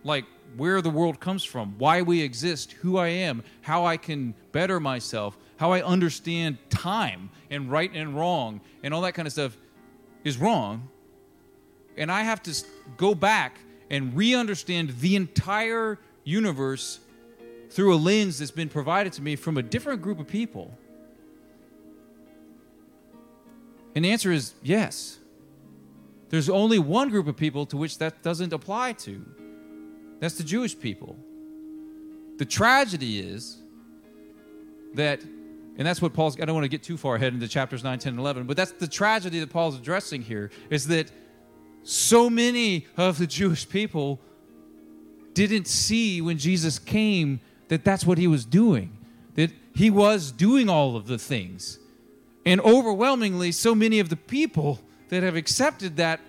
like 0.04 0.24
where 0.56 0.82
the 0.82 0.90
world 0.90 1.20
comes 1.20 1.44
from, 1.44 1.74
why 1.78 2.02
we 2.02 2.22
exist, 2.22 2.72
who 2.72 2.96
I 2.96 3.08
am, 3.08 3.44
how 3.62 3.86
I 3.86 3.96
can 3.96 4.34
better 4.52 4.80
myself, 4.80 5.36
how 5.56 5.72
I 5.72 5.82
understand 5.82 6.58
time 6.70 7.30
and 7.50 7.70
right 7.70 7.90
and 7.94 8.16
wrong 8.16 8.60
and 8.82 8.92
all 8.92 9.02
that 9.02 9.14
kind 9.14 9.26
of 9.26 9.32
stuff 9.32 9.56
is 10.24 10.38
wrong. 10.38 10.88
And 11.96 12.10
I 12.10 12.22
have 12.22 12.42
to 12.44 12.64
go 12.96 13.14
back 13.14 13.60
and 13.90 14.16
re 14.16 14.34
understand 14.34 14.98
the 15.00 15.16
entire 15.16 15.98
universe 16.24 17.00
through 17.70 17.94
a 17.94 17.96
lens 17.96 18.38
that's 18.38 18.50
been 18.50 18.68
provided 18.68 19.12
to 19.14 19.22
me 19.22 19.36
from 19.36 19.56
a 19.56 19.62
different 19.62 20.02
group 20.02 20.18
of 20.18 20.26
people. 20.26 20.76
And 23.94 24.04
the 24.04 24.10
answer 24.10 24.32
is 24.32 24.54
yes. 24.62 25.19
There's 26.30 26.48
only 26.48 26.78
one 26.78 27.10
group 27.10 27.26
of 27.26 27.36
people 27.36 27.66
to 27.66 27.76
which 27.76 27.98
that 27.98 28.22
doesn't 28.22 28.52
apply 28.52 28.94
to. 28.94 29.24
That's 30.20 30.34
the 30.34 30.44
Jewish 30.44 30.78
people. 30.78 31.18
The 32.38 32.44
tragedy 32.44 33.20
is 33.20 33.58
that 34.94 35.20
and 35.80 35.86
that's 35.86 36.02
what 36.02 36.12
Paul's, 36.12 36.38
I 36.38 36.44
don't 36.44 36.54
want 36.54 36.64
to 36.64 36.68
get 36.68 36.82
too 36.82 36.98
far 36.98 37.14
ahead 37.14 37.32
into 37.32 37.48
chapters 37.48 37.82
9, 37.82 37.98
10, 37.98 38.10
and 38.10 38.20
11, 38.20 38.44
but 38.44 38.54
that's 38.54 38.72
the 38.72 38.86
tragedy 38.86 39.40
that 39.40 39.48
Paul's 39.48 39.76
addressing 39.76 40.20
here 40.20 40.50
is 40.68 40.88
that 40.88 41.10
so 41.82 42.28
many 42.28 42.86
of 42.98 43.16
the 43.16 43.26
Jewish 43.26 43.66
people 43.66 44.20
didn't 45.32 45.66
see 45.66 46.20
when 46.20 46.36
Jesus 46.36 46.78
came 46.78 47.40
that 47.68 47.82
that's 47.82 48.04
what 48.04 48.18
he 48.18 48.26
was 48.26 48.44
doing, 48.44 48.94
that 49.36 49.52
he 49.74 49.90
was 49.90 50.32
doing 50.32 50.68
all 50.68 50.96
of 50.96 51.06
the 51.06 51.18
things. 51.18 51.78
And 52.44 52.60
overwhelmingly, 52.60 53.52
so 53.52 53.74
many 53.74 54.00
of 54.00 54.10
the 54.10 54.16
people 54.16 54.80
that 55.10 55.22
have 55.22 55.36
accepted 55.36 55.96
that, 55.98 56.20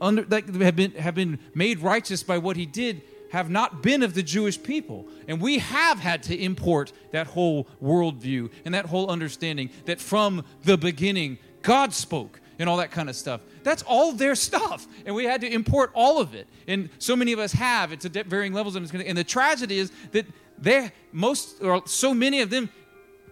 under, 0.00 0.22
that 0.22 0.48
have, 0.48 0.76
been, 0.76 0.92
have 0.92 1.14
been 1.14 1.38
made 1.54 1.80
righteous 1.80 2.22
by 2.22 2.38
what 2.38 2.56
he 2.56 2.66
did 2.66 3.02
have 3.30 3.50
not 3.50 3.82
been 3.82 4.02
of 4.02 4.14
the 4.14 4.22
Jewish 4.22 4.62
people. 4.62 5.06
And 5.26 5.40
we 5.40 5.58
have 5.58 5.98
had 5.98 6.22
to 6.24 6.36
import 6.36 6.92
that 7.12 7.26
whole 7.26 7.66
worldview 7.82 8.50
and 8.64 8.74
that 8.74 8.86
whole 8.86 9.10
understanding 9.10 9.70
that 9.84 10.00
from 10.00 10.44
the 10.62 10.78
beginning, 10.78 11.38
God 11.62 11.92
spoke 11.92 12.40
and 12.58 12.68
all 12.68 12.78
that 12.78 12.90
kind 12.90 13.08
of 13.08 13.16
stuff. 13.16 13.40
That's 13.62 13.82
all 13.82 14.12
their 14.12 14.34
stuff. 14.34 14.86
And 15.04 15.14
we 15.14 15.24
had 15.24 15.42
to 15.42 15.52
import 15.52 15.90
all 15.94 16.20
of 16.20 16.34
it. 16.34 16.48
And 16.66 16.88
so 16.98 17.14
many 17.14 17.32
of 17.32 17.38
us 17.38 17.52
have. 17.52 17.92
It's 17.92 18.04
at 18.04 18.26
varying 18.26 18.52
levels. 18.52 18.76
And 18.76 19.18
the 19.18 19.24
tragedy 19.24 19.78
is 19.78 19.92
that 20.12 20.26
they, 20.58 20.90
most, 21.12 21.62
or 21.62 21.82
so 21.86 22.14
many 22.14 22.40
of 22.40 22.50
them 22.50 22.70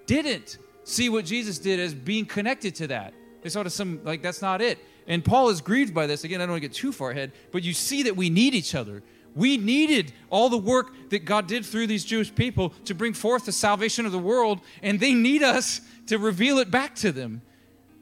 didn't 0.06 0.58
see 0.84 1.08
what 1.08 1.24
Jesus 1.24 1.58
did 1.58 1.80
as 1.80 1.94
being 1.94 2.24
connected 2.24 2.74
to 2.76 2.86
that. 2.88 3.14
They 3.46 3.50
sort 3.50 3.68
of 3.68 3.72
some, 3.72 4.00
like, 4.02 4.22
that's 4.22 4.42
not 4.42 4.60
it. 4.60 4.76
And 5.06 5.24
Paul 5.24 5.50
is 5.50 5.60
grieved 5.60 5.94
by 5.94 6.08
this. 6.08 6.24
Again, 6.24 6.40
I 6.40 6.46
don't 6.46 6.54
want 6.54 6.62
to 6.64 6.68
get 6.68 6.74
too 6.74 6.90
far 6.90 7.12
ahead, 7.12 7.30
but 7.52 7.62
you 7.62 7.74
see 7.74 8.02
that 8.02 8.16
we 8.16 8.28
need 8.28 8.56
each 8.56 8.74
other. 8.74 9.04
We 9.36 9.56
needed 9.56 10.12
all 10.30 10.48
the 10.48 10.58
work 10.58 11.10
that 11.10 11.24
God 11.24 11.46
did 11.46 11.64
through 11.64 11.86
these 11.86 12.04
Jewish 12.04 12.34
people 12.34 12.70
to 12.86 12.92
bring 12.92 13.12
forth 13.12 13.44
the 13.44 13.52
salvation 13.52 14.04
of 14.04 14.10
the 14.10 14.18
world, 14.18 14.62
and 14.82 14.98
they 14.98 15.14
need 15.14 15.44
us 15.44 15.80
to 16.08 16.18
reveal 16.18 16.58
it 16.58 16.72
back 16.72 16.96
to 16.96 17.12
them. 17.12 17.40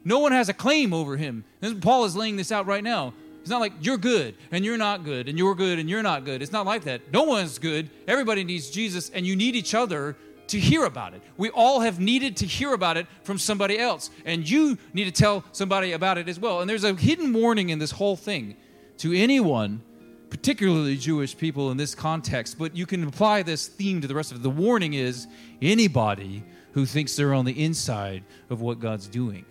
No 0.03 0.17
one 0.17 0.31
has 0.31 0.49
a 0.49 0.53
claim 0.53 0.95
over 0.95 1.15
him. 1.15 1.43
And 1.61 1.79
Paul 1.79 2.05
is 2.05 2.15
laying 2.15 2.37
this 2.37 2.51
out 2.51 2.65
right 2.65 2.83
now. 2.83 3.13
It's 3.41 3.51
not 3.51 3.61
like 3.61 3.73
you're 3.81 3.99
good 3.99 4.33
and 4.49 4.65
you're 4.65 4.77
not 4.77 5.03
good 5.03 5.29
and 5.29 5.37
you're 5.37 5.53
good 5.53 5.77
and 5.77 5.87
you're 5.87 6.01
not 6.01 6.25
good. 6.25 6.41
It's 6.41 6.51
not 6.51 6.65
like 6.65 6.85
that. 6.85 7.13
No 7.13 7.21
one's 7.21 7.59
good. 7.59 7.91
Everybody 8.07 8.43
needs 8.43 8.71
Jesus, 8.71 9.11
and 9.11 9.27
you 9.27 9.35
need 9.35 9.55
each 9.55 9.75
other 9.75 10.17
to 10.47 10.59
hear 10.59 10.85
about 10.85 11.13
it. 11.13 11.21
We 11.37 11.49
all 11.49 11.81
have 11.81 11.99
needed 11.99 12.37
to 12.37 12.45
hear 12.45 12.73
about 12.73 12.97
it 12.97 13.07
from 13.23 13.37
somebody 13.37 13.77
else, 13.79 14.09
and 14.25 14.47
you 14.49 14.77
need 14.93 15.05
to 15.05 15.11
tell 15.11 15.43
somebody 15.51 15.93
about 15.93 16.17
it 16.17 16.29
as 16.29 16.39
well. 16.39 16.61
And 16.61 16.69
there's 16.69 16.83
a 16.83 16.93
hidden 16.93 17.33
warning 17.33 17.69
in 17.69 17.79
this 17.79 17.91
whole 17.91 18.15
thing 18.15 18.55
to 18.97 19.13
anyone 19.13 19.81
particularly 20.29 20.97
Jewish 20.97 21.37
people 21.37 21.71
in 21.71 21.77
this 21.77 21.95
context, 21.95 22.57
but 22.57 22.75
you 22.75 22.85
can 22.85 23.07
apply 23.07 23.43
this 23.43 23.67
theme 23.67 24.01
to 24.01 24.07
the 24.07 24.15
rest 24.15 24.31
of 24.31 24.39
it. 24.39 24.43
The 24.43 24.49
warning 24.49 24.93
is 24.93 25.27
anybody 25.61 26.43
who 26.73 26.85
thinks 26.85 27.15
they're 27.15 27.33
on 27.33 27.45
the 27.45 27.63
inside 27.63 28.23
of 28.49 28.59
what 28.59 28.79
God's 28.79 29.07
doing. 29.07 29.45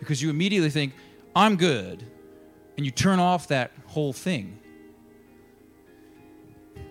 Because 0.00 0.20
you 0.20 0.28
immediately 0.28 0.70
think, 0.70 0.94
I'm 1.36 1.56
good, 1.56 2.04
and 2.76 2.84
you 2.84 2.90
turn 2.90 3.20
off 3.20 3.48
that 3.48 3.70
whole 3.86 4.12
thing. 4.12 4.58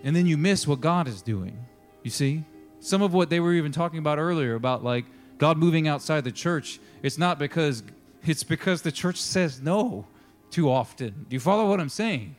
And 0.04 0.16
then 0.16 0.26
you 0.26 0.38
miss 0.38 0.66
what 0.66 0.80
God 0.80 1.06
is 1.06 1.20
doing. 1.20 1.66
You 2.02 2.10
see? 2.10 2.44
Some 2.82 3.00
of 3.00 3.14
what 3.14 3.30
they 3.30 3.38
were 3.38 3.52
even 3.52 3.70
talking 3.70 4.00
about 4.00 4.18
earlier 4.18 4.56
about 4.56 4.82
like 4.82 5.04
God 5.38 5.56
moving 5.56 5.86
outside 5.86 6.24
the 6.24 6.32
church, 6.32 6.80
it's 7.00 7.16
not 7.16 7.38
because 7.38 7.84
it's 8.26 8.42
because 8.42 8.82
the 8.82 8.90
church 8.90 9.18
says 9.18 9.62
no 9.62 10.04
too 10.50 10.68
often. 10.68 11.26
Do 11.28 11.34
you 11.34 11.38
follow 11.38 11.68
what 11.68 11.78
I'm 11.78 11.88
saying? 11.88 12.34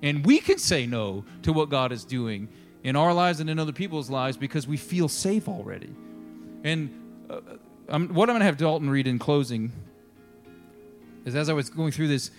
And 0.00 0.24
we 0.24 0.38
can 0.38 0.58
say 0.58 0.86
no 0.86 1.24
to 1.42 1.52
what 1.52 1.70
God 1.70 1.90
is 1.90 2.04
doing 2.04 2.48
in 2.84 2.94
our 2.94 3.12
lives 3.12 3.40
and 3.40 3.50
in 3.50 3.58
other 3.58 3.72
people's 3.72 4.08
lives 4.08 4.36
because 4.36 4.68
we 4.68 4.76
feel 4.76 5.08
safe 5.08 5.48
already. 5.48 5.92
And 6.62 6.90
uh, 7.28 7.40
I'm, 7.88 8.14
what 8.14 8.28
I'm 8.30 8.34
going 8.34 8.40
to 8.40 8.46
have 8.46 8.56
Dalton 8.56 8.88
read 8.88 9.08
in 9.08 9.18
closing 9.18 9.72
is 11.24 11.34
as 11.34 11.48
I 11.48 11.52
was 11.52 11.68
going 11.68 11.90
through 11.90 12.08
this, 12.08 12.30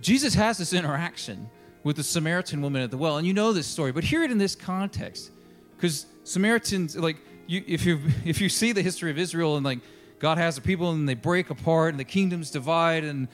Jesus 0.00 0.34
has 0.34 0.58
this 0.58 0.72
interaction 0.72 1.48
with 1.84 1.94
the 1.94 2.02
Samaritan 2.02 2.60
woman 2.60 2.82
at 2.82 2.90
the 2.90 2.98
well. 2.98 3.18
And 3.18 3.26
you 3.26 3.34
know 3.34 3.52
this 3.52 3.68
story, 3.68 3.92
but 3.92 4.02
hear 4.02 4.24
it 4.24 4.32
in 4.32 4.38
this 4.38 4.56
context. 4.56 5.30
Because 5.78 6.06
Samaritans, 6.24 6.96
like, 6.96 7.16
you, 7.46 7.62
if, 7.66 7.86
you, 7.86 8.00
if 8.24 8.40
you 8.40 8.48
see 8.48 8.72
the 8.72 8.82
history 8.82 9.10
of 9.10 9.18
Israel 9.18 9.56
and, 9.56 9.64
like, 9.64 9.78
God 10.18 10.36
has 10.36 10.56
the 10.56 10.60
people 10.60 10.90
and 10.90 11.08
they 11.08 11.14
break 11.14 11.48
apart 11.50 11.90
and 11.90 12.00
the 12.00 12.04
kingdoms 12.04 12.50
divide 12.50 13.04
and 13.04 13.28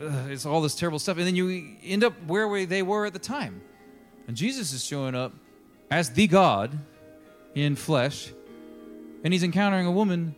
uh, 0.00 0.26
it's 0.28 0.44
all 0.44 0.60
this 0.60 0.74
terrible 0.74 0.98
stuff. 0.98 1.16
And 1.16 1.26
then 1.26 1.34
you 1.34 1.76
end 1.82 2.04
up 2.04 2.12
where 2.26 2.66
they 2.66 2.82
were 2.82 3.06
at 3.06 3.14
the 3.14 3.18
time. 3.18 3.62
And 4.28 4.36
Jesus 4.36 4.72
is 4.72 4.84
showing 4.84 5.14
up 5.14 5.32
as 5.90 6.10
the 6.10 6.26
God 6.26 6.78
in 7.54 7.76
flesh. 7.76 8.30
And 9.24 9.32
he's 9.32 9.42
encountering 9.42 9.86
a 9.86 9.92
woman 9.92 10.34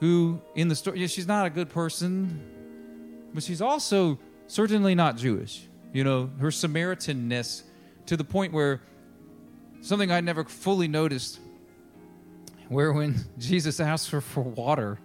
who, 0.00 0.40
in 0.54 0.68
the 0.68 0.74
story, 0.74 1.00
yeah, 1.00 1.06
she's 1.06 1.26
not 1.26 1.46
a 1.46 1.50
good 1.50 1.68
person, 1.68 3.28
but 3.34 3.42
she's 3.42 3.60
also 3.60 4.18
certainly 4.46 4.94
not 4.94 5.16
Jewish. 5.16 5.66
You 5.92 6.04
know, 6.04 6.30
her 6.40 6.48
Samaritanness 6.48 7.62
to 8.06 8.16
the 8.16 8.24
point 8.24 8.52
where 8.52 8.80
something 9.84 10.10
I 10.10 10.20
never 10.20 10.44
fully 10.44 10.88
noticed, 10.88 11.40
where 12.68 12.92
when 12.92 13.16
Jesus 13.38 13.80
asks 13.80 14.10
her 14.10 14.20
for 14.20 14.42
water, 14.42 14.98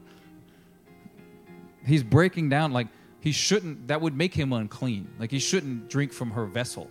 he's 1.86 2.04
breaking 2.04 2.50
down 2.50 2.72
like 2.72 2.88
he 3.20 3.32
shouldn't, 3.32 3.90
that 3.90 4.02
would 4.02 4.16
make 4.16 4.34
him 4.34 4.54
unclean. 4.54 5.10
Like 5.20 5.32
he 5.32 5.40
shouldn't 5.40 5.90
drink 5.90 6.14
from 6.14 6.32
her 6.32 6.46
vessel. 6.46 6.90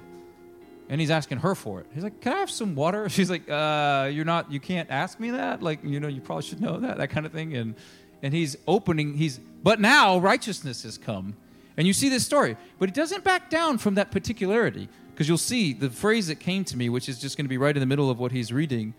And 0.91 1.01
he's 1.01 1.11
asking 1.11 1.39
her 1.39 1.55
for 1.55 1.81
it. 1.81 1.87
He's 1.93 2.03
like, 2.03 2.21
Can 2.21 2.33
I 2.33 2.39
have 2.39 2.51
some 2.51 2.75
water? 2.75 3.09
She's 3.11 3.29
like, 3.29 3.49
uh, 3.49 4.09
You're 4.11 4.25
not, 4.25 4.51
you 4.51 4.59
can't 4.59 4.91
ask 4.91 5.21
me 5.21 5.33
that. 5.33 5.63
Like, 5.63 5.85
you 5.85 6.01
know, 6.01 6.09
you 6.09 6.23
probably 6.23 6.45
should 6.45 6.61
know 6.61 6.81
that, 6.81 6.97
that 6.97 7.11
kind 7.11 7.27
of 7.27 7.33
thing. 7.33 7.55
And, 7.55 7.75
and 8.23 8.33
he's 8.33 8.57
opening, 8.67 9.15
he's, 9.15 9.39
but 9.63 9.81
now 9.81 10.19
righteousness 10.19 10.83
has 10.85 10.97
come. 10.97 11.37
And 11.77 11.87
you 11.87 11.93
see 11.93 12.09
this 12.09 12.25
story. 12.25 12.57
But 12.79 12.89
he 12.89 12.93
doesn't 12.93 13.23
back 13.23 13.51
down 13.51 13.79
from 13.79 13.97
that 13.97 14.11
particularity. 14.11 14.89
Because 15.19 15.27
you'll 15.27 15.37
see 15.37 15.73
the 15.73 15.91
phrase 15.91 16.29
that 16.29 16.39
came 16.39 16.63
to 16.67 16.77
me, 16.77 16.89
which 16.89 17.09
is 17.09 17.21
just 17.21 17.37
going 17.37 17.45
to 17.45 17.49
be 17.49 17.59
right 17.59 17.77
in 17.77 17.81
the 17.81 17.87
middle 17.87 18.09
of 18.09 18.21
what 18.21 18.31
he's 18.31 18.53
reading. 18.53 18.95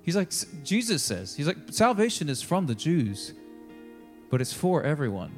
He's 0.00 0.16
like, 0.16 0.32
Jesus 0.64 1.02
says, 1.02 1.36
He's 1.36 1.46
like, 1.46 1.58
salvation 1.68 2.30
is 2.30 2.40
from 2.40 2.64
the 2.64 2.74
Jews, 2.74 3.34
but 4.30 4.40
it's 4.40 4.54
for 4.54 4.82
everyone. 4.82 5.30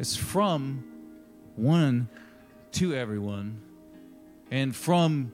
It's 0.00 0.16
from 0.16 0.82
one 1.54 2.08
to 2.72 2.92
everyone 2.96 3.60
and 4.50 4.74
from 4.74 5.30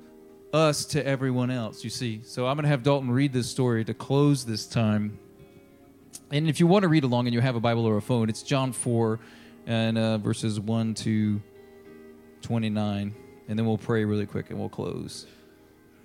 us 0.53 0.85
to 0.89 1.07
everyone 1.07 1.51
else, 1.51 1.83
you 1.83 1.89
see. 1.89 2.21
So 2.23 2.47
I'm 2.47 2.57
going 2.57 2.65
to 2.65 2.69
have 2.69 2.83
Dalton 2.83 3.11
read 3.11 3.33
this 3.33 3.49
story 3.49 3.83
to 3.83 3.95
close 3.95 4.45
this 4.45 4.67
time. 4.67 5.19
And 6.31 6.51
if 6.51 6.61
you 6.61 6.67
want 6.67 6.83
to 6.83 6.89
read 6.89 7.05
along 7.05 7.29
and 7.29 7.33
you 7.33 7.41
have 7.41 7.57
a 7.57 7.61
Bible 7.61 7.87
or 7.87 7.97
a 7.97 8.03
phone, 8.03 8.29
it's 8.29 8.43
John 8.43 8.75
4 8.75 9.19
and 9.67 9.97
uh, 9.97 10.19
verses 10.19 10.61
1 10.61 10.93
to 10.97 11.41
29. 12.43 13.15
And 13.49 13.59
then 13.59 13.67
we'll 13.67 13.79
pray 13.79 14.05
really 14.05 14.27
quick 14.27 14.51
and 14.51 14.59
we'll 14.59 14.69
close. 14.69 15.27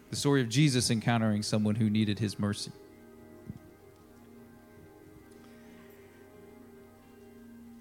The 0.09 0.15
story 0.15 0.41
of 0.41 0.49
Jesus 0.49 0.89
encountering 0.89 1.43
someone 1.43 1.75
who 1.75 1.89
needed 1.89 2.19
his 2.19 2.39
mercy. 2.39 2.71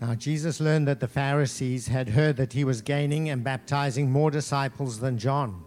Now, 0.00 0.14
Jesus 0.14 0.60
learned 0.60 0.86
that 0.88 1.00
the 1.00 1.08
Pharisees 1.08 1.88
had 1.88 2.10
heard 2.10 2.36
that 2.36 2.52
he 2.52 2.64
was 2.64 2.82
gaining 2.82 3.30
and 3.30 3.42
baptizing 3.42 4.10
more 4.10 4.30
disciples 4.30 5.00
than 5.00 5.16
John, 5.16 5.64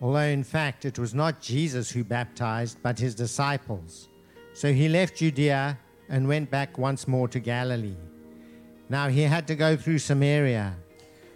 although 0.00 0.20
in 0.20 0.44
fact 0.44 0.84
it 0.84 0.98
was 0.98 1.14
not 1.14 1.40
Jesus 1.40 1.90
who 1.90 2.04
baptized, 2.04 2.78
but 2.82 2.98
his 2.98 3.14
disciples. 3.14 4.08
So 4.54 4.72
he 4.72 4.88
left 4.88 5.16
Judea 5.16 5.78
and 6.08 6.28
went 6.28 6.50
back 6.50 6.78
once 6.78 7.08
more 7.08 7.26
to 7.28 7.40
Galilee. 7.40 7.96
Now 8.88 9.08
he 9.08 9.22
had 9.22 9.48
to 9.48 9.56
go 9.56 9.76
through 9.76 9.98
Samaria. 9.98 10.76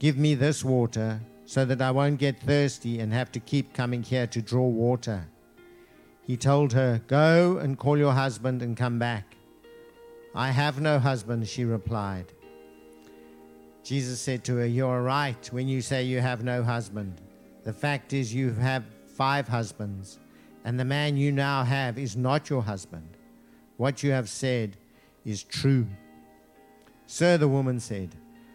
give 0.00 0.16
me 0.16 0.34
this 0.34 0.64
water 0.64 1.20
so 1.44 1.64
that 1.64 1.80
I 1.80 1.92
won't 1.92 2.18
get 2.18 2.40
thirsty 2.40 2.98
and 2.98 3.12
have 3.12 3.30
to 3.32 3.40
keep 3.40 3.72
coming 3.72 4.02
here 4.02 4.26
to 4.26 4.42
draw 4.42 4.66
water. 4.66 5.28
He 6.22 6.36
told 6.36 6.72
her, 6.72 7.00
Go 7.06 7.58
and 7.58 7.78
call 7.78 7.98
your 7.98 8.12
husband 8.12 8.62
and 8.62 8.76
come 8.76 8.98
back. 8.98 9.36
I 10.34 10.50
have 10.50 10.80
no 10.80 10.98
husband, 10.98 11.46
she 11.46 11.64
replied. 11.64 12.32
Jesus 13.82 14.20
said 14.20 14.44
to 14.44 14.56
her, 14.56 14.66
You 14.66 14.86
are 14.86 15.02
right 15.02 15.48
when 15.52 15.68
you 15.68 15.82
say 15.82 16.04
you 16.04 16.20
have 16.20 16.44
no 16.44 16.62
husband. 16.62 17.20
The 17.64 17.72
fact 17.72 18.12
is, 18.12 18.32
you 18.32 18.52
have 18.54 18.84
five 19.06 19.48
husbands, 19.48 20.18
and 20.64 20.80
the 20.80 20.84
man 20.84 21.16
you 21.16 21.32
now 21.32 21.64
have 21.64 21.98
is 21.98 22.16
not 22.16 22.48
your 22.48 22.62
husband. 22.62 23.08
What 23.76 24.02
you 24.02 24.12
have 24.12 24.30
said 24.30 24.76
is 25.24 25.42
true. 25.42 25.86
Sir, 27.06 27.36
the 27.36 27.48
woman 27.48 27.80
said, 27.80 28.14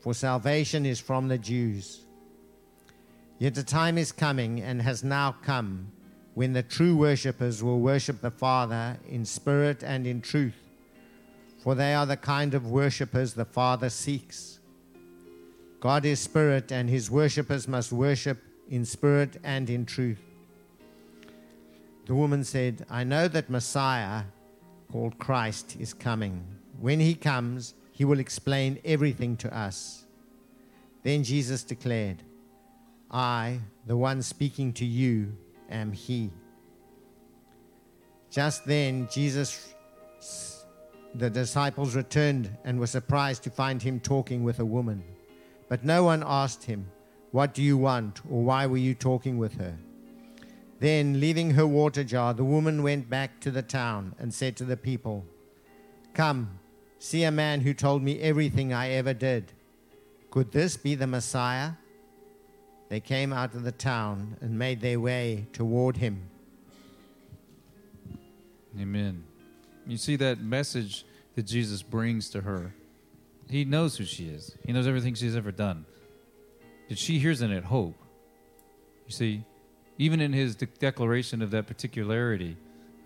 for 0.00 0.14
salvation 0.14 0.86
is 0.86 1.00
from 1.00 1.28
the 1.28 1.38
Jews. 1.38 2.04
Yet 3.38 3.56
a 3.58 3.64
time 3.64 3.98
is 3.98 4.12
coming 4.12 4.60
and 4.60 4.82
has 4.82 5.04
now 5.04 5.36
come 5.42 5.92
when 6.34 6.52
the 6.52 6.62
true 6.62 6.96
worshippers 6.96 7.62
will 7.62 7.80
worship 7.80 8.20
the 8.20 8.30
Father 8.30 8.98
in 9.08 9.24
spirit 9.24 9.82
and 9.82 10.06
in 10.06 10.20
truth 10.20 10.54
for 11.68 11.74
they 11.74 11.94
are 11.94 12.06
the 12.06 12.16
kind 12.16 12.54
of 12.54 12.70
worshippers 12.70 13.34
the 13.34 13.44
Father 13.44 13.90
seeks. 13.90 14.60
God 15.80 16.04
is 16.04 16.20
spirit, 16.20 16.72
and 16.72 16.88
his 16.88 17.10
worshippers 17.10 17.68
must 17.68 17.92
worship 17.92 18.38
in 18.70 18.84
spirit 18.84 19.38
and 19.44 19.68
in 19.68 19.84
truth. 19.84 20.20
the 22.06 22.14
woman 22.14 22.42
said, 22.42 22.86
I 22.88 23.04
know 23.04 23.28
that 23.28 23.50
Messiah, 23.50 24.22
called 24.90 25.18
Christ, 25.18 25.76
is 25.78 25.92
coming. 25.92 26.42
When 26.80 27.00
he 27.00 27.14
comes, 27.14 27.74
he 27.98 28.04
will 28.04 28.20
explain 28.20 28.78
everything 28.84 29.36
to 29.36 29.52
us. 29.52 30.04
Then 31.02 31.24
Jesus 31.24 31.64
declared, 31.64 32.22
I, 33.10 33.58
the 33.88 33.96
one 33.96 34.22
speaking 34.22 34.72
to 34.74 34.84
you, 34.84 35.36
am 35.68 35.90
he. 35.90 36.30
Just 38.30 38.64
then, 38.64 39.08
Jesus, 39.10 39.74
the 41.12 41.28
disciples 41.28 41.96
returned 41.96 42.56
and 42.64 42.78
were 42.78 42.86
surprised 42.86 43.42
to 43.42 43.50
find 43.50 43.82
him 43.82 43.98
talking 43.98 44.44
with 44.44 44.60
a 44.60 44.64
woman. 44.64 45.02
But 45.68 45.84
no 45.84 46.04
one 46.04 46.22
asked 46.24 46.62
him, 46.62 46.86
What 47.32 47.52
do 47.52 47.64
you 47.64 47.76
want, 47.76 48.20
or 48.30 48.44
why 48.44 48.66
were 48.66 48.76
you 48.76 48.94
talking 48.94 49.38
with 49.38 49.54
her? 49.54 49.76
Then, 50.78 51.18
leaving 51.18 51.50
her 51.50 51.66
water 51.66 52.04
jar, 52.04 52.32
the 52.32 52.44
woman 52.44 52.84
went 52.84 53.10
back 53.10 53.40
to 53.40 53.50
the 53.50 53.62
town 53.62 54.14
and 54.20 54.32
said 54.32 54.54
to 54.58 54.64
the 54.64 54.76
people, 54.76 55.26
Come, 56.14 56.57
see 56.98 57.22
a 57.24 57.30
man 57.30 57.60
who 57.60 57.74
told 57.74 58.02
me 58.02 58.20
everything 58.20 58.72
I 58.72 58.90
ever 58.90 59.14
did. 59.14 59.52
Could 60.30 60.52
this 60.52 60.76
be 60.76 60.94
the 60.94 61.06
Messiah? 61.06 61.72
They 62.88 63.00
came 63.00 63.32
out 63.32 63.54
of 63.54 63.64
the 63.64 63.72
town 63.72 64.36
and 64.40 64.58
made 64.58 64.80
their 64.80 64.98
way 64.98 65.46
toward 65.52 65.98
him. 65.98 66.28
Amen. 68.78 69.24
You 69.86 69.96
see 69.96 70.16
that 70.16 70.40
message 70.40 71.04
that 71.34 71.44
Jesus 71.44 71.82
brings 71.82 72.30
to 72.30 72.42
her. 72.42 72.74
He 73.48 73.64
knows 73.64 73.96
who 73.96 74.04
she 74.04 74.28
is. 74.28 74.56
He 74.64 74.72
knows 74.72 74.86
everything 74.86 75.14
she's 75.14 75.36
ever 75.36 75.52
done. 75.52 75.86
And 76.88 76.98
she 76.98 77.18
hears 77.18 77.42
in 77.42 77.50
it 77.50 77.64
hope. 77.64 77.96
You 79.06 79.12
see, 79.12 79.44
even 79.98 80.20
in 80.20 80.32
his 80.32 80.54
de- 80.54 80.66
declaration 80.66 81.42
of 81.42 81.50
that 81.50 81.66
particularity, 81.66 82.56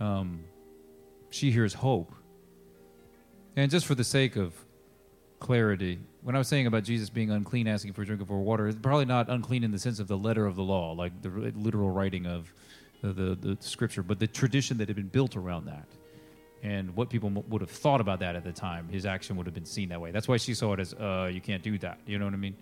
um, 0.01 0.41
she 1.31 1.51
hears 1.51 1.75
hope. 1.75 2.13
And 3.57 3.71
just 3.71 3.87
for 3.87 3.95
the 3.95 4.05
sake 4.05 4.37
of 4.37 4.55
clarity, 5.39 5.99
when 6.23 6.35
I 6.35 6.39
was 6.39 6.49
saying 6.49 6.67
about 6.67 6.85
Jesus 6.85 7.11
being 7.11 7.31
unclean, 7.31 7.67
asking 7.69 7.93
for 7.93 8.03
a 8.03 8.07
drink 8.07 8.23
of 8.23 8.31
water, 8.31 8.69
it's 8.69 8.79
probably 8.79 9.05
not 9.05 9.29
unclean 9.29 9.65
in 9.65 9.73
the 9.73 9.79
sense 9.79 9.99
of 9.99 10.09
the 10.09 10.17
letter 10.17 10.47
of 10.47 10.57
the 10.57 10.63
law, 10.63 10.93
like 10.93 11.21
the 11.21 11.29
literal 11.29 11.91
writing 11.91 12.27
of 12.27 12.53
the, 13.03 13.13
the, 13.13 13.35
the 13.35 13.57
scripture, 13.61 14.03
but 14.03 14.19
the 14.19 14.27
tradition 14.27 14.79
that 14.79 14.89
had 14.89 14.97
been 14.97 15.09
built 15.09 15.37
around 15.37 15.67
that. 15.67 15.87
And 16.63 16.95
what 16.95 17.11
people 17.11 17.29
m- 17.29 17.43
would 17.49 17.61
have 17.61 17.71
thought 17.71 18.01
about 18.01 18.21
that 18.21 18.37
at 18.37 18.45
the 18.45 18.53
time, 18.53 18.89
his 18.89 19.05
action 19.05 19.37
would 19.37 19.47
have 19.47 19.55
been 19.55 19.67
seen 19.67 19.89
that 19.89 20.01
way. 20.01 20.13
That's 20.13 20.29
why 20.29 20.37
she 20.37 20.55
saw 20.55 20.75
it 20.75 20.81
as, 20.81 20.95
uh, 20.95 21.29
you 21.33 21.41
can't 21.41 21.63
do 21.63 21.77
that. 21.79 21.99
You 22.07 22.21
know 22.21 22.25
what 22.25 22.35
I 22.35 22.37
mean? 22.37 22.57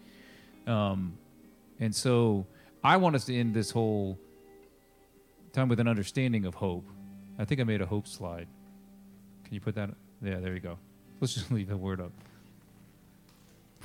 Um, 0.67 1.19
and 1.79 1.95
so 1.95 2.47
I 2.83 2.97
want 2.97 3.15
us 3.15 3.27
to 3.27 3.37
end 3.37 3.53
this 3.53 3.71
whole 3.71 4.19
time 5.53 5.69
with 5.69 5.81
an 5.81 5.89
understanding 5.89 6.47
of 6.47 6.55
hope. 6.55 6.89
I 7.39 7.45
think 7.45 7.61
I 7.61 7.65
made 7.65 7.83
a 7.83 7.87
hope 7.87 8.09
slide. 8.09 8.49
Can 9.45 9.55
you 9.55 9.61
put 9.61 9.75
that? 9.75 9.91
Yeah, 10.23 10.39
there 10.39 10.55
you 10.55 10.61
go. 10.61 10.79
Let's 11.21 11.35
just 11.35 11.51
leave 11.51 11.69
the 11.69 11.77
word 11.77 12.01
up. 12.01 12.13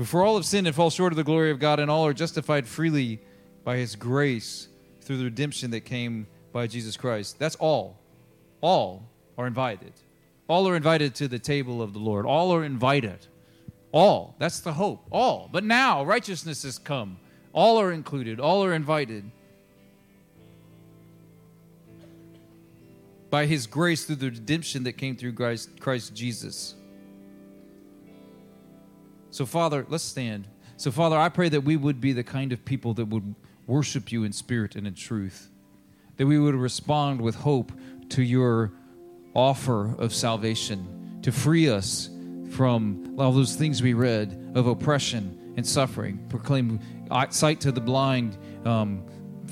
For 0.04 0.24
all 0.24 0.36
have 0.36 0.46
sinned 0.46 0.68
and 0.68 0.76
fall 0.76 0.90
short 0.90 1.14
of 1.14 1.18
the 1.18 1.24
glory 1.24 1.52
of 1.52 1.60
God, 1.60 1.80
and 1.80 1.90
all 1.90 2.06
are 2.06 2.14
justified 2.14 2.68
freely 2.68 3.22
by 3.64 3.78
his 3.78 3.96
grace 3.96 4.68
through 5.02 5.18
the 5.18 5.24
redemption 5.24 5.72
that 5.72 5.82
came 5.82 6.28
by 6.52 6.68
Jesus 6.68 6.98
Christ. 6.98 7.40
That's 7.40 7.56
all. 7.56 7.98
All 8.62 9.04
are 9.38 9.48
invited. 9.48 9.94
All 10.48 10.68
are 10.68 10.76
invited 10.76 11.16
to 11.16 11.28
the 11.28 11.40
table 11.40 11.82
of 11.82 11.94
the 11.94 12.00
Lord. 12.00 12.26
All 12.26 12.54
are 12.54 12.64
invited. 12.64 13.28
All. 13.92 14.36
That's 14.38 14.60
the 14.60 14.74
hope. 14.74 15.06
All. 15.12 15.50
But 15.52 15.64
now 15.64 16.04
righteousness 16.04 16.64
has 16.64 16.78
come. 16.78 17.18
All 17.54 17.80
are 17.80 17.92
included. 17.92 18.40
All 18.40 18.64
are 18.64 18.74
invited. 18.74 19.32
By 23.36 23.48
his 23.48 23.68
grace 23.68 24.06
through 24.06 24.16
the 24.16 24.30
redemption 24.30 24.86
that 24.86 24.94
came 24.94 25.18
through 25.18 25.34
Christ, 25.34 25.82
Christ 25.82 26.16
Jesus. 26.16 26.74
So, 29.30 29.46
Father, 29.46 29.86
let's 29.90 30.06
stand. 30.06 30.48
So, 30.78 30.90
Father, 30.90 31.18
I 31.18 31.28
pray 31.28 31.50
that 31.50 31.60
we 31.60 31.76
would 31.76 32.00
be 32.00 32.14
the 32.14 32.24
kind 32.24 32.54
of 32.54 32.64
people 32.64 32.94
that 32.94 33.10
would 33.10 33.36
worship 33.68 34.10
you 34.14 34.24
in 34.24 34.32
spirit 34.32 34.78
and 34.78 34.88
in 34.88 34.94
truth, 34.94 35.50
that 36.16 36.26
we 36.26 36.40
would 36.40 36.56
respond 36.56 37.20
with 37.20 37.36
hope 37.36 37.74
to 38.12 38.24
your 38.24 38.72
offer 39.34 39.94
of 39.98 40.14
salvation, 40.14 41.20
to 41.22 41.34
free 41.34 41.68
us 41.68 42.10
from 42.52 43.18
all 43.20 43.34
those 43.34 43.58
things 43.58 43.82
we 43.82 43.94
read 43.94 44.54
of 44.56 44.68
oppression 44.68 45.54
and 45.58 45.68
suffering, 45.68 46.26
proclaim 46.30 46.80
sight 47.32 47.60
to 47.60 47.74
the 47.74 47.82
blind, 47.82 48.38
um, 48.64 49.04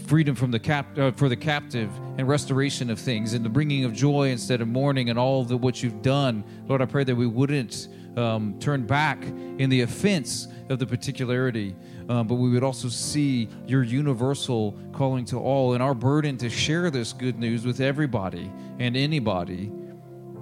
freedom 0.07 0.35
from 0.35 0.51
the 0.51 0.59
cap- 0.59 0.97
uh, 0.97 1.11
for 1.11 1.29
the 1.29 1.35
captive, 1.35 1.89
and 2.17 2.27
restoration 2.27 2.89
of 2.89 2.99
things, 2.99 3.33
and 3.33 3.43
the 3.43 3.49
bringing 3.49 3.85
of 3.85 3.93
joy 3.93 4.29
instead 4.29 4.61
of 4.61 4.67
mourning, 4.67 5.09
and 5.09 5.17
all 5.17 5.41
of 5.41 5.61
what 5.61 5.81
you've 5.81 6.01
done. 6.01 6.43
Lord, 6.67 6.81
I 6.81 6.85
pray 6.85 7.03
that 7.03 7.15
we 7.15 7.27
wouldn't 7.27 7.87
um, 8.17 8.57
turn 8.59 8.85
back 8.85 9.23
in 9.23 9.69
the 9.69 9.81
offense 9.81 10.47
of 10.69 10.79
the 10.79 10.85
particularity, 10.85 11.75
um, 12.09 12.27
but 12.27 12.35
we 12.35 12.49
would 12.49 12.63
also 12.63 12.87
see 12.87 13.49
your 13.65 13.83
universal 13.83 14.77
calling 14.93 15.25
to 15.25 15.39
all 15.39 15.73
and 15.73 15.81
our 15.81 15.93
burden 15.93 16.37
to 16.37 16.49
share 16.49 16.89
this 16.89 17.13
good 17.13 17.39
news 17.39 17.65
with 17.65 17.81
everybody 17.81 18.51
and 18.79 18.95
anybody 18.95 19.71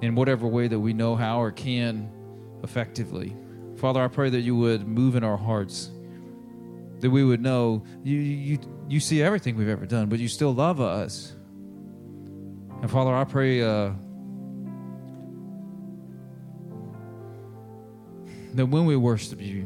in 0.02 0.16
whatever 0.16 0.48
way 0.48 0.68
that 0.68 0.80
we 0.80 0.94
know 0.94 1.16
how 1.16 1.42
or 1.42 1.52
can 1.52 2.10
effectively. 2.64 3.36
Father, 3.78 4.02
I 4.02 4.08
pray 4.08 4.30
that 4.30 4.42
you 4.42 4.56
would 4.56 4.88
move 4.88 5.16
in 5.16 5.24
our 5.24 5.38
hearts, 5.38 5.92
that 7.00 7.10
we 7.10 7.24
would 7.24 7.42
know 7.42 7.84
you, 8.04 8.18
you, 8.18 8.60
you 8.92 9.00
see 9.00 9.22
everything 9.24 9.56
we've 9.56 9.70
ever 9.70 9.86
done, 9.86 10.10
but 10.10 10.20
you 10.20 10.28
still 10.28 10.54
love 10.54 10.82
us. 10.82 11.34
And 12.82 12.92
Father, 12.92 13.16
I 13.16 13.24
pray. 13.24 13.62
Uh, 13.62 13.92
that 18.54 18.66
when 18.66 18.86
we 18.86 18.98
worship 18.98 19.42
you, 19.42 19.66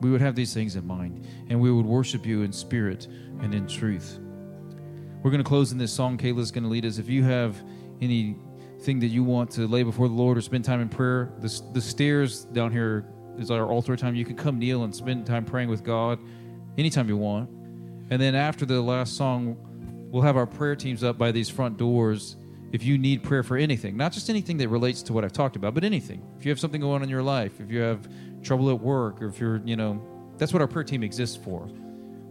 we 0.00 0.10
would 0.10 0.22
have 0.22 0.34
these 0.34 0.54
things 0.54 0.76
in 0.76 0.86
mind 0.86 1.26
and 1.50 1.60
we 1.60 1.70
would 1.70 1.84
worship 1.84 2.24
you 2.24 2.42
in 2.42 2.52
spirit 2.52 3.06
and 3.40 3.54
in 3.54 3.66
truth. 3.66 4.18
We're 5.22 5.30
going 5.30 5.42
to 5.42 5.48
close 5.48 5.72
in 5.72 5.76
this 5.76 5.92
song. 5.92 6.16
Kayla's 6.16 6.50
going 6.50 6.64
to 6.64 6.70
lead 6.70 6.86
us. 6.86 6.96
If 6.96 7.10
you 7.10 7.22
have 7.24 7.62
anything 8.00 9.00
that 9.00 9.08
you 9.08 9.22
want 9.22 9.50
to 9.52 9.66
lay 9.66 9.82
before 9.82 10.08
the 10.08 10.14
Lord 10.14 10.38
or 10.38 10.40
spend 10.40 10.64
time 10.64 10.80
in 10.80 10.88
prayer, 10.88 11.30
the, 11.40 11.62
the 11.74 11.80
stairs 11.82 12.44
down 12.44 12.72
here 12.72 13.04
is 13.38 13.50
our 13.50 13.66
altar 13.66 13.96
time. 13.96 14.14
You 14.14 14.24
can 14.24 14.36
come 14.36 14.58
kneel 14.58 14.84
and 14.84 14.94
spend 14.94 15.26
time 15.26 15.44
praying 15.44 15.68
with 15.68 15.84
God 15.84 16.18
anytime 16.78 17.08
you 17.08 17.16
want. 17.16 17.48
And 18.10 18.20
then 18.20 18.34
after 18.34 18.66
the 18.66 18.80
last 18.80 19.16
song, 19.16 19.56
we'll 20.10 20.22
have 20.22 20.36
our 20.36 20.46
prayer 20.46 20.76
teams 20.76 21.04
up 21.04 21.16
by 21.18 21.32
these 21.32 21.48
front 21.48 21.76
doors 21.76 22.36
if 22.72 22.84
you 22.84 22.98
need 22.98 23.22
prayer 23.22 23.42
for 23.42 23.56
anything, 23.56 23.96
not 23.96 24.12
just 24.12 24.30
anything 24.30 24.56
that 24.58 24.68
relates 24.68 25.02
to 25.02 25.12
what 25.12 25.24
I've 25.24 25.32
talked 25.32 25.56
about, 25.56 25.74
but 25.74 25.82
anything. 25.82 26.22
If 26.38 26.44
you 26.44 26.50
have 26.50 26.60
something 26.60 26.80
going 26.80 26.96
on 26.96 27.02
in 27.02 27.08
your 27.08 27.22
life, 27.22 27.60
if 27.60 27.70
you 27.70 27.80
have 27.80 28.08
trouble 28.42 28.70
at 28.70 28.80
work, 28.80 29.20
or 29.20 29.26
if 29.26 29.40
you're, 29.40 29.56
you 29.64 29.76
know, 29.76 30.00
that's 30.38 30.52
what 30.52 30.62
our 30.62 30.68
prayer 30.68 30.84
team 30.84 31.02
exists 31.02 31.36
for. 31.36 31.68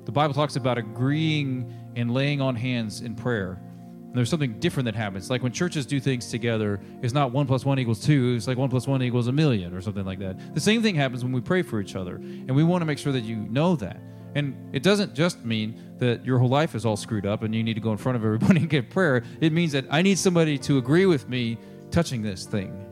The 0.05 0.11
Bible 0.11 0.33
talks 0.33 0.55
about 0.55 0.77
agreeing 0.77 1.71
and 1.95 2.13
laying 2.13 2.41
on 2.41 2.55
hands 2.55 3.01
in 3.01 3.15
prayer. 3.15 3.61
And 4.09 4.15
there's 4.15 4.29
something 4.29 4.59
different 4.59 4.85
that 4.85 4.95
happens. 4.95 5.29
Like 5.29 5.43
when 5.43 5.51
churches 5.51 5.85
do 5.85 5.99
things 5.99 6.31
together, 6.31 6.79
it's 7.03 7.13
not 7.13 7.31
one 7.31 7.45
plus 7.45 7.63
one 7.63 7.77
equals 7.77 7.99
two, 7.99 8.33
it's 8.35 8.47
like 8.47 8.57
one 8.57 8.69
plus 8.69 8.87
one 8.87 9.03
equals 9.03 9.27
a 9.27 9.31
million 9.31 9.73
or 9.73 9.81
something 9.81 10.05
like 10.05 10.19
that. 10.19 10.55
The 10.55 10.61
same 10.61 10.81
thing 10.81 10.95
happens 10.95 11.23
when 11.23 11.33
we 11.33 11.41
pray 11.41 11.61
for 11.61 11.79
each 11.79 11.95
other. 11.95 12.15
And 12.15 12.55
we 12.55 12.63
want 12.63 12.81
to 12.81 12.85
make 12.85 12.97
sure 12.97 13.11
that 13.11 13.23
you 13.23 13.35
know 13.35 13.75
that. 13.75 13.99
And 14.35 14.75
it 14.75 14.83
doesn't 14.83 15.15
just 15.15 15.43
mean 15.43 15.81
that 15.97 16.25
your 16.25 16.39
whole 16.39 16.49
life 16.49 16.75
is 16.75 16.85
all 16.85 16.95
screwed 16.95 17.25
up 17.25 17.43
and 17.43 17.53
you 17.53 17.63
need 17.63 17.73
to 17.73 17.81
go 17.81 17.91
in 17.91 17.97
front 17.97 18.15
of 18.15 18.23
everybody 18.23 18.59
and 18.61 18.69
get 18.69 18.89
prayer. 18.89 19.23
It 19.41 19.53
means 19.53 19.71
that 19.71 19.85
I 19.89 20.01
need 20.01 20.19
somebody 20.19 20.57
to 20.59 20.77
agree 20.77 21.05
with 21.05 21.27
me 21.27 21.57
touching 21.91 22.21
this 22.21 22.45
thing. 22.45 22.85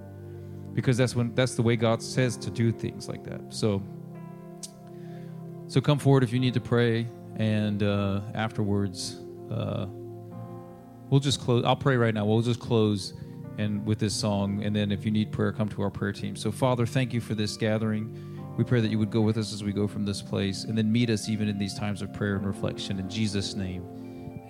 Because 0.73 0.97
that's 0.97 1.15
when 1.15 1.33
that's 1.33 1.55
the 1.55 1.63
way 1.63 1.75
God 1.75 2.03
says 2.03 2.37
to 2.37 2.51
do 2.51 2.71
things 2.71 3.07
like 3.07 3.23
that. 3.23 3.41
So 3.49 3.81
so 5.67 5.81
come 5.81 5.99
forward 5.99 6.23
if 6.23 6.31
you 6.31 6.39
need 6.39 6.53
to 6.53 6.61
pray 6.61 7.07
and 7.35 7.81
uh, 7.81 8.21
afterwards 8.35 9.17
uh, 9.51 9.87
we'll 11.09 11.19
just 11.19 11.41
close 11.41 11.65
I'll 11.65 11.75
pray 11.75 11.97
right 11.97 12.13
now. 12.13 12.25
We'll 12.25 12.41
just 12.41 12.59
close 12.59 13.13
and 13.57 13.83
with 13.87 13.97
this 13.97 14.13
song 14.13 14.63
and 14.63 14.75
then 14.75 14.91
if 14.91 15.03
you 15.03 15.09
need 15.09 15.31
prayer 15.31 15.51
come 15.51 15.67
to 15.69 15.81
our 15.81 15.89
prayer 15.89 16.11
team. 16.11 16.35
So 16.35 16.51
Father, 16.51 16.85
thank 16.85 17.11
you 17.11 17.21
for 17.21 17.33
this 17.33 17.57
gathering. 17.57 18.36
We 18.57 18.63
pray 18.63 18.81
that 18.81 18.89
you 18.89 18.97
would 18.97 19.11
go 19.11 19.21
with 19.21 19.37
us 19.37 19.53
as 19.53 19.63
we 19.63 19.71
go 19.71 19.87
from 19.87 20.03
this 20.03 20.21
place 20.21 20.63
and 20.63 20.75
then 20.75 20.91
meet 20.91 21.11
us 21.11 21.29
even 21.29 21.47
in 21.47 21.59
these 21.59 21.75
times 21.75 22.01
of 22.01 22.11
prayer 22.11 22.35
and 22.35 22.45
reflection. 22.45 22.99
In 22.99 23.07
Jesus' 23.07 23.53
name, 23.53 23.83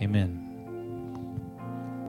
amen. 0.02 0.47